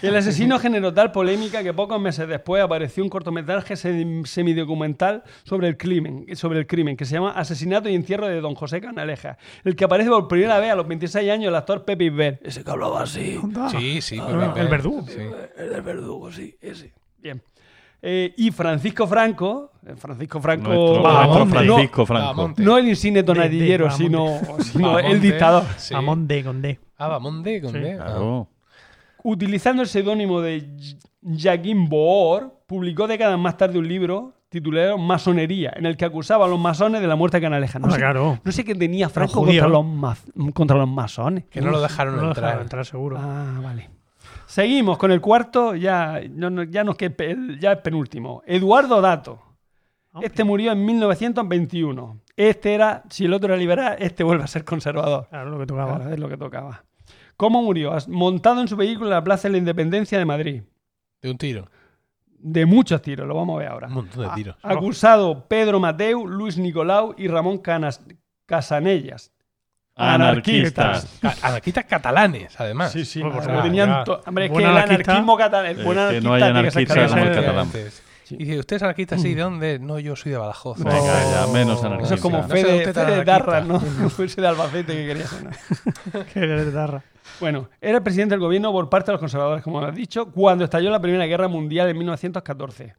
[0.00, 5.66] El asesino generó tal polémica que pocos meses después apareció un cortometraje sem- semidocumental sobre
[5.66, 9.38] el crimen, sobre el crimen que se llama Asesinato y entierro de Don José Canaleja,
[9.64, 12.46] el que aparece por primera vez a los 26 años el actor Pepe Isbert.
[12.46, 13.40] Ese que hablaba así.
[13.72, 14.18] Sí, sí.
[14.20, 15.06] Ah, El verdugo.
[15.06, 15.18] sí.
[15.56, 16.92] El del verdugo, sí, ese.
[17.18, 17.42] Bien.
[18.02, 22.52] eh, y Francisco Franco, eh, Francisco Franco, Nuestro, nuestro no- Francisco Franco.
[22.58, 24.26] No el insigne tonadillero, sino,
[24.60, 25.64] sino el dictador.
[25.78, 25.94] sí.
[25.94, 26.78] Amón D con D.
[26.98, 27.78] Ah, Bahamonde con Sí.
[27.78, 27.92] D.
[27.94, 28.04] Ah.
[28.04, 28.48] Claro.
[29.22, 30.98] Utilizando el seudónimo de J-
[31.38, 36.48] Jacquín Boor, publicó décadas más tarde un libro titulado Masonería, en el que acusaba a
[36.48, 37.78] los masones de la muerte canaleja.
[37.78, 38.38] No, Ah, sé, claro.
[38.44, 40.16] no sé qué tenía Franco contra los, ma-
[40.52, 41.44] contra los masones.
[41.50, 42.44] Que no lo dejaron No lo entrar.
[42.44, 43.16] dejaron entrar seguro.
[43.18, 43.90] Ah, vale.
[44.46, 48.42] Seguimos con el cuarto, ya, no- no- ya nos queda el- ya es penúltimo.
[48.46, 49.40] Eduardo Dato.
[50.22, 52.20] Este murió en 1921.
[52.36, 55.26] Este era, si el otro era liberal, este vuelve a ser conservador.
[55.28, 55.96] Claro, lo que tocaba.
[55.96, 56.84] Claro, es lo que tocaba.
[57.36, 57.92] ¿Cómo murió?
[58.08, 60.62] Montado en su vehículo en la Plaza de la Independencia de Madrid.
[61.20, 61.68] De un tiro.
[62.38, 63.88] De muchos tiros, lo vamos a ver ahora.
[63.88, 64.56] Un montón de A- tiros.
[64.62, 68.04] Acusado Pedro Mateu, Luis Nicolau y Ramón Canas-
[68.46, 69.32] Casanellas.
[69.96, 71.18] Anarquistas.
[71.20, 72.92] Ca- Anarquistas catalanes, además.
[72.92, 73.20] Sí, sí.
[73.20, 76.40] Bueno, pues tenían Hombre, es que el anarquismo catalán, el buen que anarquista no hay
[76.42, 77.70] que anarquista como el catalán.
[78.24, 78.36] Sí.
[78.36, 79.18] Y dice, ¿usted es anarquista?
[79.18, 79.78] Sí, ¿de dónde?
[79.78, 80.78] No, yo soy de Badajoz.
[80.78, 80.90] No.
[80.90, 82.06] Venga, ya, menos Eso anarquista.
[82.06, 83.24] Eso es como No Fede, usted tan Fede.
[83.24, 83.80] Darra, ¿no?
[84.10, 85.44] Fuese de Albacete que quería ser.
[85.44, 85.50] ¿no?
[86.32, 87.02] Qué guitarra.
[87.38, 90.64] Bueno, era el presidente del gobierno por parte de los conservadores, como has dicho, cuando
[90.64, 92.94] estalló la Primera Guerra Mundial en 1914.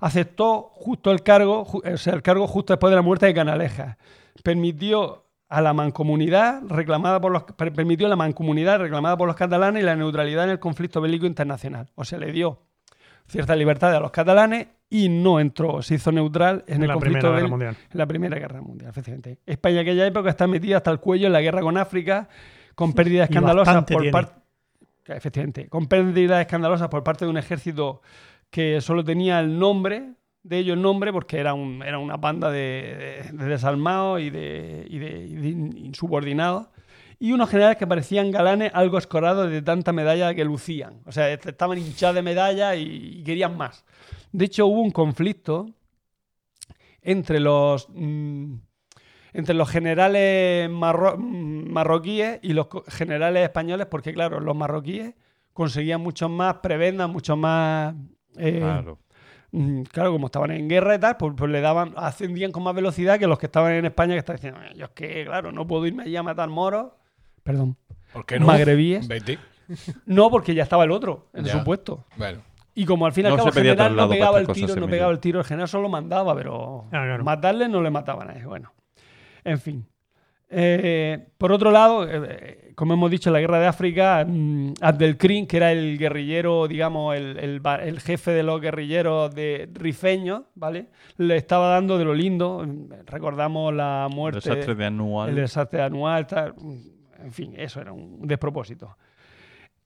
[0.00, 3.96] Aceptó justo el cargo, o sea, el cargo justo después de la muerte de Canalejas.
[4.42, 9.82] Permitió a la mancomunidad reclamada por los per- permitió la mancomunidad reclamada por los catalanes
[9.82, 11.90] y la neutralidad en el conflicto bélico internacional.
[11.94, 12.62] O sea, le dio
[13.26, 16.94] cierta libertad a los catalanes y no entró, se hizo neutral en, En el la
[16.94, 17.76] conflicto Primera Guerra bélico- Mundial.
[17.90, 19.38] en la Primera Guerra Mundial, efectivamente.
[19.46, 22.28] España en aquella época está metida hasta el cuello en la guerra con África,
[22.74, 24.32] con pérdidas escandalosas por parte.
[25.06, 28.00] Efectivamente, con pérdidas escandalosas por parte de un ejército
[28.50, 30.12] que solo tenía el nombre,
[30.44, 34.30] de ellos el nombre, porque era, un, era una banda de, de- de desalmados y
[34.30, 35.48] de, y de-
[35.80, 36.68] insubordinados.
[37.18, 41.00] Y unos generales que parecían galanes algo escorados de tanta medalla que lucían.
[41.06, 43.84] O sea, estaban hinchados de medallas y, querían más.
[44.32, 45.66] De hecho, hubo un conflicto
[47.02, 48.54] entre los mm,
[49.32, 55.14] entre los generales mm, marroquíes y los generales españoles, porque claro, los marroquíes
[55.52, 57.94] conseguían mucho más prebendas, mucho más
[58.36, 58.98] eh, Claro.
[59.56, 62.74] Mm, claro, como estaban en guerra y tal, pues, pues le daban, ascendían con más
[62.74, 65.52] velocidad que los que estaban en España que estaban diciendo, "Eh, yo es que, claro,
[65.52, 66.92] no puedo irme allí a matar moros.
[67.42, 67.76] Perdón.
[68.12, 68.46] ¿Por qué no?
[68.46, 69.08] Magrebíes.
[70.06, 71.52] No, porque ya estaba el otro en Ya.
[71.52, 72.04] su puesto.
[72.16, 72.42] Bueno.
[72.74, 74.88] Y como al fin y al No cabo el general no pegaba el tiro, no
[74.88, 77.24] pegaba el tiro, el general solo mandaba, pero Ah, claro.
[77.24, 78.46] matarle no le mataban a él.
[78.46, 78.72] Bueno,
[79.44, 79.86] en fin.
[80.50, 85.46] Eh, por otro lado, eh, como hemos dicho, en la guerra de África, mm, Abdelkrim,
[85.46, 90.88] que era el guerrillero, digamos, el, el el jefe de los guerrilleros de rifeños, ¿vale?
[91.16, 92.62] Le estaba dando de lo lindo.
[92.66, 94.40] mm, Recordamos la El muerte.
[94.48, 95.30] desastre de anual.
[95.30, 96.54] El desastre anual, tal,
[97.22, 98.96] en fin, eso era un despropósito.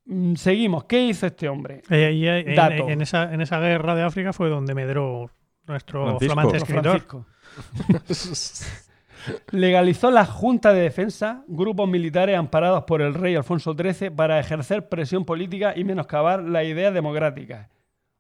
[0.07, 0.85] Mm, Seguimos.
[0.85, 1.83] ¿Qué hizo este hombre?
[1.91, 2.89] Eh, y, eh, en, Dato.
[2.89, 5.31] en esa, en esa guerra de África fue donde medró
[5.67, 6.33] nuestro Francisco.
[6.35, 7.01] flamante escritor.
[7.01, 7.27] Francisco.
[9.51, 14.89] Legalizó la Junta de Defensa, grupos militares amparados por el rey Alfonso XIII para ejercer
[14.89, 17.69] presión política y menoscabar las ideas democráticas.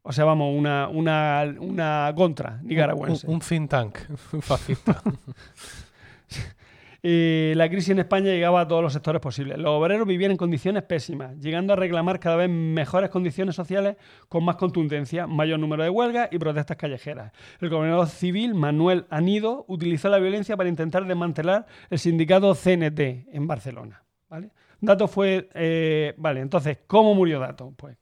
[0.02, 3.26] O sea, vamos, una, una, una contra nicaragüense.
[3.26, 3.98] Un, un think tank
[4.40, 5.02] fascista.
[7.02, 9.56] La crisis en España llegaba a todos los sectores posibles.
[9.58, 13.96] Los obreros vivían en condiciones pésimas, llegando a reclamar cada vez mejores condiciones sociales
[14.28, 17.32] con más contundencia, mayor número de huelgas y protestas callejeras.
[17.60, 23.00] El gobernador civil, Manuel Anido, utilizó la violencia para intentar desmantelar el sindicato CNT
[23.32, 24.02] en Barcelona.
[24.28, 24.50] ¿vale?
[24.80, 25.48] Dato fue...
[25.54, 27.72] eh, vale, entonces, ¿cómo murió Dato?
[27.76, 27.96] Pues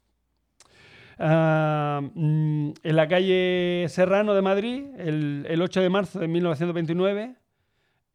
[1.19, 7.37] Ah, mm, en la calle Serrano de Madrid, el 8 de marzo de 1929,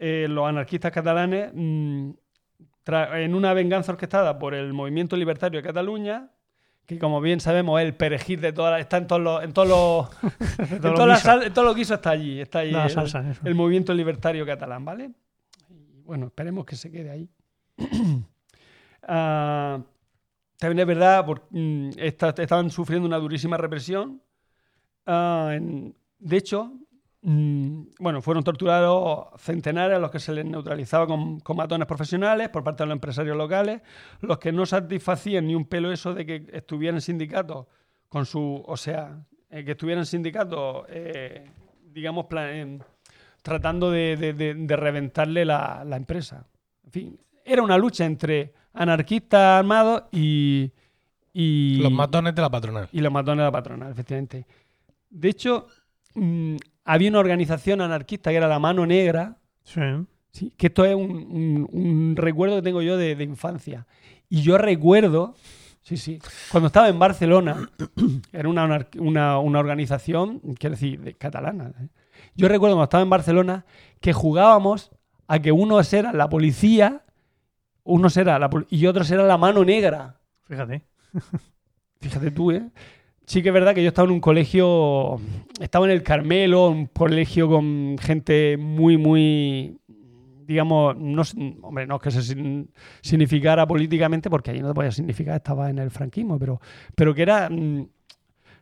[0.02, 2.10] eh, los anarquistas catalanes, mm,
[3.14, 6.32] en una venganza orquestada por el movimiento libertario de Cataluña,
[6.88, 9.54] que como bien sabemos es el perejil de todas las- está en todos los, en
[9.54, 10.10] todos los,
[10.72, 11.20] en todo guiso.
[11.22, 13.42] sal- en todo lo está allí, está allí La el, salsa, eso.
[13.46, 15.12] el movimiento libertario catalán, ¿vale?
[15.70, 17.30] Y bueno, esperemos que se quede ahí.
[19.04, 19.82] Ah,
[20.60, 24.22] también es verdad, por- mm, esta- estaban sufriendo una durísima represión.
[25.06, 26.72] Ah, en- de hecho,
[27.24, 32.64] bueno, fueron torturados centenares a los que se les neutralizaba con, con matones profesionales por
[32.64, 33.82] parte de los empresarios locales,
[34.22, 37.68] los que no satisfacían ni un pelo eso de que estuvieran sindicatos
[38.10, 41.50] con su, o sea, eh, que estuvieran sindicatos, eh,
[41.84, 42.84] digamos, en-
[43.44, 46.48] tratando de, de- de- de reventarle la, la empresa.
[46.86, 50.72] En fin, era una lucha entre anarquistas armados y,
[51.34, 52.90] y Los matones de la patronal.
[52.92, 54.46] y los matones de la patronal, efectivamente.
[55.10, 55.68] De hecho,
[56.16, 59.82] mm, había una organización anarquista que era la Mano Negra, Sí.
[60.32, 63.86] Sí, que esto es un, un- un recuerdo que tengo yo de, de infancia.
[64.30, 65.36] Y yo recuerdo
[65.84, 66.20] Sí, sí.
[66.52, 67.70] Cuando estaba en Barcelona,
[68.32, 71.72] era una, una, una organización, quiero decir, de- catalana.
[71.82, 71.88] ¿eh?
[72.36, 73.66] Yo recuerdo cuando estaba en Barcelona
[74.00, 74.92] que jugábamos
[75.28, 77.02] a que unos eran la policía,
[77.84, 80.20] unos era la y otros eran la mano negra.
[80.48, 80.84] Fíjate.
[82.00, 82.70] Fíjate tú, ¿eh?
[83.32, 85.22] Sí que es verdad que yo estaba en un colegio,
[85.62, 89.80] estaba en el Carmelo, un colegio con gente muy, muy,
[90.46, 91.22] digamos, no,
[91.62, 92.66] hombre, no es que se
[93.02, 96.60] significara políticamente, porque allí no te podía significar, estaba en el franquismo, pero,
[96.94, 97.88] pero que era mm,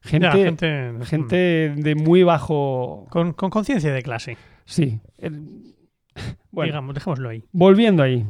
[0.02, 3.08] gente, Ya, gente, gente de muy bajo...
[3.10, 4.38] con, con conciencia de clase.
[4.66, 5.00] Sí.
[5.18, 5.74] El-
[6.52, 7.44] bueno, Digamos, dejémoslo ahí.
[7.52, 8.24] Volviendo ahí.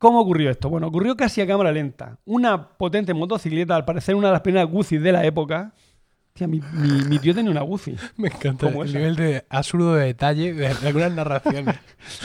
[0.00, 0.70] ¿Cómo ocurrió esto?
[0.70, 2.16] Bueno, ocurrió casi a cámara lenta.
[2.24, 5.74] Una potente motocicleta, al parecer una de las primeras Guzzi de la época.
[6.32, 7.96] Tía, mi, mi- mi tío tenía una Guzzi.
[8.16, 8.98] Me encanta el esa.
[8.98, 11.76] nivel de absurdo de detalle de algunas narraciones.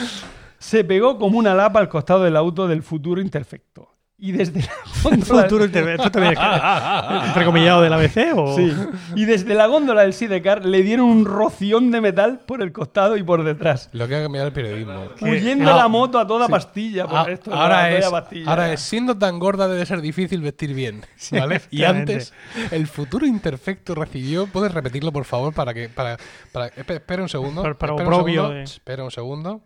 [0.58, 3.90] Se pegó como una lapa al costado del auto del futuro imperfecto.
[4.18, 4.68] Y desde la
[5.02, 5.42] góndola...
[5.42, 6.38] Futuro interve- ¿Esto también es
[7.28, 8.56] entrecomillado del ABC o...?
[8.56, 8.72] Sí.
[9.14, 13.18] Y desde la góndola del Sidecar le dieron un roción de metal por el costado
[13.18, 13.90] y por detrás.
[13.92, 15.08] Lo que ha cambiado el periodismo.
[15.20, 17.06] Huyendo Ah, la moto a toda pastilla.
[17.06, 18.48] por Ah, esto, ahora, es, pastilla.
[18.50, 21.02] ahora es, siendo tan gorda debe ser difícil vestir bien,
[21.32, 21.60] ¿vale?
[21.70, 22.32] y antes,
[22.70, 24.46] el futuro imperfecto recibió...
[24.46, 25.90] ¿Puedes repetirlo, por favor, para que...
[25.90, 26.16] Para,
[26.52, 27.60] para, espe- espera un segundo.
[27.62, 29.60] Para- para espera un segundo, de- Espera un segundo.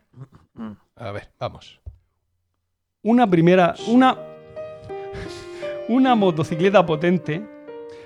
[0.96, 1.80] A ver, vamos.
[3.02, 4.18] una primera, una,
[5.88, 7.42] una motocicleta potente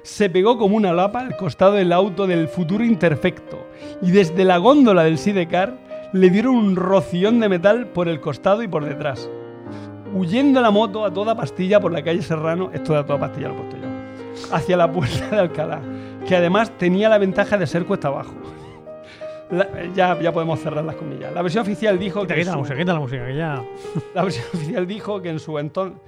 [0.03, 3.67] se pegó como una lapa al costado del auto del futuro imperfecto
[4.03, 5.79] y desde la góndola del Sidecar
[6.13, 9.29] le dieron un roción de metal por el costado y por detrás.
[10.15, 13.49] Huyendo la moto a toda pastilla por la calle Serrano, esto de a toda pastilla
[13.49, 15.81] lo he puesto yo, hacia la puerta de Alcalá,
[16.29, 18.35] que además tenía la ventaja de ser cuesta abajo.
[19.51, 21.33] La- ya, ya podemos cerrar las comillas.
[21.35, 23.63] La versión oficial dijo que quita la música, quita la música, que ya...
[24.15, 25.99] la versión oficial dijo que en su entonces.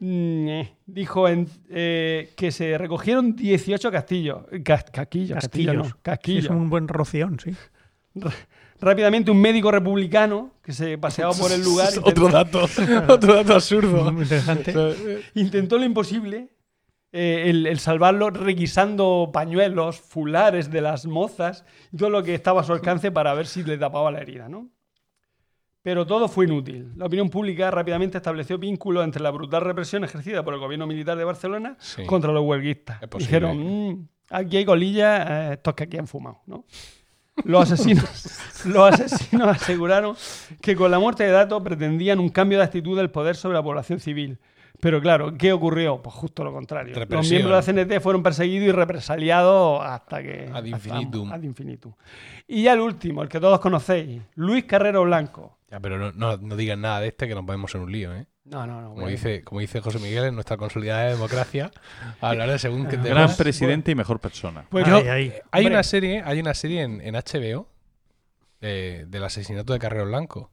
[0.00, 4.44] Dijo en- eh, que se recogieron 18 castillos.
[4.64, 6.44] Cas- casquillos, castillos, no, Sí, casquillos.
[6.46, 7.52] es un buen roción, sí.
[8.80, 12.62] Rápidamente, un médico republicano que se paseaba por el lugar otro dato,
[13.08, 14.10] otro dato absurdo.
[14.10, 14.72] Muy interesante.
[15.34, 16.48] intentó lo imposible.
[17.12, 22.60] eh, el, el salvarlo requisando pañuelos, fulares de las mozas y todo lo que estaba
[22.60, 24.68] a su alcance para ver si le tapaba la herida, ¿no?
[25.82, 26.92] Pero todo fue inútil.
[26.96, 31.16] La opinión pública rápidamente estableció vínculos entre la brutal represión ejercida por el gobierno militar
[31.16, 32.04] de Barcelona Sí.
[32.04, 33.00] contra los huelguistas.
[33.18, 33.58] Dijeron,
[33.92, 36.64] "Mm, aquí hay colillas, eh, estos que aquí han fumado, ¿no?
[37.44, 38.04] Los asesinos,
[38.66, 40.14] los asesinos aseguraron
[40.60, 43.62] que con la muerte de Dato pretendían un cambio de actitud del poder sobre la
[43.62, 44.38] población civil.
[44.80, 46.02] Pero claro, ¿qué ocurrió?
[46.02, 46.94] Pues justo lo contrario.
[47.08, 50.50] Los miembros de la CNT fueron perseguidos y represaliados hasta que...
[50.52, 50.96] Ad hasta-
[51.34, 51.92] ad infinitum.
[52.48, 55.58] Y ya el último, el que todos conocéis, Luis Carrero Blanco.
[55.70, 58.14] Ya, pero no, no, no digan nada de este que nos ponemos en un lío,
[58.14, 58.26] ¿eh?
[58.44, 58.88] No, no, no.
[58.88, 59.10] Como bueno.
[59.10, 61.70] dice, como dice José Miguel, en nuestra consolidada democracia,
[62.20, 63.36] hablar de según qué Gran temas.
[63.36, 64.64] presidente y mejor persona.
[64.68, 65.32] Pues Ahí, yo- ahí.
[65.52, 65.74] Hay Hombre.
[65.74, 67.68] una serie, hay una serie en, en HBO
[68.60, 70.50] eh, del asesinato de Carrero Blanco.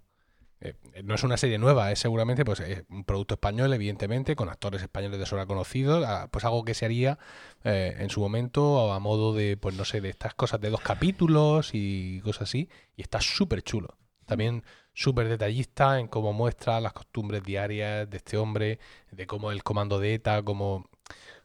[0.59, 0.73] Eh,
[1.03, 4.81] no es una serie nueva, es seguramente pues, eh, un producto español, evidentemente, con actores
[4.81, 7.19] españoles de sobra conocidos, ah, pues algo que se haría
[7.63, 10.81] eh, en su momento a modo de, pues no sé, de estas cosas de dos
[10.81, 13.97] capítulos y cosas así, y está súper chulo.
[14.25, 14.63] También
[14.97, 18.79] súper detallista en cómo muestra las costumbres diarias de este hombre,
[19.11, 20.89] de cómo el comando de ETA, cómo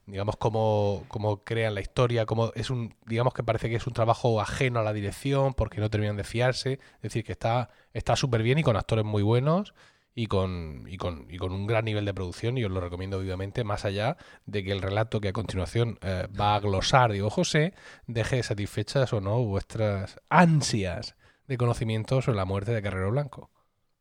[0.07, 3.93] digamos cómo, cómo crean la historia, cómo es un, digamos que parece que es un
[3.93, 8.16] trabajo ajeno a la dirección porque no terminan de fiarse, es decir, que está está
[8.16, 9.74] súper bien y con actores muy buenos
[10.15, 13.20] y con, y con y con un gran nivel de producción y os lo recomiendo
[13.20, 14.16] vivamente más allá
[14.47, 17.74] de que el relato que a continuación eh, va a glosar Diego José
[18.07, 21.16] deje satisfechas o no vuestras ansias
[21.53, 23.51] de conocimiento sobre la muerte de Carrero Blanco.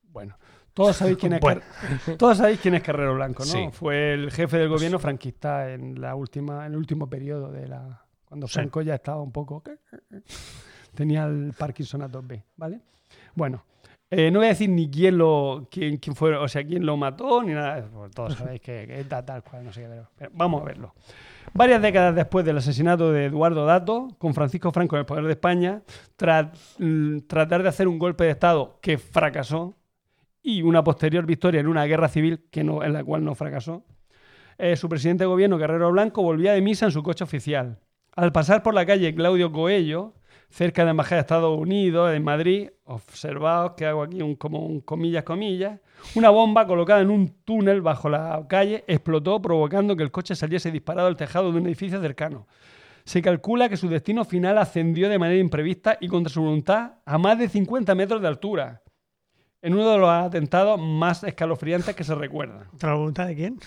[0.04, 0.38] Bueno,
[0.74, 1.62] todos sabéis quién es, Bueno.
[2.06, 3.52] Car- todos sabéis quién es Carrero Blanco, ¿no?
[3.52, 3.70] Sí.
[3.74, 8.06] Fue el jefe del gobierno franquista en la última, en el último periodo de la
[8.26, 8.54] cuando Sí.
[8.54, 9.62] Franco ya estaba un poco
[10.96, 12.80] tenía el Parkinson a tope, ¿vale?
[13.36, 13.66] Bueno,
[14.10, 16.96] eh, no voy a decir ni quién lo quién, quién fue, o sea, quién lo
[16.98, 19.88] mató ni nada, pues todos sabéis que, que es tal, tal cual, no sé qué,
[19.90, 20.94] pero, pero vamos a verlo.
[21.54, 25.34] Varias décadas después del asesinato de Eduardo Dato, con Francisco Franco en el poder de
[25.34, 25.82] España,
[26.16, 26.48] tras
[26.80, 29.76] mm, tratar de hacer un golpe de Estado que fracasó
[30.42, 33.84] y una posterior victoria en una guerra civil que en la cual no fracasó,
[34.58, 37.80] eh, su presidente de gobierno, Carrero Blanco, volvía de misa en su coche oficial.
[38.16, 40.14] Al pasar por la calle Claudio Coello,
[40.50, 44.66] cerca de la Embajada de Estados Unidos, en Madrid, observaos que hago aquí un, como
[44.66, 45.82] un comillas, comillas,
[46.16, 50.72] una bomba colocada en un túnel bajo la calle explotó provocando que el coche saliese
[50.72, 52.48] disparado al tejado de un edificio cercano.
[53.04, 57.18] Se calcula que su destino final ascendió de manera imprevista y contra su voluntad a
[57.18, 58.84] más de 50 metros de altura,
[59.62, 62.66] en uno de los atentados más escalofriantes que se recuerdan.
[62.70, 63.60] ¿Contra la voluntad de quién?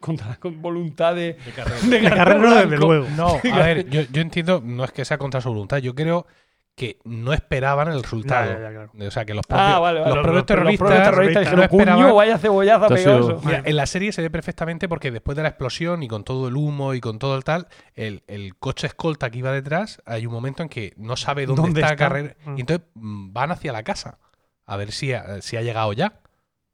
[0.00, 1.80] Contra con voluntad de, De carrera.
[1.80, 3.06] de De Carrero, desde luego.
[3.16, 6.26] No, a ver, yo, yo entiendo, no es que sea contra su voluntad, yo creo
[6.74, 8.46] que no esperaban el resultado.
[8.50, 9.08] Ya, ya, ya, claro.
[9.08, 10.08] O sea, que los propios, Ah, vale, vale.
[10.08, 13.40] los Los- propios los terroristas, no esperaban- "Coño, vaya pegado eso".
[13.44, 16.48] Mira, en la serie se ve perfectamente porque después de la explosión y con todo
[16.48, 20.24] el humo y con todo el tal, el, el coche escolta que iba detrás, hay
[20.26, 22.04] un momento en que no sabe dónde, ¿Dónde está, está?
[22.08, 22.56] Carrera Mm.
[22.56, 24.18] y entonces mm, van hacia la casa
[24.64, 26.20] a ver si ha, si ha llegado ya,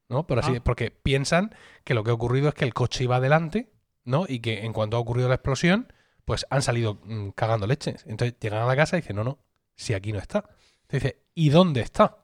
[0.08, 0.26] ¿no?
[0.28, 0.60] Pero así, Ah.
[0.62, 1.54] porque piensan
[1.84, 3.68] que lo que ha ocurrido es que el coche iba adelante,
[4.04, 4.26] ¿no?
[4.28, 5.92] Y que en cuanto ha ocurrido la explosión,
[6.24, 8.04] pues han salido mm, cagando leches.
[8.06, 9.38] Entonces llegan a la casa y dicen, no, no,
[9.78, 10.38] si aquí no está.
[10.82, 12.18] Entonces dice, ¿y dónde está?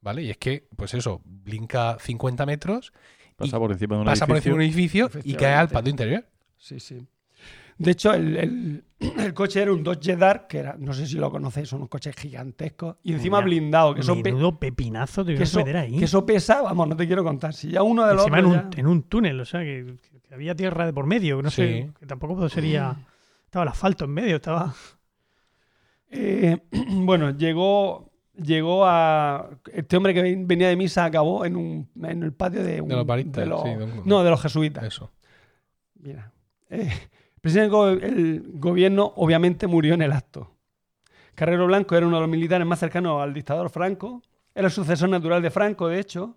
[0.00, 0.22] ¿Vale?
[0.22, 2.92] Y es que, pues eso, blinca 50 metros
[3.36, 5.06] Pasa y por encima de un pasa por encima de un edificio.
[5.06, 6.24] edificio y cae al patio interior.
[6.56, 7.06] Sí, sí.
[7.78, 8.84] De hecho, el, el-
[9.18, 11.88] el coche era un Dodge Dart, que era, no sé si lo conocéis, son unos
[11.88, 12.96] coches gigantescos.
[13.02, 14.14] Y encima Mira, blindado, que eso,
[14.58, 15.98] pepinazo te que, eso, meter ahí.
[15.98, 17.54] que eso pesa, vamos, no te quiero contar.
[17.54, 19.96] Si ya uno de los Encima en un, ya- en un túnel, o sea, que,
[20.28, 21.92] que había tierra de por medio, que no sé, Sí.
[21.98, 22.94] que tampoco sería...
[23.46, 24.74] Estaba el asfalto en medio, estaba...
[26.10, 26.58] Eh,
[26.90, 29.50] bueno, llegó, llegó a.
[29.72, 32.88] Este hombre que ven- venía de misa acabó en, un, en el patio de, un-
[32.88, 34.84] De los baristas, de los- sí, de un- no, de los jesuitas.
[34.84, 35.10] Eso.
[35.94, 36.32] Mira.
[36.68, 36.88] Eh,
[37.34, 40.50] el presidente del go- el gobierno obviamente murió en el acto.
[41.34, 44.22] Carrero Blanco era uno de los militares más cercanos al dictador Franco.
[44.54, 46.36] Era el sucesor natural de Franco, de hecho.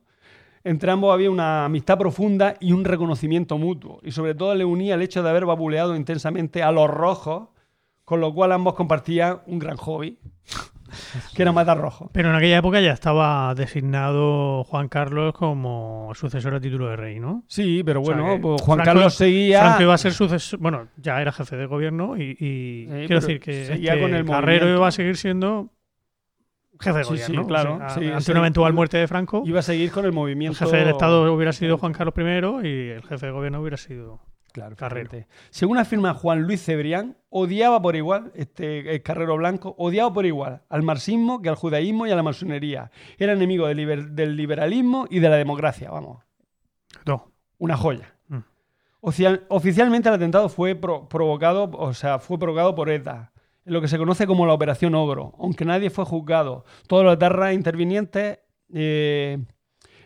[0.64, 4.00] Entre ambos había una amistad profunda y un reconocimiento mutuo.
[4.02, 7.50] Y sobre todo le unía el hecho de haber babuleado intensamente a los rojos,
[8.06, 10.20] con lo cual ambos compartían un gran hobby,
[11.36, 12.10] que era matar rojos.
[12.12, 17.20] Pero en aquella época ya estaba designado Juan Carlos como sucesor a título de rey,
[17.20, 17.44] ¿no?
[17.48, 19.62] Sí, pero O sea bueno, pues Juan Franco- Carlos seguía...
[19.62, 23.64] Franco iba a ser sucesor, bueno, ya era jefe de gobierno y, quiero decir que
[23.74, 24.78] este con el Carrero movimiento.
[24.80, 25.70] iba a seguir siendo
[26.80, 27.48] jefe de Sí, sí, gobierno.
[27.48, 30.10] claro, O sea, sí, ante una eventual muerte de Franco, Iba a seguir con el
[30.10, 30.58] el movimiento...
[30.60, 34.20] jefe del Estado hubiera sido Juan Carlos I y el jefe de gobierno hubiera sido
[34.54, 35.10] Claro, Carrero.
[35.10, 35.28] fíjate.
[35.50, 40.62] Según afirma Juan Luis Cebrián, odiaba por igual, este el Carrero Blanco, odiaba por igual
[40.70, 42.92] al marxismo que al judaísmo y a la masonería.
[43.18, 46.24] Era enemigo del, liber- del liberalismo y de la democracia, vamos.
[47.06, 47.32] No.
[47.58, 48.14] Una joya.
[48.28, 48.38] Mm.
[49.50, 53.32] Oficialmente el atentado fue pro- provocado, o sea, fue provocado por ETA,
[53.66, 56.64] en lo que se conoce como la Operación Ogro, aunque nadie fue juzgado.
[56.88, 58.40] Todos los etarras intervinientes,
[58.74, 59.40] eh,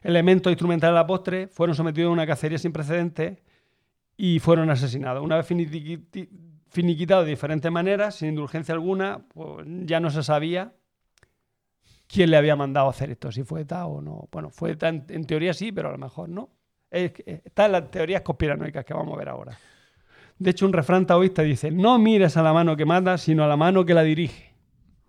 [0.03, 3.39] elementos instrumentales a la postre, fueron sometidos a una cacería sin precedentes
[4.17, 5.23] y fueron asesinados.
[5.23, 5.45] Una vez
[6.69, 10.73] finiquitados de diferentes maneras, sin indulgencia alguna, pues ya no se sabía
[12.07, 14.27] quién le había mandado hacer esto, si fue ETA o no.
[14.31, 16.49] Bueno, fue ETA en, teoría sí, pero a lo mejor no.
[16.89, 17.13] Eh,
[17.45, 19.57] Está en las teorías conspiranoicas que vamos a ver ahora.
[20.39, 23.47] De hecho, un refrán taoísta dice, no mires a la mano que mata, sino a
[23.47, 24.46] la mano que la dirige.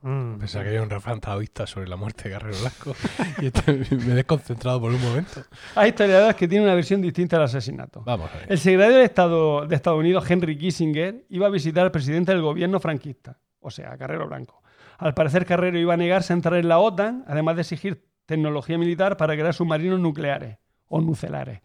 [0.02, 0.38] Mm.
[0.38, 2.94] Pensaba que había un refrán taoísta sobre la muerte de Guerrero Blanco
[3.90, 5.42] y me he desconcentrado por un momento.
[5.74, 8.02] Hay historiadores que tienen una versión distinta del asesinato.
[8.04, 8.52] Vamos a ver.
[8.52, 12.42] El secretario de Estado de Estados Unidos, Henry Kissinger, iba a visitar al presidente del
[12.42, 14.62] gobierno franquista, o sea, Carrero Blanco.
[14.98, 18.78] Al parecer, Carrero iba a negarse a entrar en la OTAN, además de exigir tecnología
[18.78, 21.60] militar para crear submarinos nucleares o nucelares.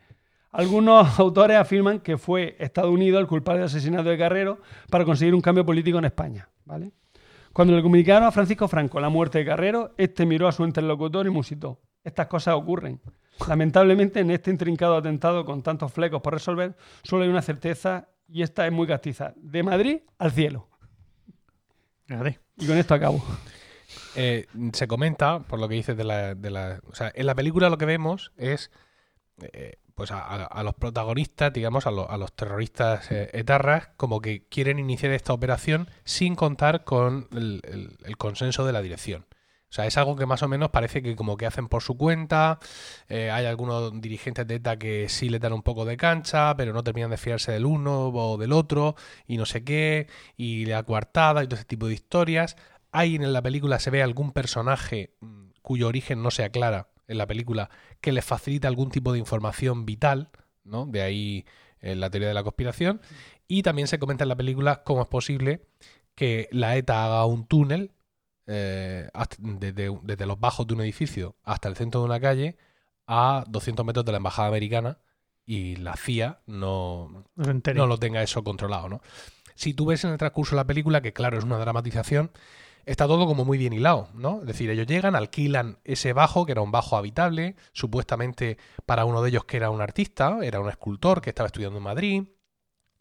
[0.52, 5.36] Algunos autores afirman que fue Estados Unidos el culpable del asesinato de Carrero para conseguir
[5.36, 6.48] un cambio político en España.
[6.66, 6.92] ¿vale?
[7.54, 11.28] Cuando le comunicaron a Francisco Franco la muerte de Carrero, este miró a su interlocutor
[11.28, 11.80] y musitó.
[12.04, 13.00] Estas cosas ocurren.
[13.48, 18.42] Lamentablemente, en este intrincado atentado con tantos flecos por resolver, solo hay una certeza y
[18.42, 19.34] esta es muy castiza.
[19.38, 20.68] De Madrid al cielo.
[22.58, 23.24] Y con esto acabo.
[24.16, 27.36] Eh, se comenta, por lo que dices de la, de la- O sea, en la
[27.36, 28.72] película lo que vemos es.
[29.42, 34.80] eh, pues a, los protagonistas, digamos, a, a los terroristas eh, etarras, como que quieren
[34.80, 39.26] iniciar esta operación sin contar con el consenso de la dirección.
[39.74, 41.98] O sea, es algo que más o menos parece que como que hacen por su
[41.98, 42.60] cuenta.
[43.10, 46.74] eh, hay algunos dirigentes de ETA que sí le dan un poco de cancha, pero
[46.74, 48.96] no terminan de fiarse del uno o del otro,
[49.26, 50.08] y no sé qué,
[50.38, 52.56] y la coartada y todo ese tipo de historias.
[52.92, 57.18] Hay en la película, se ve algún personaje mm, cuyo origen no se aclara en
[57.18, 57.70] la película,
[58.02, 60.30] que les facilita algún tipo de información vital,
[60.64, 60.86] ¿no?
[60.86, 61.46] De ahí
[61.82, 63.02] eh, la teoría de la conspiración.
[63.48, 65.66] Y también se comenta en la película cómo es posible
[66.16, 67.92] que la ETA haga un túnel
[68.48, 72.58] eh, hasta- desde, desde los bajos de un edificio hasta el centro de una calle
[73.08, 75.00] a 200 metros de la embajada americana
[75.46, 79.02] y la CIA no, No no lo tenga eso controlado, ¿no?
[79.56, 82.32] Si tú ves en el transcurso de la película, que claro, es una dramatización,
[82.86, 84.40] está todo como muy bien hilado, ¿no?
[84.42, 89.22] Es decir, ellos llegan, alquilan ese bajo, que era un bajo habitable, supuestamente para uno
[89.22, 92.24] de ellos que era un artista, era un escultor que estaba estudiando en Madrid.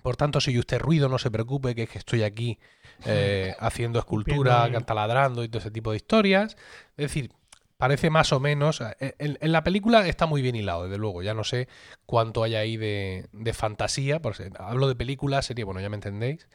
[0.03, 2.59] Por tanto, si usted ruido, no se preocupe, que es que estoy aquí
[3.05, 4.73] eh, haciendo escultura, ahí.
[4.85, 6.57] taladrando y todo ese tipo de historias.
[6.97, 7.33] Es decir,
[7.77, 8.81] parece más o menos.
[8.81, 11.23] eh, En, en la película está muy bien hilado, desde luego.
[11.23, 11.69] Ya no sé
[12.05, 14.21] cuánto hay ahí de, de fantasía.
[14.21, 16.49] Porque hablo de película, serie, bueno, ya me entendéis.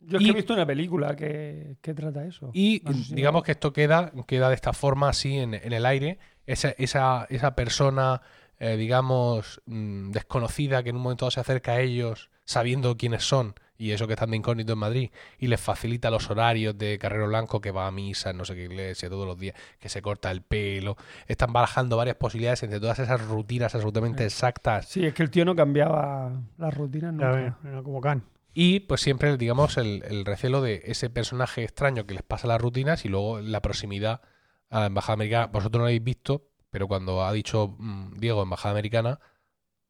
[0.00, 2.50] Yo es que Y- he visto una película que, que trata eso.
[2.54, 5.72] Y No sé si- digamos que esto queda, queda de esta forma así en, en
[5.72, 6.18] el aire.
[6.46, 8.22] Esa, esa, esa persona,
[8.58, 13.22] eh, digamos, mm, desconocida que en un momento dado se acerca a ellos sabiendo quiénes
[13.24, 16.98] son y eso que están de incógnito en Madrid y les facilita los horarios de
[16.98, 19.88] Carrero Blanco que va a misa en no sé qué iglesia todos los días, que
[19.88, 20.96] se corta el pelo.
[21.28, 25.44] Están barajando varias posibilidades entre todas esas rutinas absolutamente exactas Sí, es que el tío
[25.44, 27.30] no cambiaba las rutinas nunca.
[27.30, 28.22] ves, era como Khan.
[28.52, 32.60] Y pues siempre, digamos, el, el recelo de ese personaje extraño que les pasa las
[32.60, 34.22] rutinas y luego la proximidad
[34.70, 35.46] a la Embajada Americana.
[35.46, 39.20] Vosotros no lo habéis visto, pero cuando ha dicho mm, Diego Embajada Americana,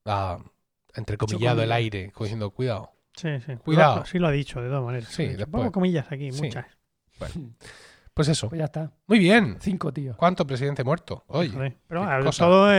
[0.05, 0.39] ha
[0.95, 2.93] entrecomillado el aire, diciendo, cuidado.
[3.15, 3.57] Sí, sí.
[3.57, 4.01] Cuidado.
[4.01, 5.09] Lo- sí lo ha dicho, de todas maneras.
[5.11, 5.49] Sí, después.
[5.51, 6.43] Pongo comillas aquí, Sí.
[6.43, 6.67] muchas.
[8.15, 8.49] Pues eso.
[8.49, 8.93] Pues ya está.
[9.07, 9.57] Muy bien.
[9.61, 10.17] Cinco, tío.
[10.17, 11.25] ¿Cuánto presidente muerto?
[11.29, 12.79] Oye, Joder, Pero bueno, todo en,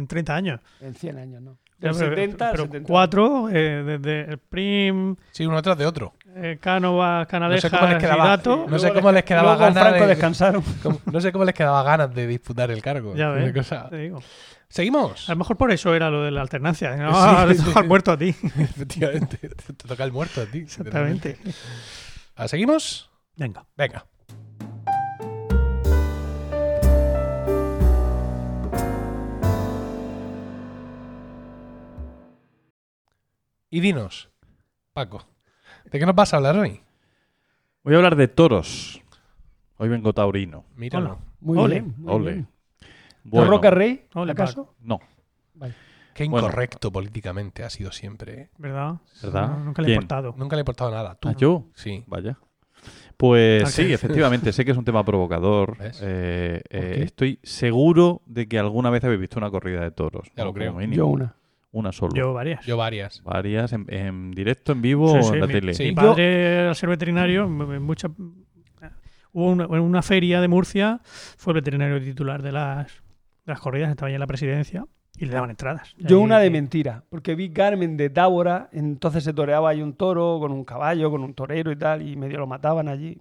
[0.00, 0.60] en 30 años.
[0.80, 1.58] En 100 años, ¿no?
[1.88, 2.86] Del pero- 70 al pero 70.
[2.86, 6.14] cuatro, eh, desde el Prim, sí, uno tras de otro.
[6.36, 8.66] eh, Cánovas, Canalejas, cómo les quedaba- y Dato.
[8.68, 10.62] no sé cómo les quedaba ganas Franco de- descansaron.
[10.82, 13.14] Como- No sé cómo les quedaba ganas de disputar el cargo.
[13.14, 14.20] Ya ves, cosa- te digo.
[14.68, 15.28] Seguimos.
[15.28, 16.96] A lo mejor por eso era lo de la alternancia.
[16.96, 17.12] No,
[17.48, 17.64] Sí, sí.
[17.66, 18.30] toca al muerto a ti.
[18.30, 19.36] Efectivamente.
[19.48, 20.58] Te toca el muerto a ti.
[20.58, 21.38] Exactamente.
[22.34, 23.08] Ah, ¿Seguimos?
[23.36, 23.64] Venga.
[23.76, 24.04] Venga.
[33.74, 34.30] Y dinos,
[34.92, 35.26] Paco,
[35.90, 36.80] ¿de qué nos vas a hablar hoy?
[37.82, 39.02] Voy a hablar de toros.
[39.78, 40.64] Hoy vengo taurino.
[40.76, 41.18] Míralo.
[41.40, 41.74] Muy Ole.
[41.80, 41.94] bien.
[41.98, 42.32] muy Ole.
[42.34, 42.48] bien.
[43.24, 44.06] Bueno, ¿Roca Rey?
[44.14, 44.76] Ole, ¿Acaso?
[44.78, 45.00] no,
[46.14, 46.46] Qué Bueno.
[46.46, 48.42] incorrecto políticamente ha sido siempre.
[48.42, 48.50] ¿eh?
[48.58, 48.98] ¿Verdad?
[49.20, 49.48] ¿Verdad?
[49.48, 50.02] No, nunca le he ¿Quién?
[50.02, 50.34] importado.
[50.38, 51.16] Nunca le ha importado nada.
[51.16, 51.28] Tú.
[51.30, 51.64] ¿Ah, yo?
[51.74, 52.04] Sí.
[52.06, 52.38] Vaya.
[53.16, 55.76] Pues Ah, sí, efectivamente, sé que es un tema provocador.
[55.78, 55.98] ¿Ves?
[56.00, 57.02] Eh, ¿Por eh, qué?
[57.02, 60.30] estoy seguro de que alguna vez habéis visto una corrida de toros.
[60.36, 60.68] Ya lo creo.
[60.70, 60.96] Como mínimo.
[60.96, 61.34] Yo una.
[61.74, 62.14] Una solo.
[62.14, 62.64] Yo varias.
[62.64, 63.22] Yo varias.
[63.24, 65.74] Varias en, en directo, en vivo Sí, o sí, en la mi- tele.
[65.74, 65.82] sí.
[65.84, 68.08] Mi Yo- padre, al ser veterinario, mucha,
[69.32, 72.86] hubo una, en una feria de Murcia, fue el veterinario titular de las,
[73.44, 74.86] de las corridas, estaba ya en la presidencia
[75.18, 75.94] y le daban entradas.
[75.98, 80.38] Yo una de mentira, porque vi Carmen de Tábora, entonces se toreaba ahí un toro
[80.40, 83.18] con un caballo, con un torero y tal, y medio lo mataban allí.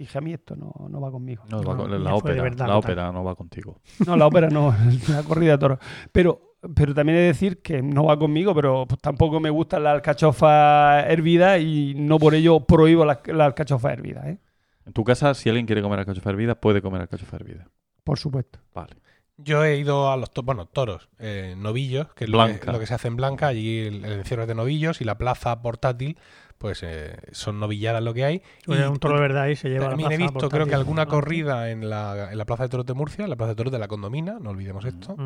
[0.00, 1.44] Dije, a mí esto no, no va conmigo.
[1.50, 3.82] No, va con- la ópera, verdad, la ópera no va contigo.
[4.06, 4.74] No, la ópera no,
[5.10, 5.78] la corrida de toros.
[6.10, 9.84] Pero, pero también he de decir que no va conmigo, pero pues, tampoco me gustan
[9.84, 14.38] las alcachofas hervidas y no por ello prohíbo las, las alcachofas hervidas, ¿eh?
[14.86, 17.68] En tu casa, si alguien quiere comer alcachofa hervida, puede comer alcachofa hervida.
[18.02, 18.58] Por supuesto.
[18.74, 18.96] Vale.
[19.44, 22.72] Yo he ido a los to- bueno, toros, eh, novillos, que es lo que, Blanca.
[22.72, 23.46] lo que se hace en Blanca.
[23.48, 26.18] Allí el, el encierro es de novillos y la plaza portátil,
[26.58, 28.42] pues eh, son novilladas lo que hay.
[28.66, 30.48] Oye, Y un toro de verdad y se lleva a la También he plaza visto,
[30.50, 33.36] creo que alguna corrida en la, en la Plaza de Toros de Murcia, en la
[33.36, 35.16] Plaza de Toros de la Condomina, no olvidemos esto.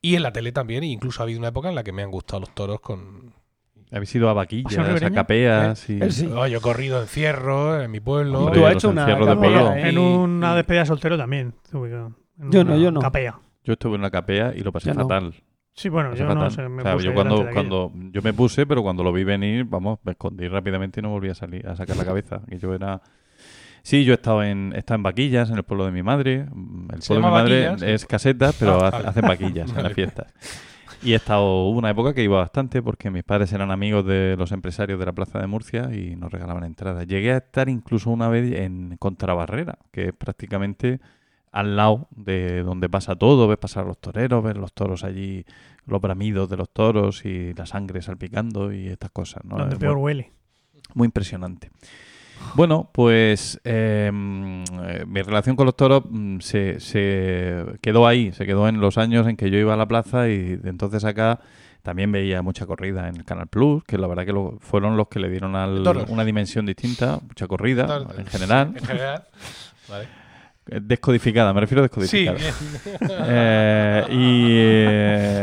[0.00, 2.02] Y en la tele también, e incluso ha habido una época en la que me
[2.04, 3.34] han gustado los toros con...
[3.90, 6.00] Habéis ido a ¿Has vaquillas, a capeas y...
[6.00, 6.26] Él sí.
[6.32, 8.48] Oh, yo he corrido encierro en mi pueblo.
[8.48, 9.78] Y tú has hecho una de.
[9.78, 9.88] ¿eh?
[9.88, 11.54] En una despedida de soltero también.
[11.72, 13.00] Yo no, una yo no.
[13.00, 13.40] Capea.
[13.68, 15.02] Yo estuve en una capea y lo pasé no.
[15.02, 15.34] fatal.
[15.74, 16.50] Sí, bueno, Pasé yo no fatal.
[16.52, 16.68] sé.
[16.70, 19.24] Me O sea, puse yo cuando, de cuando yo me puse, pero cuando lo vi
[19.24, 22.40] venir, vamos, me escondí rápidamente y no volví a salir a sacar la cabeza.
[22.48, 23.02] Que yo era
[23.82, 26.46] Sí, yo he estado en, he estado en vaquillas en el pueblo de mi madre.
[26.92, 27.82] El ¿Se pueblo de mi madre vaquillas?
[27.90, 29.08] es caseta, pero Ah, vale.
[29.08, 30.32] hacen vaquillas en las fiestas.
[31.02, 34.34] Y he estado, hubo una época que iba bastante porque mis padres eran amigos de
[34.36, 37.06] los empresarios de la Plaza de Murcia y nos regalaban entradas.
[37.06, 40.98] Llegué a estar incluso una vez en Contrabarrera, que es prácticamente
[41.58, 45.44] al lado de donde pasa todo, ves pasar a los toreros, ves los toros allí,
[45.86, 49.44] los bramidos de los toros y la sangre salpicando y estas cosas.
[49.44, 49.56] ¿no?
[49.58, 50.32] Donde Es peor muy- huele.
[50.94, 51.70] muy impresionante.
[52.54, 58.30] Bueno, pues eh, mm, eh, mi relación con los toros mm, se, se quedó ahí,
[58.32, 61.04] se quedó en los años en que yo iba a la plaza y de entonces
[61.04, 61.40] acá
[61.82, 65.08] también veía mucha corrida en el Canal Plus, que la verdad que lo- fueron los
[65.08, 69.24] que le dieron al- una dimensión distinta, mucha corrida en general, En general.
[69.88, 70.06] Vale.
[70.82, 72.38] Descodificada, me refiero a Sí, descodificada.
[73.00, 73.10] bien.
[73.26, 75.42] Eh, y eh,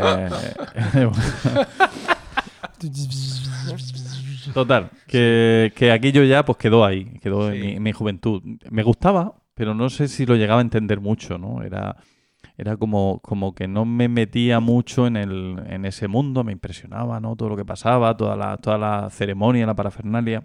[4.54, 7.56] total, que, que aquello ya pues quedó ahí, quedó Sí.
[7.56, 8.42] en, mi, en mi juventud.
[8.70, 11.62] Me gustaba, pero no sé si lo llegaba a entender mucho, ¿no?
[11.62, 11.96] Era,
[12.56, 17.20] era como, como que no me metía mucho en, el, en ese mundo, me impresionaba,
[17.20, 17.36] ¿no?
[17.36, 20.42] Todo lo que pasaba, toda la, toda la ceremonia, la parafernalia.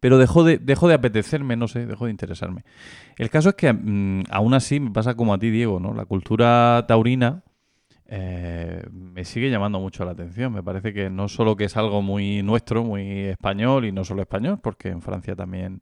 [0.00, 2.62] Pero dejó de, dejó de apetecerme, no sé, dejó de interesarme.
[3.16, 5.92] El caso es que mm, aún así me pasa como a ti, Diego, ¿no?
[5.94, 7.42] La cultura taurina
[8.06, 10.52] eh, me sigue llamando mucho la atención.
[10.52, 14.22] Me parece que no solo que es algo muy nuestro, muy español, y no solo
[14.22, 15.80] español, porque en Francia también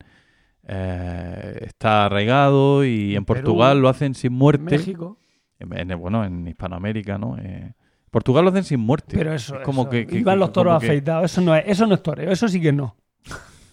[0.67, 4.65] eh, está arraigado y en, En Perú, Portugal lo hacen sin muerte.
[4.79, 5.19] México.
[5.59, 7.37] En, en- bueno, en Hispanoamérica, ¿no?
[7.39, 7.73] Eh,
[8.11, 9.17] Portugal lo hacen sin muerte.
[9.17, 9.91] Pero eso es como eso.
[9.91, 11.31] que, que- Iban los toros afeitados.
[11.31, 12.31] Eso no, es, eso no es toreo.
[12.31, 12.97] Eso sí que no.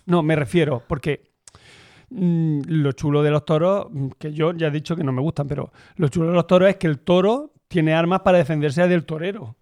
[0.06, 1.32] No, me refiero, porque
[2.10, 5.22] mm, lo chulo de los toros, mm, que yo ya he dicho que no me
[5.22, 8.88] gustan, pero lo chulo de los toros es que el toro tiene armas para defenderse
[8.88, 9.56] del torero.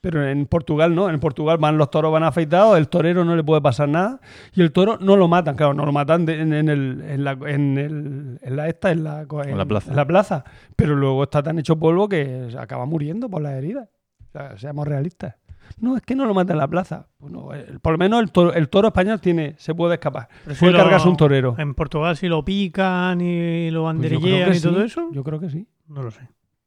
[0.00, 3.42] Pero en Portugal no, en Portugal van los toros van afeitados, el torero no le
[3.42, 4.20] puede pasar nada
[4.54, 7.24] y el toro no lo matan, claro, no lo matan de- en, en el, en,
[7.24, 9.90] la, en, el- en la esta, en la, en la plaza.
[9.90, 10.44] en la plaza,
[10.76, 13.88] pero luego está tan hecho polvo que acaba muriendo por las heridas.
[14.28, 15.34] O sea, seamos realistas.
[15.80, 17.06] No, es que no lo mata en la plaza.
[17.18, 20.28] Bueno, el- por lo menos el toro, el toro español tiene, se puede escapar.
[20.44, 21.54] Pero si Puede lo- cargarse un torero.
[21.58, 25.50] En Portugal si lo pican y lo Pues banderillean y todo eso, Yo creo que
[25.50, 25.66] sí.
[25.88, 26.20] no lo sé.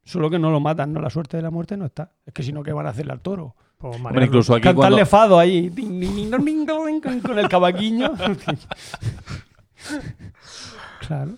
[0.03, 2.11] Solo que no lo matan, no la suerte de la muerte no está.
[2.25, 3.55] Es que si no, ¿qué van a hacerle al toro?
[3.77, 7.21] Pues Hombre, incluso aquí Cantarle cuando, fado ahí, ding, ding, ding, dong, ding, dong, ding,
[7.21, 8.11] con, el cavaquiño.
[11.07, 11.31] claro.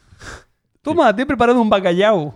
[0.82, 2.34] Toma, te he preparado un bacalao.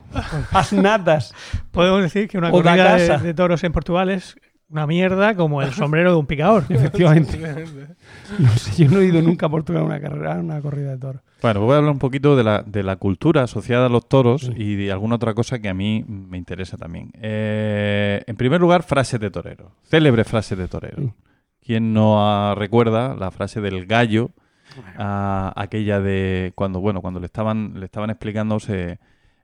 [0.51, 1.33] Haz natas.
[1.71, 4.37] Podemos decir que una O da corrida de, de toros en Portugal es
[4.69, 6.65] una mierda como el sombrero de un picador.
[6.69, 7.37] Efectivamente.
[8.39, 10.91] No sé, yo no he ido nunca a Portugal a una, carrera, a una corrida
[10.91, 11.21] de toros.
[11.41, 14.41] Bueno, voy a hablar un poquito de la, de la cultura asociada a los toros
[14.41, 14.53] Sí.
[14.55, 17.11] y de alguna otra cosa que a mí me interesa también.
[17.21, 19.71] Eh, en primer lugar, frases de torero.
[19.83, 21.03] Célebre frase de torero.
[21.03, 21.13] Sí.
[21.61, 24.31] ¿Quién no ah, recuerda la frase del gallo?
[24.97, 28.99] ah, aquella de cuando, bueno, cuando le estaban, le estaban explicando, se,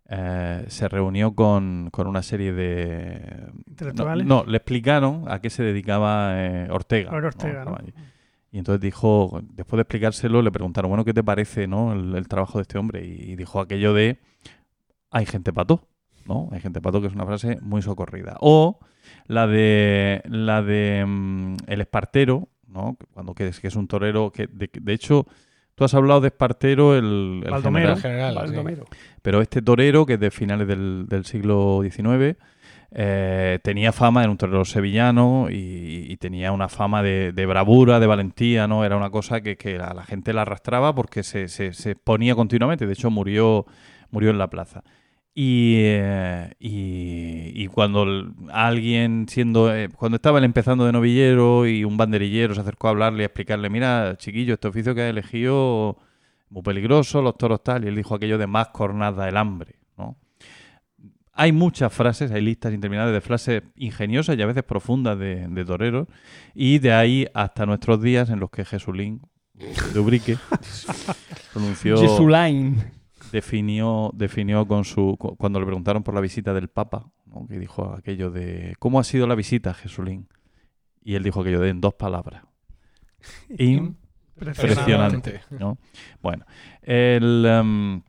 [0.10, 3.52] eh, se reunió con, con una serie de...
[3.68, 4.26] Intelectuales.
[4.26, 7.12] no, le explicaron a qué se dedicaba eh, Ortega.
[7.12, 7.78] Ahora Ortega, ¿no?
[8.52, 12.28] Y entonces dijo, después de explicárselo, le preguntaron, bueno, ¿qué te parece no, el, el
[12.28, 13.04] trabajo de este hombre?
[13.04, 14.20] Y, dijo aquello de,
[15.10, 15.88] hay gente pato,
[16.28, 16.50] ¿no?
[16.52, 18.38] Hay gente pato, que es una frase muy socorrida.
[18.42, 18.78] O
[19.26, 22.96] la de, la de mm, el espartero, ¿no?
[23.14, 25.26] Cuando que es, que es un torero, que de, de hecho,
[25.76, 27.96] tú has hablado de espartero, el, el Baldomero.
[27.98, 28.48] general, general.
[28.48, 28.56] sí.
[28.56, 28.86] Baldomero.
[29.22, 32.38] pero este torero, que es de finales del, del siglo XIX,
[32.96, 38.00] eh, tenía fama, era un torero sevillano y, y tenía una fama de, de bravura,
[38.00, 38.86] de valentía, ¿no?
[38.86, 42.86] Era una cosa que, la gente la arrastraba porque se, se, se exponía continuamente.
[42.86, 43.66] De hecho, murió,
[44.12, 44.84] murió en la plaza.
[45.36, 48.06] Y, eh, y, y cuando
[48.52, 52.92] alguien siendo eh, cuando estaba él empezando de novillero y un banderillero se acercó a
[52.92, 55.98] hablarle y a explicarle mira chiquillo este oficio que has elegido
[56.50, 60.18] muy peligroso los toros tal y él dijo aquello de más cornada el hambre ¿no?
[61.32, 65.66] hay muchas frases hay listas interminables de frases ingeniosas y a veces profundas de, de
[65.66, 66.08] toreros
[66.54, 69.20] y de ahí hasta nuestros días en los que Jesulín
[69.94, 70.38] de Ubrique
[71.54, 73.03] pronunció Jesulain.
[73.34, 75.18] Definió, definió con su.
[75.20, 77.46] cu- Cuando le preguntaron por la visita del Papa, ¿no?
[77.48, 78.76] que dijo aquello de.
[78.80, 80.30] ¿Cómo ha sido la visita, Jesulín?
[81.04, 82.44] Y él dijo aquello de en dos palabras.
[84.38, 85.42] Impresionante.
[85.50, 85.78] ¿no?
[86.22, 86.46] Bueno,
[86.82, 88.02] el, em,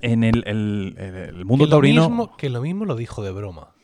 [0.00, 2.08] en el, el- el- el mundo Que taurino.
[2.08, 3.74] mismo, que lo mismo lo dijo de broma.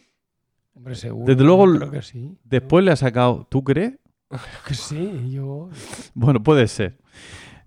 [0.75, 1.27] Hombre, seguro.
[1.27, 2.39] Desde luego, creo que sí.
[2.45, 3.47] Después le ha sacado.
[3.51, 3.95] ¿Tú crees?
[4.67, 5.69] Que sí, yo.
[6.15, 6.99] Bueno, puede ser.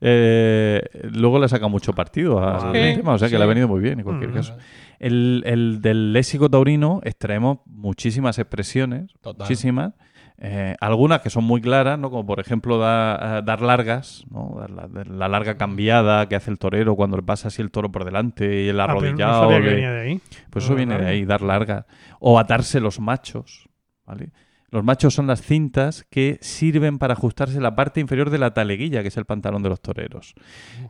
[0.05, 0.81] Eh,
[1.13, 3.37] luego le ha sacado mucho partido al Sí, tema, o sea que sí.
[3.37, 4.33] le ha venido muy bien en cualquier Mm.
[4.33, 4.57] caso.
[4.99, 9.45] El, el del léxico taurino extraemos muchísimas expresiones, Total.
[9.45, 9.93] muchísimas,
[10.39, 12.09] eh, algunas que son muy claras, ¿no?
[12.09, 14.57] como por ejemplo da- eh, dar largas, ¿no?
[14.59, 17.89] Dar la, la larga cambiada que hace el torero cuando le pasa así el toro
[17.89, 19.43] por delante y el Ah, pero arrodillado.
[19.43, 20.21] No sabía que le- venía de ahí.
[20.49, 21.11] pues eso Ah, viene de vale.
[21.11, 21.85] ahí, dar largas.
[22.19, 23.69] O atarse los machos,
[24.05, 24.31] ¿vale?
[24.73, 29.03] Los machos son las cintas que sirven para ajustarse la parte inferior de la taleguilla,
[29.03, 30.33] que es el pantalón de los toreros.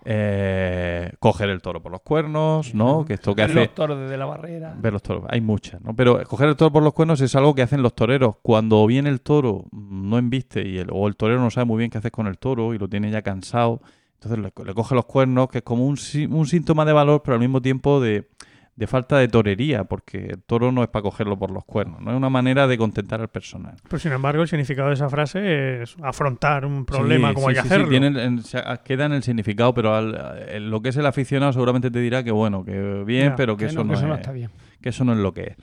[0.06, 3.04] Eh, coger el toro por los cuernos, ¿no?
[3.04, 3.60] Que esto que Ver hace...
[3.60, 4.74] Los toros desde la barrera.
[4.80, 5.94] Ver los toros, hay muchas, ¿no?
[5.98, 8.38] Pero coger el toro por los cuernos es algo que hacen los toreros.
[8.42, 11.80] Cuando viene el toro, mm, no embiste, y el, o el torero no sabe muy
[11.80, 13.82] bien qué hacer con el toro y lo tiene ya cansado,
[14.14, 15.98] entonces le, le coge los cuernos, que es como un,
[16.30, 18.30] un síntoma de valor, pero al mismo tiempo de,
[18.76, 22.10] de falta de torería, porque el toro no es para cogerlo por los cuernos, no
[22.12, 23.76] es una manera de contentar al personal.
[23.88, 27.50] Pero sin embargo, el significado de esa frase es afrontar un problema Sí, como sí,
[27.52, 27.90] hay que sí, sí, hacerlo.
[27.90, 31.06] tiene el- en- se- queda en el significado, pero al- el- lo que es el
[31.06, 33.90] aficionado seguramente te dirá que bueno, que bien, Ya, pero que, Que eso, no, no,
[33.92, 34.50] que eso no es- está bien.
[34.82, 35.58] que eso no es lo que es.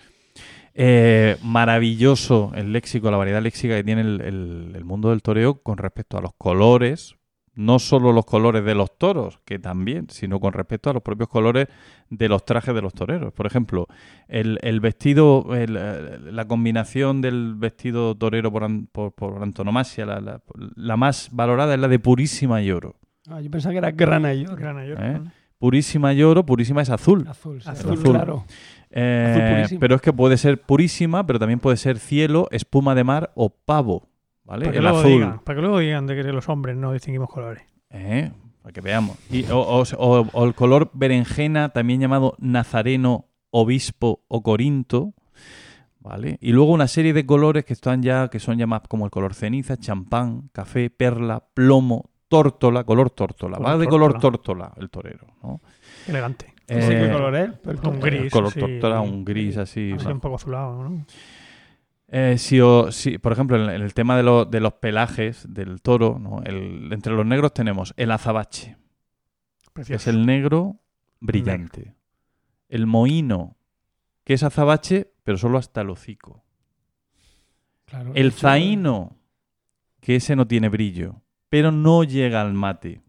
[0.75, 5.61] Eh, maravilloso el léxico, la variedad léxica que tiene el, el- el mundo del toreo
[5.63, 7.17] con respecto a los colores,
[7.55, 11.29] no solo los colores de los toros, que también, sino con respecto a los propios
[11.29, 11.67] colores
[12.09, 13.33] de los trajes de los toreros.
[13.33, 13.87] Por ejemplo,
[14.29, 20.07] el, el vestido, el, eh, la combinación del vestido torero por, an- por, por antonomasia,
[20.07, 20.41] la, la-
[20.77, 22.97] la más valorada es la de purísima y oro.
[23.29, 24.81] Ah, yo pensaba que era grana y oro.
[24.83, 25.19] ¿Eh?
[25.23, 25.33] ¿no?
[25.59, 27.27] Purísima y oro, purísima es azul.
[27.29, 27.93] Azul, sí, Azul.
[27.93, 28.45] azul, claro.
[28.91, 33.05] Eh, Azul pero es que puede ser purísima, pero también puede ser cielo, espuma de
[33.05, 34.09] mar o pavo.
[34.51, 34.65] ¿Vale?
[34.67, 35.11] Para que, El luego azul.
[35.13, 37.63] digan, para que luego digan de que los hombres no distinguimos colores.
[37.91, 38.31] Eh,
[38.63, 39.17] para que veamos.
[39.31, 45.15] Y, o, o- o- o el color berenjena, también llamado nazareno, obispo o corinto.
[46.03, 46.39] ¿Vale?
[46.41, 49.11] Y luego una serie de colores que están ya, que son ya más como el
[49.11, 53.59] color ceniza, champán, café, perla, plomo, tórtola, color tórtola.
[53.59, 54.73] Color Va de color tórtola.
[54.79, 55.61] el torero, ¿no?
[56.09, 56.55] Elegante.
[56.69, 57.51] Eh, qué color es.
[57.85, 58.33] Un gris.
[58.33, 59.93] color tórtola, un gris así.
[59.95, 61.05] así un poco azulado, ¿no?
[62.13, 65.47] Eh, si, o- si, por ejemplo, en, en el tema de, lo- de los pelajes
[65.49, 66.43] del toro, ¿no?
[66.43, 68.77] El- entre los negros tenemos el azabache,
[69.87, 70.81] que es el negro
[71.21, 71.95] brillante.
[72.69, 73.57] El mohino,
[74.25, 76.43] que es azabache, pero solo hasta el hocico.
[77.85, 79.17] Claro, El zaino,
[80.01, 83.03] que ese no tiene brillo, pero no llega al mate.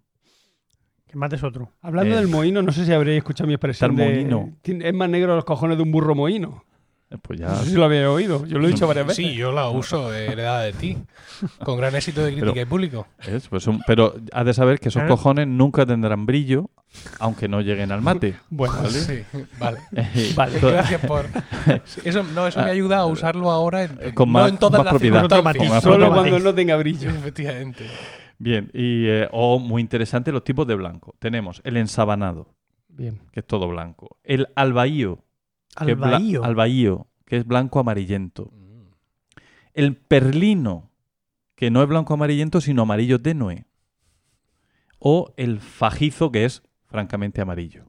[1.07, 1.73] Que mates otro.
[1.81, 2.17] Hablando Eh.
[2.19, 4.53] del mohino, no sé si habréis escuchado mi expresión de...
[4.63, 6.63] Es más negro los cojones de un burro mohino.
[7.11, 7.55] Eh, Pues No ya.
[7.57, 8.45] sé si lo habéis oído.
[8.45, 9.25] Yo lo he dicho varias veces.
[9.25, 10.97] Sí, yo la uso eh, heredada de ti.
[11.63, 13.07] Con gran éxito de crítica Pero- y público.
[13.27, 16.69] es, pues un- pero has de saber que esos cojones nunca tendrán brillo,
[17.19, 18.35] aunque no lleguen al mate.
[18.49, 19.23] Bueno, Sí,
[19.59, 19.79] vale.
[19.95, 20.59] Eh, Vale.
[20.59, 21.25] to- Gracias por.
[22.05, 24.79] Eso, no, eso me ayuda a usarlo ahora en, en- Con no más- en todas
[24.79, 25.27] más las propiedad.
[25.27, 26.13] Con más solo propiedad.
[26.13, 27.09] cuando no tenga brillo.
[27.09, 27.85] Efectivamente.
[28.37, 31.13] Bien, y, eh, o muy interesante los tipos de blanco.
[31.19, 32.47] Tenemos el ensabanado,
[32.89, 33.19] Bien.
[33.31, 34.17] que es todo blanco.
[34.23, 35.19] El albaío,
[35.77, 36.43] que es bla- Albaío.
[36.43, 38.51] albaío, que es blanco amarillento.
[39.73, 40.91] El perlino,
[41.55, 43.65] que no es blanco amarillento, sino amarillo tenue.
[44.99, 47.85] O el fajizo, que es francamente amarillo.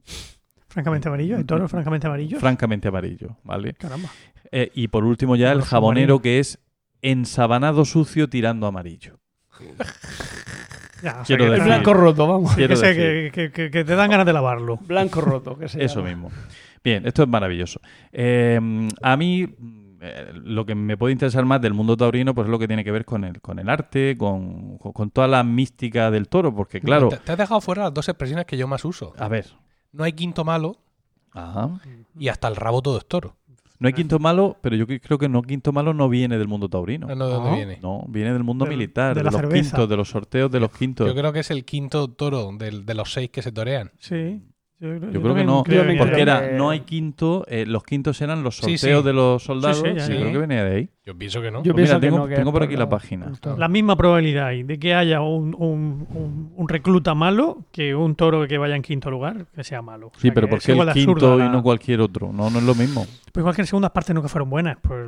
[0.69, 1.37] Francamente amarillo.
[1.37, 2.39] ¿Hay toros francamente amarillos?
[2.39, 3.73] Francamente amarillo, ¿vale?
[3.73, 4.09] Caramba.
[4.51, 6.59] Eh, y por último ya el jabonero, que es
[7.01, 9.19] ensabanado sucio tirando amarillo.
[11.03, 12.55] Ya, o sea, Quiero que El blanco roto, vamos.
[12.55, 14.77] que, sé que, que- que- que te dan ganas de lavarlo.
[14.77, 15.83] Blanco roto, que sea.
[15.83, 16.31] Eso mismo.
[16.83, 17.79] Bien, esto es maravilloso.
[18.11, 18.59] Eh,
[19.01, 19.47] a mí
[20.01, 22.83] eh, lo que me puede interesar más del mundo taurino pues es lo que tiene
[22.83, 26.53] que ver con el, con el arte, con, con- con toda la mística del toro,
[26.55, 29.13] porque claro, Te, te has dejado fuera las dos expresiones que yo más uso.
[29.17, 29.45] a ver,
[29.93, 30.77] No hay quinto malo
[31.33, 31.69] ajá.
[32.17, 33.35] y hasta el rabo todo es toro.
[33.83, 36.69] No hay quinto malo, pero yo creo que no quinto malo no viene del mundo
[36.69, 37.05] taurino.
[37.13, 37.55] No, ¿De dónde Ah.
[37.55, 37.79] viene?
[37.83, 39.71] No, viene del mundo Del- militar, de los cerveza.
[39.71, 41.05] quintos, de los sorteos de los quintos.
[41.05, 43.91] Yo creo que es el quinto toro del- de los seis que se torean.
[43.99, 44.41] Sí.
[44.83, 47.45] Yo, creo- Yo yo creo que no, creo que porque era, que- no hay quinto,
[47.47, 49.07] eh, los quintos eran los sorteos sí.
[49.07, 50.19] de los soldados, Sí, sí, ya, sí, ya.
[50.19, 50.89] creo que venía de ahí.
[51.05, 51.63] Yo pienso que no.
[51.63, 53.31] Yo Pues pienso mira, que tengo- no, que tengo por aquí la la- página.
[53.57, 58.15] La misma probabilidad hay de que haya un, un- un- un recluta malo que un
[58.15, 60.07] toro que vaya en quinto lugar que sea malo.
[60.07, 62.33] O Sí, pero ¿por qué el quinto y no cualquier otro?
[62.33, 63.05] No, no es lo mismo.
[63.31, 64.77] Pues igual que en segundas partes nunca fueron buenas.
[64.81, 65.07] Pues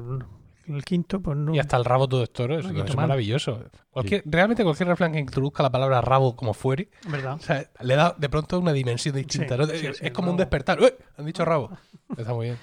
[0.67, 1.53] el quinto, pues no.
[1.53, 2.57] Y hasta el rabo todo es toro.
[2.59, 3.63] Eso, No es maravilloso.
[3.91, 7.35] Cualquier, Realmente cualquier refrán que introduzca la palabra rabo como fuere, ¿Verdad?
[7.35, 9.55] o sea, le da de pronto una dimensión distinta.
[9.55, 9.93] Sí, ¿no?
[9.93, 10.79] sí, es como un despertar.
[10.81, 10.93] ¡Uy!
[11.17, 11.71] Han dicho rabo.
[12.17, 12.57] Está muy bien.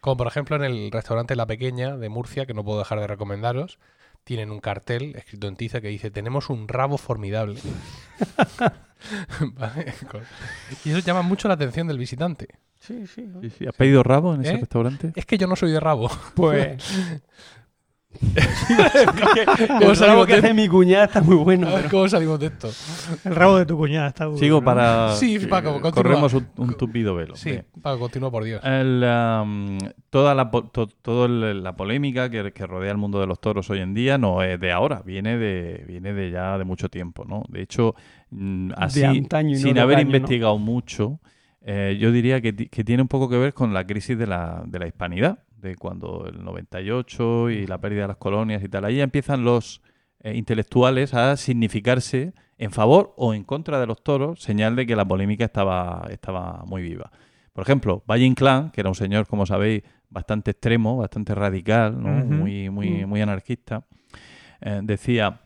[0.00, 3.06] Como por ejemplo en el restaurante La Pequeña de Murcia, que no puedo dejar de
[3.06, 3.78] recomendaros,
[4.24, 7.60] tienen un cartel escrito en tiza que dice: Tenemos un rabo formidable.
[9.54, 9.94] Vale,
[10.84, 12.48] y eso llama mucho la atención del visitante.
[12.80, 13.28] Sí, sí.
[13.42, 13.66] Sí, sí.
[13.66, 14.58] ¿Has pedido rabo en ese ¿Eh?
[14.58, 15.12] restaurante?
[15.16, 16.10] Es que yo no soy de rabo.
[16.34, 17.20] Pues.
[19.68, 21.66] ¿Cómo el rabo que de- hace mi cuñada está muy bueno.
[21.68, 22.68] A ver pero- cómo salimos de esto.
[23.24, 25.14] El rabo de tu cuñada está duro, Sigo para...
[25.14, 25.92] Sí, Paco, continúa.
[25.92, 27.36] Corremos un, un tupido velo.
[27.36, 27.66] Sí, Bien.
[27.82, 28.62] Paco, continúa por Dios.
[28.64, 29.78] El, am,
[30.10, 33.68] toda la, to- todo el- la polémica que, que rodea el mundo de los toros
[33.70, 37.24] hoy en día no es de ahora, viene de, viene de ya de mucho tiempo,
[37.26, 37.44] ¿no?
[37.48, 37.94] De hecho,
[38.30, 41.20] mm, así, antaño y no sin de haber investigado mucho,
[41.62, 44.26] eh, yo diría que, ti- que tiene un poco que ver con la crisis de
[44.26, 48.68] la, de la hispanidad, de cuando el 98 y la pérdida de las colonias y
[48.68, 48.84] tal.
[48.84, 49.82] Ahí empiezan los
[50.20, 54.96] eh, intelectuales a significarse en favor o en contra de los toros, señal de que
[54.96, 57.10] la polémica estaba, estaba muy viva.
[57.52, 62.70] Por ejemplo, Valle Inclán, que era un señor, como sabéis, bastante extremo, bastante radical, muy,
[62.70, 63.84] muy, muy anarquista,
[64.60, 65.40] eh, decía,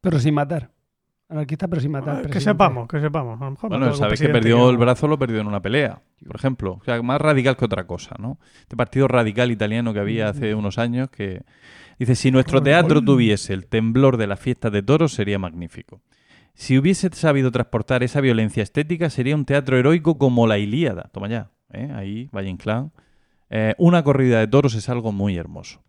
[0.00, 0.70] Pero sin matar.
[1.30, 2.16] Anarquista, pero sin matar.
[2.16, 2.40] Que presidente.
[2.40, 3.40] sepamos, que sepamos.
[3.40, 6.34] A lo mejor bueno, sabes que perdió el brazo, lo perdió en una pelea, por
[6.34, 6.78] ejemplo.
[6.80, 8.38] O sea, más radical que otra cosa, ¿no?
[8.62, 11.42] Este partido radical italiano que había hace unos años que...
[12.00, 16.00] Dice, si nuestro teatro tuviese el temblor de las fiestas de toros sería magnífico.
[16.54, 21.10] Si hubiese sabido transportar esa violencia estética sería un teatro heroico como la Ilíada.
[21.12, 21.90] Toma ya, ¿eh?
[21.94, 22.90] ahí, Valle Inclán.
[23.50, 25.82] Eh, una corrida de toros es algo muy hermoso.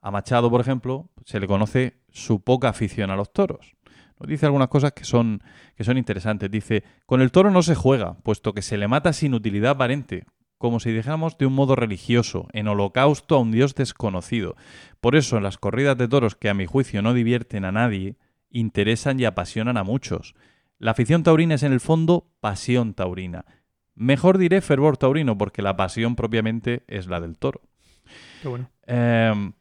[0.00, 3.74] A Machado, por ejemplo, se le conoce su poca afición a los toros.
[4.18, 5.42] Nos dice algunas cosas que son,
[5.76, 6.50] que son interesantes.
[6.50, 10.24] Dice, con el toro no se juega, puesto que se le mata sin utilidad aparente,
[10.58, 14.56] como si dijéramos de un modo religioso, en holocausto a un dios desconocido.
[15.00, 18.16] Por eso, en las corridas de toros que a mi juicio no divierten a nadie,
[18.50, 20.34] interesan y apasionan a muchos.
[20.78, 23.44] La afición taurina es en el fondo pasión taurina.
[23.94, 27.62] Mejor diré fervor taurino, porque la pasión propiamente es la del toro.
[28.42, 28.70] Qué bueno.
[28.86, 29.52] Eh,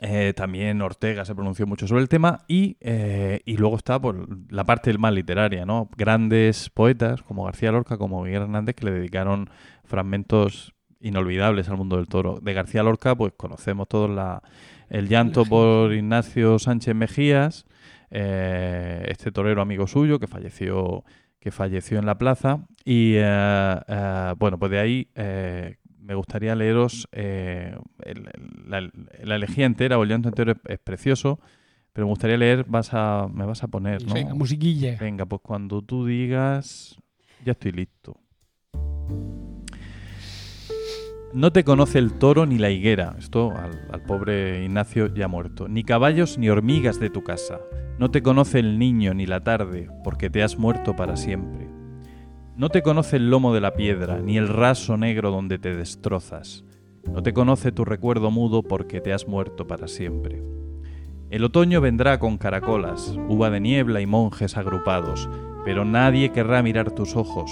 [0.00, 4.16] Eh, también Ortega se pronunció mucho sobre el tema y, eh, y luego está pues,
[4.48, 5.88] la parte más literaria, ¿no?
[5.96, 9.48] Grandes poetas como García Lorca, como Miguel Hernández, que le dedicaron
[9.84, 12.40] fragmentos inolvidables al mundo del toro.
[12.42, 14.42] De García Lorca, pues conocemos todos la,
[14.88, 17.66] el llanto por Ignacio Sánchez Mejías,
[18.10, 21.04] eh, este torero amigo suyo que falleció,
[21.38, 22.66] que falleció en la plaza.
[22.84, 25.08] Y bueno, pues de ahí
[26.04, 27.74] me gustaría leeros eh,
[28.04, 28.28] el-
[28.66, 28.88] la,
[29.22, 31.40] la elegía entera o el llanto entero es, es precioso,
[31.92, 34.14] pero me gustaría leer, vas a, me vas a poner, ¿no?
[34.14, 34.96] Venga, musiquilla.
[35.00, 36.96] Venga, pues cuando tú digas,
[37.44, 38.20] ya estoy listo.
[41.32, 45.66] No te conoce el toro ni la higuera, esto al, al pobre Ignacio ya muerto,
[45.66, 47.60] ni caballos ni hormigas de tu casa.
[47.98, 51.68] No te conoce el niño ni la tarde, porque te has muerto para siempre.
[52.56, 56.64] No te conoce el lomo de la piedra, ni el raso negro donde te destrozas.
[57.12, 60.40] No te conoce tu recuerdo mudo, porque te has muerto para siempre.
[61.30, 65.28] El otoño vendrá con caracolas, uva de niebla y monjes agrupados,
[65.64, 67.50] pero nadie querrá mirar tus ojos,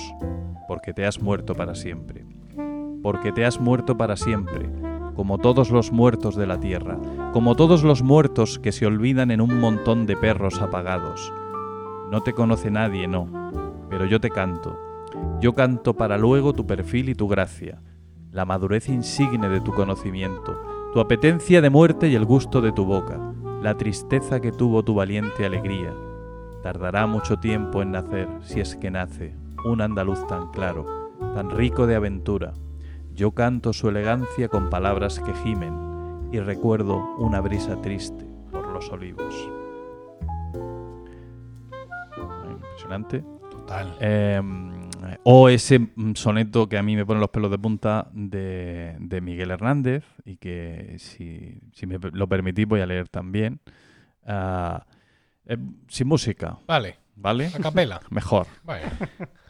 [0.69, 2.25] porque te has muerto para siempre.
[3.03, 4.71] Porque te has muerto para siempre,
[5.17, 6.97] como todos los muertos de la tierra,
[7.33, 11.33] como todos los muertos que se olvidan en un montón de perros apagados.
[12.13, 13.51] No te conoce nadie, no,
[13.91, 14.92] pero yo te canto.
[15.43, 17.83] Yo canto para luego tu perfil y tu gracia,
[18.31, 20.57] la madurez insigne de tu conocimiento,
[20.95, 23.19] tu apetencia de muerte y el gusto de tu boca,
[23.61, 25.93] la tristeza que tuvo tu valiente alegría.
[26.63, 31.89] Tardará mucho tiempo en nacer, si es que nace, un andaluz tan claro, tan rico
[31.89, 32.53] de aventura.
[33.13, 38.89] Yo canto su elegancia con palabras que gimen y recuerdo una brisa triste por los
[38.93, 39.35] olivos.
[42.49, 43.25] Impresionante.
[43.51, 43.97] Total.
[44.01, 44.41] Eh,
[45.25, 49.21] o ese mm, soneto que a mí me pone los pelos de punta de, de
[49.21, 53.61] Miguel Hernández y que si, si me lo permitís voy a leer también.
[54.27, 55.57] Eh,
[55.89, 57.49] sin música, Vale, ¿vale?
[57.49, 58.01] a capela.
[58.11, 58.47] Mejor.
[58.63, 58.85] Vale.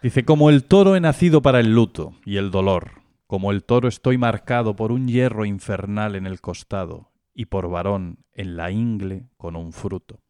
[0.03, 3.89] Dice, como el toro he nacido para el luto y el dolor, como el toro
[3.89, 9.29] estoy marcado por un hierro infernal en el costado y por varón en la ingle
[9.37, 10.21] con un fruto.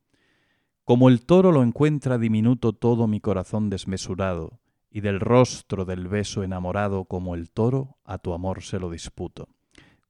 [0.84, 4.60] Como el toro lo encuentra diminuto todo mi corazón desmesurado,
[4.92, 9.48] y del rostro del beso enamorado como el toro a tu amor se lo disputo.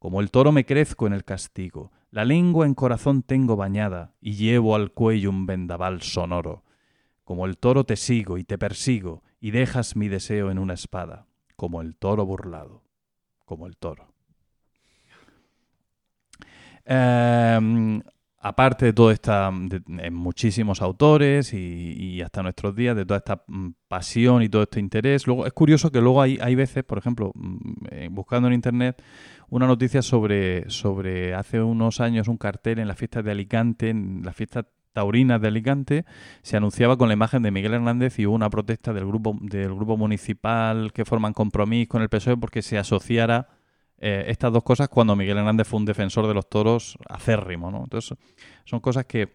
[0.00, 4.32] Como el toro me crezco en el castigo, la lengua en corazón tengo bañada, y
[4.32, 6.64] llevo al cuello un vendaval sonoro.
[7.22, 11.26] Como el toro te sigo y te persigo, y dejas mi deseo en una espada,
[11.54, 12.82] como el toro burlado,
[13.44, 14.12] como el toro.
[16.84, 18.02] Eh,
[18.43, 23.44] aparte de toda esta, de- muchísimos autores y, y hasta nuestros días, de toda esta
[23.47, 26.98] mm, pasión y todo este interés, luego es curioso que luego hay, hay veces, por
[26.98, 27.59] ejemplo, mm,
[27.90, 29.02] eh, buscando en internet,
[29.48, 34.23] una noticia sobre, sobre hace unos años un cartel en las fiestas de Alicante, en
[34.24, 36.05] las fiestas taurinas de Alicante,
[36.43, 39.74] se anunciaba con la imagen de Miguel Hernández y hubo una protesta del grupo, del
[39.74, 43.48] grupo municipal que forman compromiso con el PSOE porque se asociara
[44.02, 47.84] eh, estas dos cosas cuando Miguel Hernández fue un defensor de los toros acérrimo, ¿no?
[47.84, 48.18] Entonces,
[48.64, 49.32] son cosas que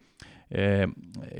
[0.49, 0.87] eh,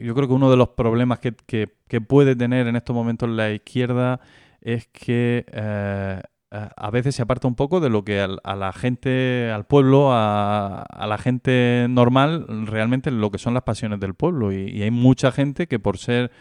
[0.01, 3.29] yo creo que uno de los problemas que, que- que puede tener en estos momentos
[3.29, 4.19] la izquierda
[4.61, 9.51] es que eh, a veces se aparta un poco de lo que a la gente,
[9.53, 14.53] al pueblo, a, a la gente normal, realmente lo que son las pasiones del pueblo.
[14.53, 16.31] Y, y hay mucha gente que por ser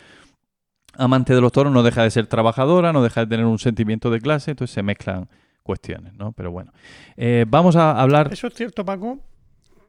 [0.96, 4.10] amante de los toros no deja de ser trabajadora, no deja de tener un sentimiento
[4.10, 5.28] de clase, entonces se mezclan
[5.66, 6.32] cuestiones, ¿no?
[6.32, 6.72] Pero bueno,
[7.16, 8.30] Eh, vamos a hablar...
[8.32, 9.18] Eso es cierto, Paco,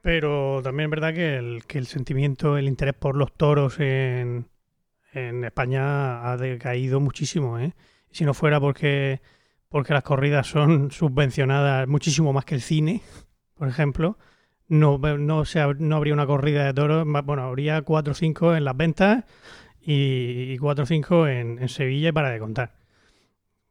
[0.01, 4.47] pero también es verdad que el, que el sentimiento, el interés por los toros en,
[5.13, 7.73] en España ha decaído muchísimo, ¿eh?
[8.11, 9.21] Si no fuera porque,
[9.69, 13.01] porque las corridas son subvencionadas muchísimo más que el cine,
[13.55, 14.17] por ejemplo,
[14.69, 18.65] no, no, se, no habría una corrida de toros, bueno, habría cuatro o cinco en
[18.65, 19.23] las ventas
[19.81, 22.73] y, cuatro o cinco en, en Sevilla y para de contar.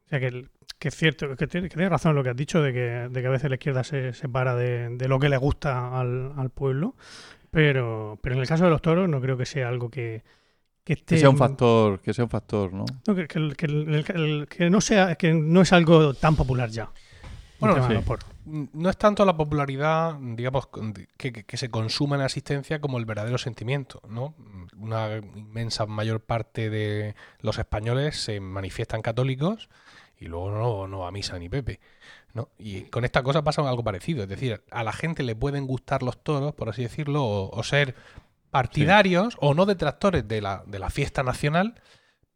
[0.05, 2.29] O sea que, el- que es cierto, que tiene- que tienes razón en lo que
[2.29, 2.79] has dicho de que,
[3.09, 6.33] de que a veces la izquierda se separa de, de lo que le gusta al,
[6.37, 6.95] al pueblo,
[7.51, 10.23] pero, pero en el caso de los toros no creo que sea algo que,
[10.83, 11.15] que esté...
[11.15, 12.85] Que sea un factor, que sea un factor, ¿no?
[13.07, 16.13] No, que, que el- que el- que el- que no sea, que no es algo
[16.13, 16.89] tan popular ya.
[17.59, 17.95] Bueno, sí.
[18.45, 22.79] Mm, No es tanto la popularidad, digamos, con- que, que- que se consuma en asistencia
[22.79, 24.35] como el verdadero sentimiento, ¿no?
[24.77, 29.69] Una inmensa mayor parte de los españoles se manifiestan católicos
[30.19, 31.79] y luego no, no va a misa ni Pepe,
[32.33, 32.49] ¿no?
[32.57, 36.03] Y con esta cosa pasa algo parecido, es decir, a la gente le pueden gustar
[36.03, 37.95] los toros, por así decirlo, o, o ser
[38.49, 41.81] partidarios o no detractores de la, de la fiesta nacional,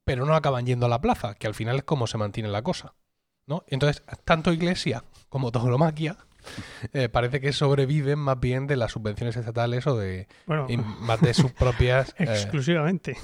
[0.04, 2.62] pero no acaban yendo a la plaza, que al final es como se mantiene la
[2.62, 2.94] cosa,
[3.48, 3.64] ¿no?
[3.68, 6.18] Entonces, tanto Iglesia como tauromaquia
[6.94, 10.68] eh, parece que sobreviven más bien de las subvenciones estatales o de Bueno,
[11.00, 12.10] más de sus propias.
[12.18, 13.18] eh, exclusivamente.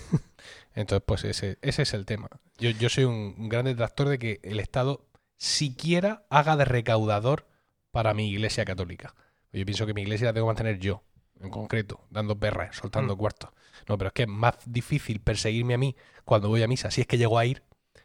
[0.78, 2.30] Entonces, pues ese, ese es el tema.
[2.60, 7.48] Yo, yo soy un, gran detractor de que el Estado siquiera haga de recaudador
[7.90, 9.16] para mi iglesia católica.
[9.52, 11.02] Yo pienso que mi iglesia la tengo que mantener yo,
[11.42, 13.18] en concreto, dando perras, soltando Mm.
[13.18, 13.50] cuartos.
[13.88, 15.96] No, pero es que es más difícil perseguirme a mí
[16.26, 17.64] cuando voy a misa, si es que llego a ir,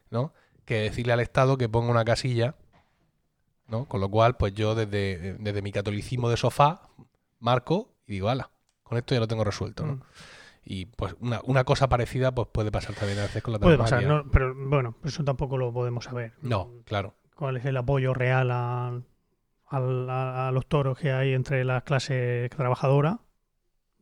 [0.09, 0.33] ¿no?
[0.65, 2.55] Que decirle al Estado que ponga una casilla,
[3.67, 3.85] ¿no?
[3.87, 6.89] Con lo cual, pues yo desde, desde mi catolicismo de sofá
[7.39, 8.51] marco y digo, ala,
[8.83, 9.97] con esto ya lo tengo resuelto, ¿no?
[9.97, 10.03] Mm.
[10.65, 13.79] Y pues una, una cosa parecida pues puede pasar también a veces con la Puede
[13.79, 14.05] pasar.
[14.05, 14.31] ¿no?
[14.31, 16.35] pero bueno, eso tampoco lo podemos saber.
[16.41, 17.15] No, claro.
[17.35, 19.01] ¿Cuál es el apoyo real a,
[19.69, 23.17] a- a los toros que hay entre las clases trabajadoras?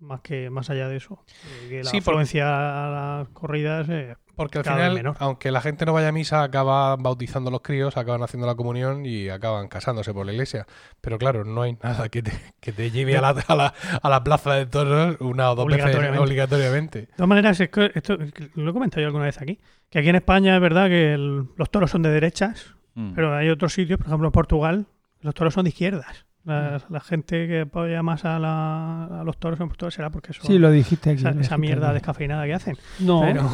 [0.01, 1.23] Más que más allá de eso.
[1.45, 4.97] Eh, Que la Sí, por- afluencia a las corridas eh, Porque al Cada vez final,
[4.97, 5.17] menor.
[5.19, 8.55] aunque la gente no vaya a misa, acaban bautizando a los críos, acaban haciendo la
[8.55, 10.67] comunión y acaban casándose por la iglesia.
[11.03, 14.09] Pero claro, no hay nada que te, que te lleve a la, a, la, a
[14.09, 16.25] la plaza de toros una o dos veces Obligatoriamente.
[16.25, 17.01] obligatoriamente.
[17.01, 18.17] De todas maneras, es que esto
[18.55, 19.61] lo he comentado yo alguna vez aquí,
[19.91, 23.13] que aquí en España es verdad que el- los toros son de derechas, Mm.
[23.15, 24.87] pero hay otros sitios, por ejemplo en Portugal,
[25.21, 26.25] los toros son de izquierdas.
[26.51, 30.33] La, la gente que apoya más a, la- a los toros en Portugal será porque
[30.33, 31.21] son Sí, lo dijiste aquí.
[31.21, 31.95] esa, lo esa dijiste mierda aquí.
[31.95, 32.77] descafeinada que hacen.
[32.99, 33.49] No, Pero,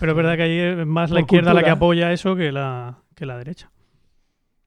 [0.00, 2.52] pero es verdad que ahí es más la Por izquierda la que apoya eso que
[2.52, 3.70] la, que la derecha.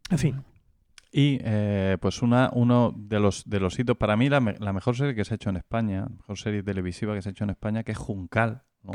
[0.10, 0.44] En fin,
[1.14, 4.74] Y eh, pues una, uno de los, de los hitos, para mí la, me- la
[4.74, 7.32] mejor serie que se ha hecho en España, la mejor serie televisiva que se ha
[7.32, 8.92] hecho en España, que es Juncal, ¿no?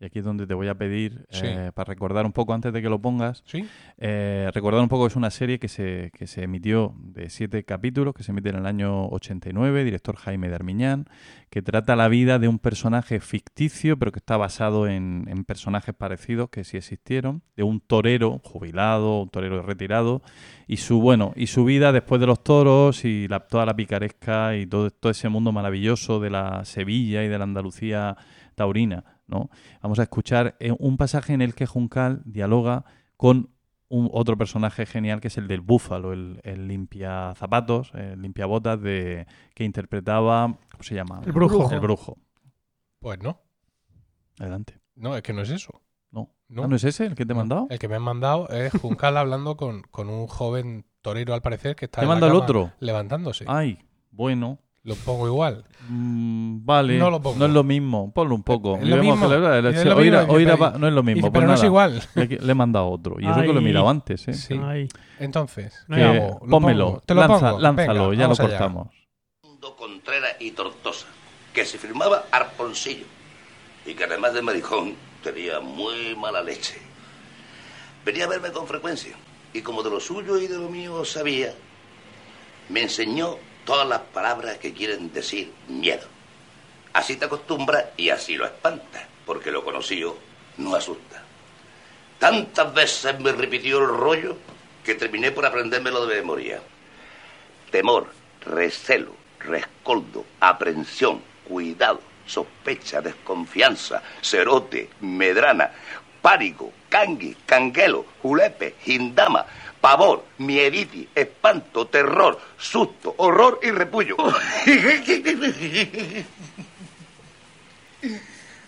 [0.00, 1.42] Y aquí es donde te voy a pedir, Sí.
[1.44, 3.66] eh, para recordar un poco antes de que lo pongas, ¿Sí?
[3.98, 7.64] eh, recordar un poco que es una serie que se, que se emitió de siete
[7.64, 11.04] capítulos, que se emite en el año 89, director Jaime de Armiñán,
[11.50, 15.94] que trata la vida de un personaje ficticio, pero que está basado en, en personajes
[15.94, 20.22] parecidos que sí existieron, de un torero jubilado, un torero retirado,
[20.66, 24.56] y su bueno, y su vida después de los toros y la, toda la picaresca
[24.56, 28.16] y todo, todo ese mundo maravilloso de la Sevilla y de la Andalucía
[28.54, 29.50] taurina, ¿no?
[29.82, 32.84] Vamos a escuchar eh, un pasaje en el que Juncal dialoga
[33.16, 33.50] con
[33.88, 38.46] un otro personaje genial que es el del búfalo, el, el limpia zapatos, el limpia
[38.46, 41.20] botas de que interpretaba, ¿cómo se llama?
[41.26, 41.68] El brujo.
[41.72, 42.16] El brujo.
[43.00, 43.40] Pues no.
[44.38, 44.78] Adelante.
[44.94, 45.80] No, es que no es eso.
[46.12, 46.30] No.
[46.48, 46.64] No.
[46.64, 47.40] Ah, ¿no es ese el que te he No.
[47.40, 47.66] mandado?
[47.70, 51.76] El que me han mandado es Juncal hablando con, con un joven torero, al parecer,
[51.76, 52.72] que está ¿Te en la manda el otro?
[52.80, 53.44] levantándose.
[53.48, 53.78] Ay,
[54.10, 54.58] bueno.
[54.82, 55.64] Lo pongo igual.
[55.88, 56.96] Mm, vale.
[56.98, 57.44] No lo pongo.
[57.44, 58.12] es lo mismo.
[58.14, 58.76] Ponlo un poco.
[58.78, 59.28] Es lo mismo.
[59.28, 61.16] que la- la- Y es se- lo oír a- mismo no es lo mismo.
[61.16, 62.02] dice, pero no es igual.
[62.14, 63.16] Le, le he mandado otro.
[63.20, 64.32] Y eso que lo he mirado antes, ¿eh?
[64.34, 64.58] Sí.
[64.62, 64.88] Ay,
[65.18, 66.40] Entonces, No ¿qué hay- hago?
[66.42, 66.86] ¿Lo Pónmelo.
[66.86, 67.00] pongo?
[67.04, 67.60] ¿Te lo Lanza- pongo?
[67.60, 68.88] lánzalo, Venga, ya lo cortamos.
[69.76, 71.06] Contreras y Tortosa,
[71.52, 73.04] que se firmaba Arponcillo
[73.86, 76.78] y que además de maricón tenía muy mala leche.
[78.04, 79.14] Venía a verme con frecuencia
[79.52, 81.52] y como de lo suyo y de lo mío sabía,
[82.70, 83.36] me enseñó
[83.70, 86.04] todas las palabras que quieren decir miedo.
[86.92, 90.16] Así te acostumbras y así lo espantas, porque lo conocido
[90.56, 91.22] no asusta.
[92.18, 94.36] Tantas veces me repitió el rollo
[94.82, 96.60] que terminé por aprendérmelo de memoria.
[97.70, 98.12] Temor,
[98.44, 105.70] recelo, rescoldo, aprensión, cuidado, sospecha, desconfianza, cerote, medrana,
[106.20, 109.46] pánico, cangui, canguelo, julepe, gindama,
[109.80, 114.16] pavor, miediti, espanto, terror, susto, horror y repullo.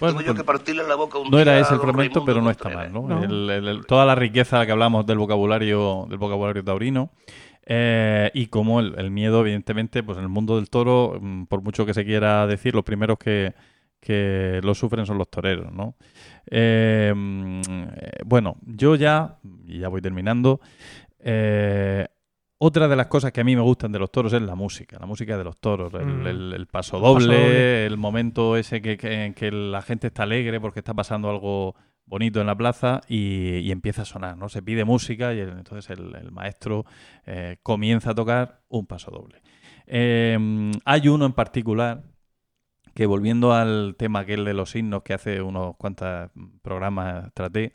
[0.00, 2.50] Bueno, Tengo yo que partirle la boca un no era ese el fragmento, pero no
[2.50, 3.06] está mal, ¿no?
[3.06, 3.22] No.
[3.22, 7.10] El- el- el- toda la riqueza que hablamos del vocabulario, del vocabulario taurino.
[7.64, 11.62] eh, y como el, el miedo, evidentemente, pues en el mundo del toro, mm, por
[11.62, 13.54] mucho que se quiera decir, los primeros que,
[14.00, 15.94] que lo sufren son los toreros, ¿no?
[16.50, 17.60] Eh, mm,
[17.94, 19.36] eh, bueno, yo ya,
[19.68, 20.60] y ya voy terminando,
[21.22, 22.06] eh,
[22.58, 24.96] otra de las cosas que a mí me gustan de los toros es la música,
[25.00, 26.26] la música de los toros, el, Mm.
[26.26, 27.86] el- el paso doble, doble.
[27.86, 31.74] el momento ese que, que- en que la gente está alegre porque está pasando algo
[32.04, 34.48] bonito en la plaza y, y empieza a sonar, ¿no?
[34.48, 36.84] Se pide música y el- entonces el, el maestro
[37.26, 39.42] eh, comienza a tocar un paso doble.
[39.86, 40.38] Eh,
[40.84, 42.02] hay uno en particular
[42.94, 46.30] que volviendo al tema aquel de los himnos que hace unos cuantos
[46.62, 47.72] programas traté,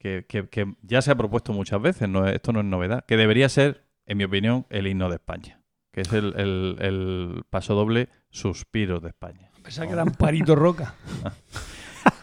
[0.00, 3.16] que, que- que ya se ha propuesto muchas veces, no, esto no es novedad, que
[3.16, 5.60] debería ser, en mi opinión, el himno de España,
[5.92, 9.50] que es el, el- el paso doble Suspiros de España.
[9.62, 10.94] Pensaba que era Amparito Roca.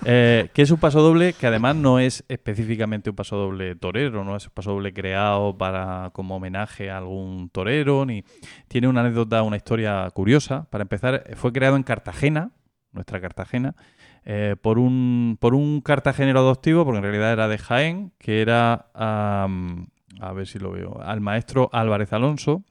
[0.10, 4.24] Eh, que es un paso doble que además no es específicamente un paso doble torero,
[4.24, 8.24] no es un paso doble creado para como homenaje a algún torero, ni
[8.70, 10.68] tiene una anécdota, una historia curiosa.
[10.70, 12.52] Para empezar, fue creado en Cartagena,
[12.94, 13.76] nuestra Cartagena,
[14.30, 18.88] eh, por un por un cartagenero adoptivo, porque en realidad era de Jaén, que era
[18.94, 19.48] a
[20.34, 22.64] ver si lo veo, al maestro Álvarez Alonso,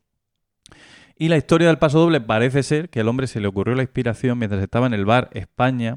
[1.19, 3.83] Y la historia del paso doble parece ser que al hombre se le ocurrió la
[3.83, 5.97] inspiración mientras estaba en el bar España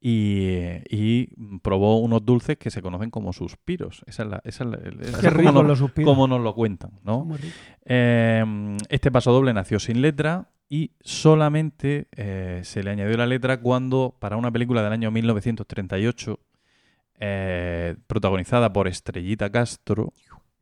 [0.00, 0.50] y,
[0.90, 1.28] y
[1.62, 4.02] probó unos dulces que se conocen como suspiros.
[4.06, 4.76] Esa es la, esa es la-
[5.08, 6.10] esa Qué es como nos- los suspiros.
[6.12, 7.26] como nos lo cuentan, ¿no?
[7.84, 8.44] Eh,
[8.90, 14.14] este paso doble nació sin letra y solamente eh, se le añadió la letra cuando,
[14.18, 16.38] para una película del año 1938,
[17.20, 20.12] eh, protagonizada por Estrellita Castro,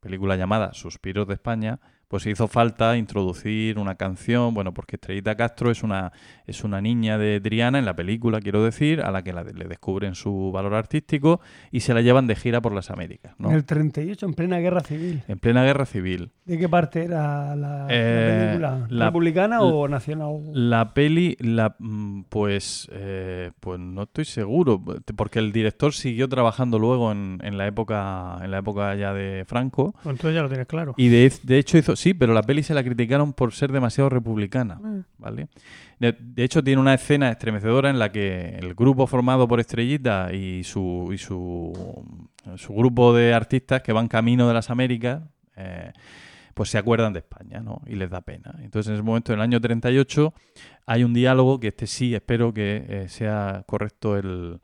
[0.01, 5.71] película llamada Suspiros de España, pues hizo falta introducir una canción, bueno, porque Estrellita Castro
[5.73, 6.13] es una,
[6.47, 9.65] es una niña de Triana en la película, quiero decir, a la que la- le
[9.67, 11.41] descubren su valor artístico
[11.73, 13.49] y se la llevan de gira por las Américas, ¿no?
[13.51, 15.23] En el 38, en plena guerra civil.
[15.27, 16.31] En plena guerra civil.
[16.45, 18.87] ¿De qué parte era la, la Eh, película?
[18.89, 20.43] la- ¿Republicana o nacional?
[20.53, 24.81] La peli, la, mm, pues, eh, pues no estoy seguro,
[25.17, 29.45] porque el director siguió trabajando luego en, en la época, en la época ya de
[29.47, 30.95] Franco, Pues entonces ya lo tienes claro.
[30.97, 34.09] y de, de hecho hizo, sí, pero la peli se la criticaron por ser demasiado
[34.11, 35.03] republicana, Eh.
[35.19, 35.49] ¿vale?
[35.99, 40.33] De, de hecho tiene una escena estremecedora en la que el grupo formado por Estrellita
[40.33, 41.73] y su y su,
[42.57, 45.23] su grupo de artistas que van camino de las Américas,
[45.57, 45.93] eh,
[46.55, 47.83] pues se acuerdan de España, ¿no?
[47.87, 48.55] Y les da pena.
[48.63, 50.33] Entonces, en ese momento, en el año 38,
[50.87, 54.61] hay un diálogo que este sí espero que eh, sea correcto el,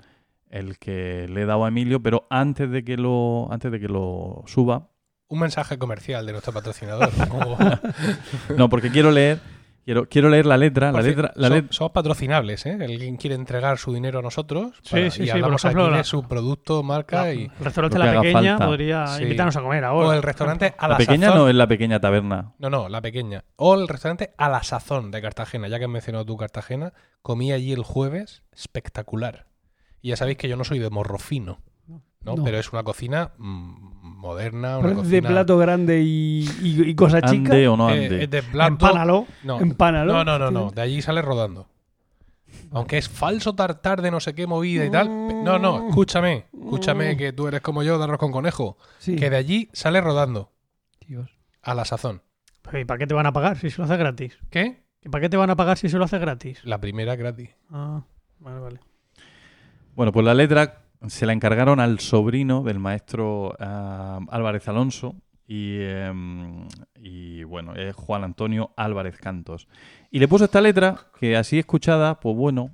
[0.51, 3.89] el que le he dado a Emilio, pero antes de que lo, antes de que
[3.89, 4.89] lo suba,
[5.33, 7.11] Un mensaje comercial de nuestro patrocinador.
[8.57, 9.39] no, porque quiero leer,
[9.85, 11.73] quiero, quiero leer la letra, la Por letra, la letra.
[11.73, 12.77] Somos patrocinables, ¿eh?
[12.81, 15.85] Alguien quiere entregar su dinero a nosotros Sí, para- sí, y sí, hablamos por ejemplo,
[15.85, 17.45] aquí la- de su producto, marca La- y...
[17.45, 18.67] el restaurante La Pequeña falta.
[18.67, 19.23] podría Sí.
[19.23, 20.09] invitarnos a comer ahora.
[20.09, 21.39] O el restaurante a la, La pequeña sazón.
[21.43, 22.53] no es la pequeña taberna.
[22.59, 23.45] No, no, la pequeña.
[23.57, 25.69] O el restaurante a la sazón de Cartagena.
[25.69, 26.93] Ya que has mencionado tú Cartagena,
[27.23, 29.47] comí allí el jueves espectacular.
[30.03, 32.03] Y ya sabéis que yo no soy de morro fino, ¿no?
[32.37, 32.45] No.
[32.45, 33.92] Pero es una cocina mm,
[34.23, 35.11] moderna, una cocina...
[35.11, 37.53] de plato grande y, y, y cosa chica.
[37.53, 38.27] Ande o no eh, ande.
[38.29, 38.69] de plato...
[38.73, 39.27] Empánalo.
[39.43, 40.13] No, Empánalo.
[40.13, 40.71] no, no, no, no.
[40.71, 41.69] De allí sale rodando.
[42.71, 45.09] Aunque es falso tartar de no sé qué movida y tal.
[45.45, 46.47] No, no, escúchame.
[46.53, 48.79] Escúchame que tú eres como yo de arroz con conejo.
[48.99, 49.17] Sí.
[49.17, 50.53] Que de allí sale rodando.
[51.07, 51.29] Dios.
[51.61, 52.23] A la sazón.
[52.63, 54.39] Pero, ¿Y para qué te van a pagar si se lo haces gratis?
[54.51, 54.85] ¿Qué?
[55.05, 56.61] ¿Y para qué te van a pagar si se lo haces gratis?
[56.65, 57.51] La primera gratis.
[57.71, 58.05] Ah,
[58.39, 58.81] vale, vale.
[59.95, 65.15] Bueno, pues la letra se la encargaron al sobrino del maestro ah, Álvarez Alonso
[65.47, 66.67] y, em,
[66.97, 69.69] y, bueno, es Juan Antonio Álvarez Cantos.
[70.11, 72.71] Y le puso esta letra que así escuchada, pues bueno,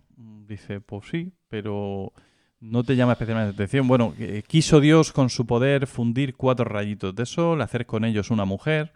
[0.47, 2.13] dice, pues sí, pero
[2.61, 3.89] no te llama especialmente la atención.
[3.89, 8.31] Bueno, eh, quiso Dios con su poder fundir cuatro rayitos de sol, hacer con ellos
[8.31, 8.93] una mujer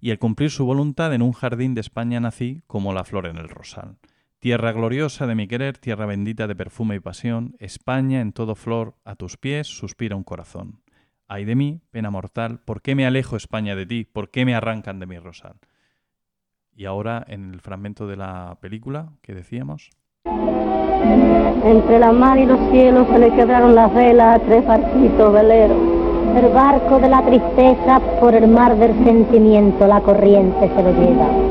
[0.00, 3.36] y al cumplir su voluntad en un jardín de España nací como la flor en
[3.36, 3.96] el rosal.
[4.44, 8.92] Tierra gloriosa de mi querer, tierra bendita de perfume y pasión, España en todo flor,
[9.02, 10.82] a tus pies suspira un corazón.
[11.26, 14.04] Ay de mí, pena mortal, ¿por qué me alejo España de ti?
[14.04, 15.54] ¿Por qué me arrancan de mi rosal?
[16.76, 19.88] Y ahora en el fragmento de la película que decíamos.
[20.26, 25.78] Entre la mar y los cielos se le quebraron las velas a tres barquitos veleros.
[26.36, 31.43] El barco de la tristeza por el mar del sentimiento la corriente se lo lleva.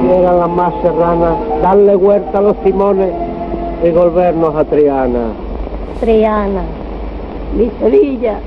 [0.00, 3.12] Quisiera la más serrana darle vuelta a los timones
[3.84, 5.26] y volvernos a Triana.
[6.00, 6.62] Triana,
[7.54, 8.38] mi Sevilla,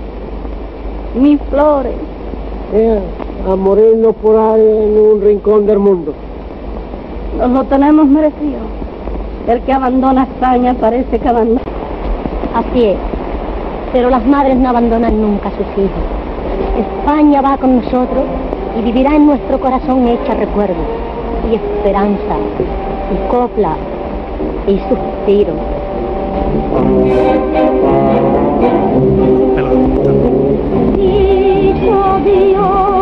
[1.13, 1.93] mis flores.
[2.73, 2.99] Eh,
[3.47, 6.13] a morirnos por ahí en un rincón del mundo.
[7.37, 8.59] Nos lo tenemos merecido.
[9.47, 11.61] El que abandona España parece que abandona.
[12.55, 12.97] Así es.
[13.91, 16.03] Pero las madres no abandonan nunca a sus hijos.
[16.79, 18.23] España va con nosotros
[18.79, 21.03] y vivirá en nuestro corazón hecha recuerdo
[21.49, 22.37] y esperanza
[23.11, 23.75] y copla
[24.67, 25.53] y suspiro.
[32.23, 32.92] Dios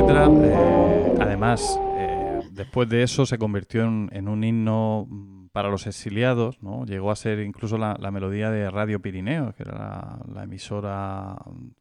[0.00, 5.68] letra, eh, además, eh, después de eso se convirtió en, en un himno mm, para
[5.68, 6.86] los exiliados, ¿no?
[6.86, 11.36] Llegó a ser incluso la, la melodía de Radio Pirineo, que era la, la emisora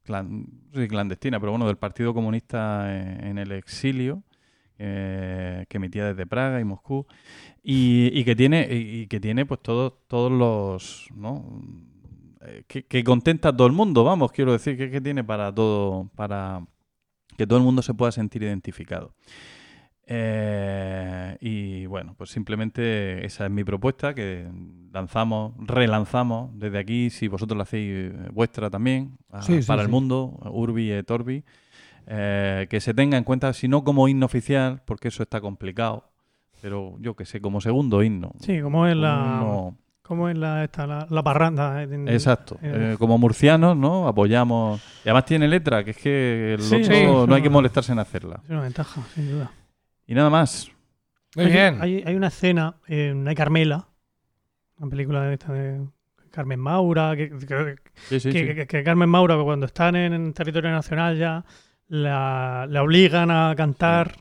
[0.05, 4.23] clan- si clandestina, pero bueno, del Partido Comunista en, en el exilio,
[4.79, 7.05] eh, que emitía desde Praga y Moscú,
[7.63, 11.61] y, y que tiene, y, y que tiene pues todos, todos los, ¿no?
[12.67, 16.09] Que, que contenta a todo el mundo, vamos, quiero decir, que, que tiene para todo,
[16.15, 16.61] para
[17.39, 19.13] que todo el mundo se pueda sentir identificado.
[20.11, 24.45] Eh, y bueno, pues simplemente esa es mi propuesta que
[24.91, 29.83] lanzamos, relanzamos desde aquí, si vosotros la hacéis eh, vuestra también, a- Sí, sí, para
[29.83, 31.43] el mundo, Urbi et Orbi,
[32.07, 36.09] eh, que se tenga en cuenta, si no como himno oficial, porque eso está complicado,
[36.61, 38.33] pero yo que sé, como segundo himno.
[38.41, 39.77] Sí, como es la, Uno-
[40.09, 41.81] como es la, esta, la, la parranda.
[41.83, 42.57] en- Exacto.
[42.61, 44.07] en- Eh, como murcianos, ¿no?
[44.07, 44.81] Apoyamos.
[45.05, 47.27] Y además tiene letra, que es que el Sí, otro sí.
[47.29, 48.41] no hay que molestarse en hacerla.
[48.43, 49.51] es una ventaja, sin duda.
[50.07, 50.69] Y nada más.
[51.35, 51.77] Muy hay, bien.
[51.81, 53.87] Hay, hay una escena en Hay Carmela,
[54.79, 55.85] una película de, esta de
[56.31, 57.75] Carmen Maura, que, que-
[58.09, 58.55] Sí, sí, que, sí.
[58.55, 61.45] que- que Carmen Maura, cuando están en territorio nacional ya,
[61.87, 64.15] la, la obligan a cantar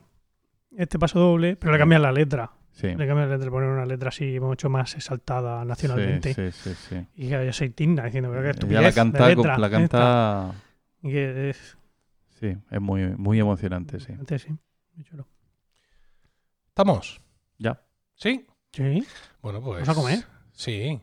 [0.77, 2.51] este paso doble, pero le cambian la letra.
[2.81, 2.87] Sí.
[2.95, 6.33] Le cambian la letra, le ponen una letra así mucho más exaltada nacionalmente.
[6.33, 7.07] Sí, sí, sí, sí.
[7.17, 9.67] Y ya, ya se indigna diciendo, pero qué estupidez Ella la canta, con- letra la
[9.67, 9.79] esta".
[9.79, 10.55] canta.
[11.03, 11.77] Y que es...
[12.39, 14.13] Sí, es muy, muy emocionante, sí.
[14.13, 14.51] antes sí,
[14.95, 15.27] muy chulo.
[16.69, 17.21] ¿Estamos?
[17.59, 17.83] Ya.
[18.15, 18.47] ¿Sí?
[18.73, 19.05] Sí.
[19.43, 19.85] Bueno, pues.
[19.85, 20.25] ¿Vamos a comer?
[20.53, 21.01] Sí.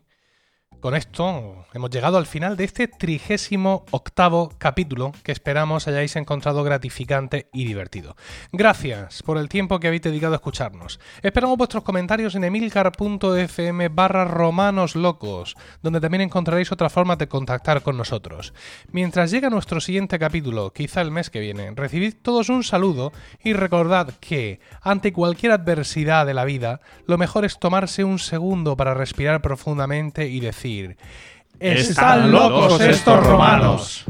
[0.80, 6.64] Con esto hemos llegado al final de este trigésimo octavo capítulo que esperamos hayáis encontrado
[6.64, 8.16] gratificante y divertido.
[8.52, 11.00] Gracias por el tiempo que habéis dedicado a escucharnos.
[11.24, 17.82] Esperamos vuestros comentarios en emilcar.fm barra romanos locos, donde también encontraréis otra forma de contactar
[17.82, 18.54] con nosotros.
[18.92, 23.12] Mientras llega nuestro siguiente capítulo, quizá el mes que viene, recibid todos un saludo
[23.44, 28.78] y recordad que, ante cualquier adversidad de la vida, lo mejor es tomarse un segundo
[28.78, 30.98] para respirar profundamente y decir,
[31.60, 34.06] ¡Están locos estos romanos!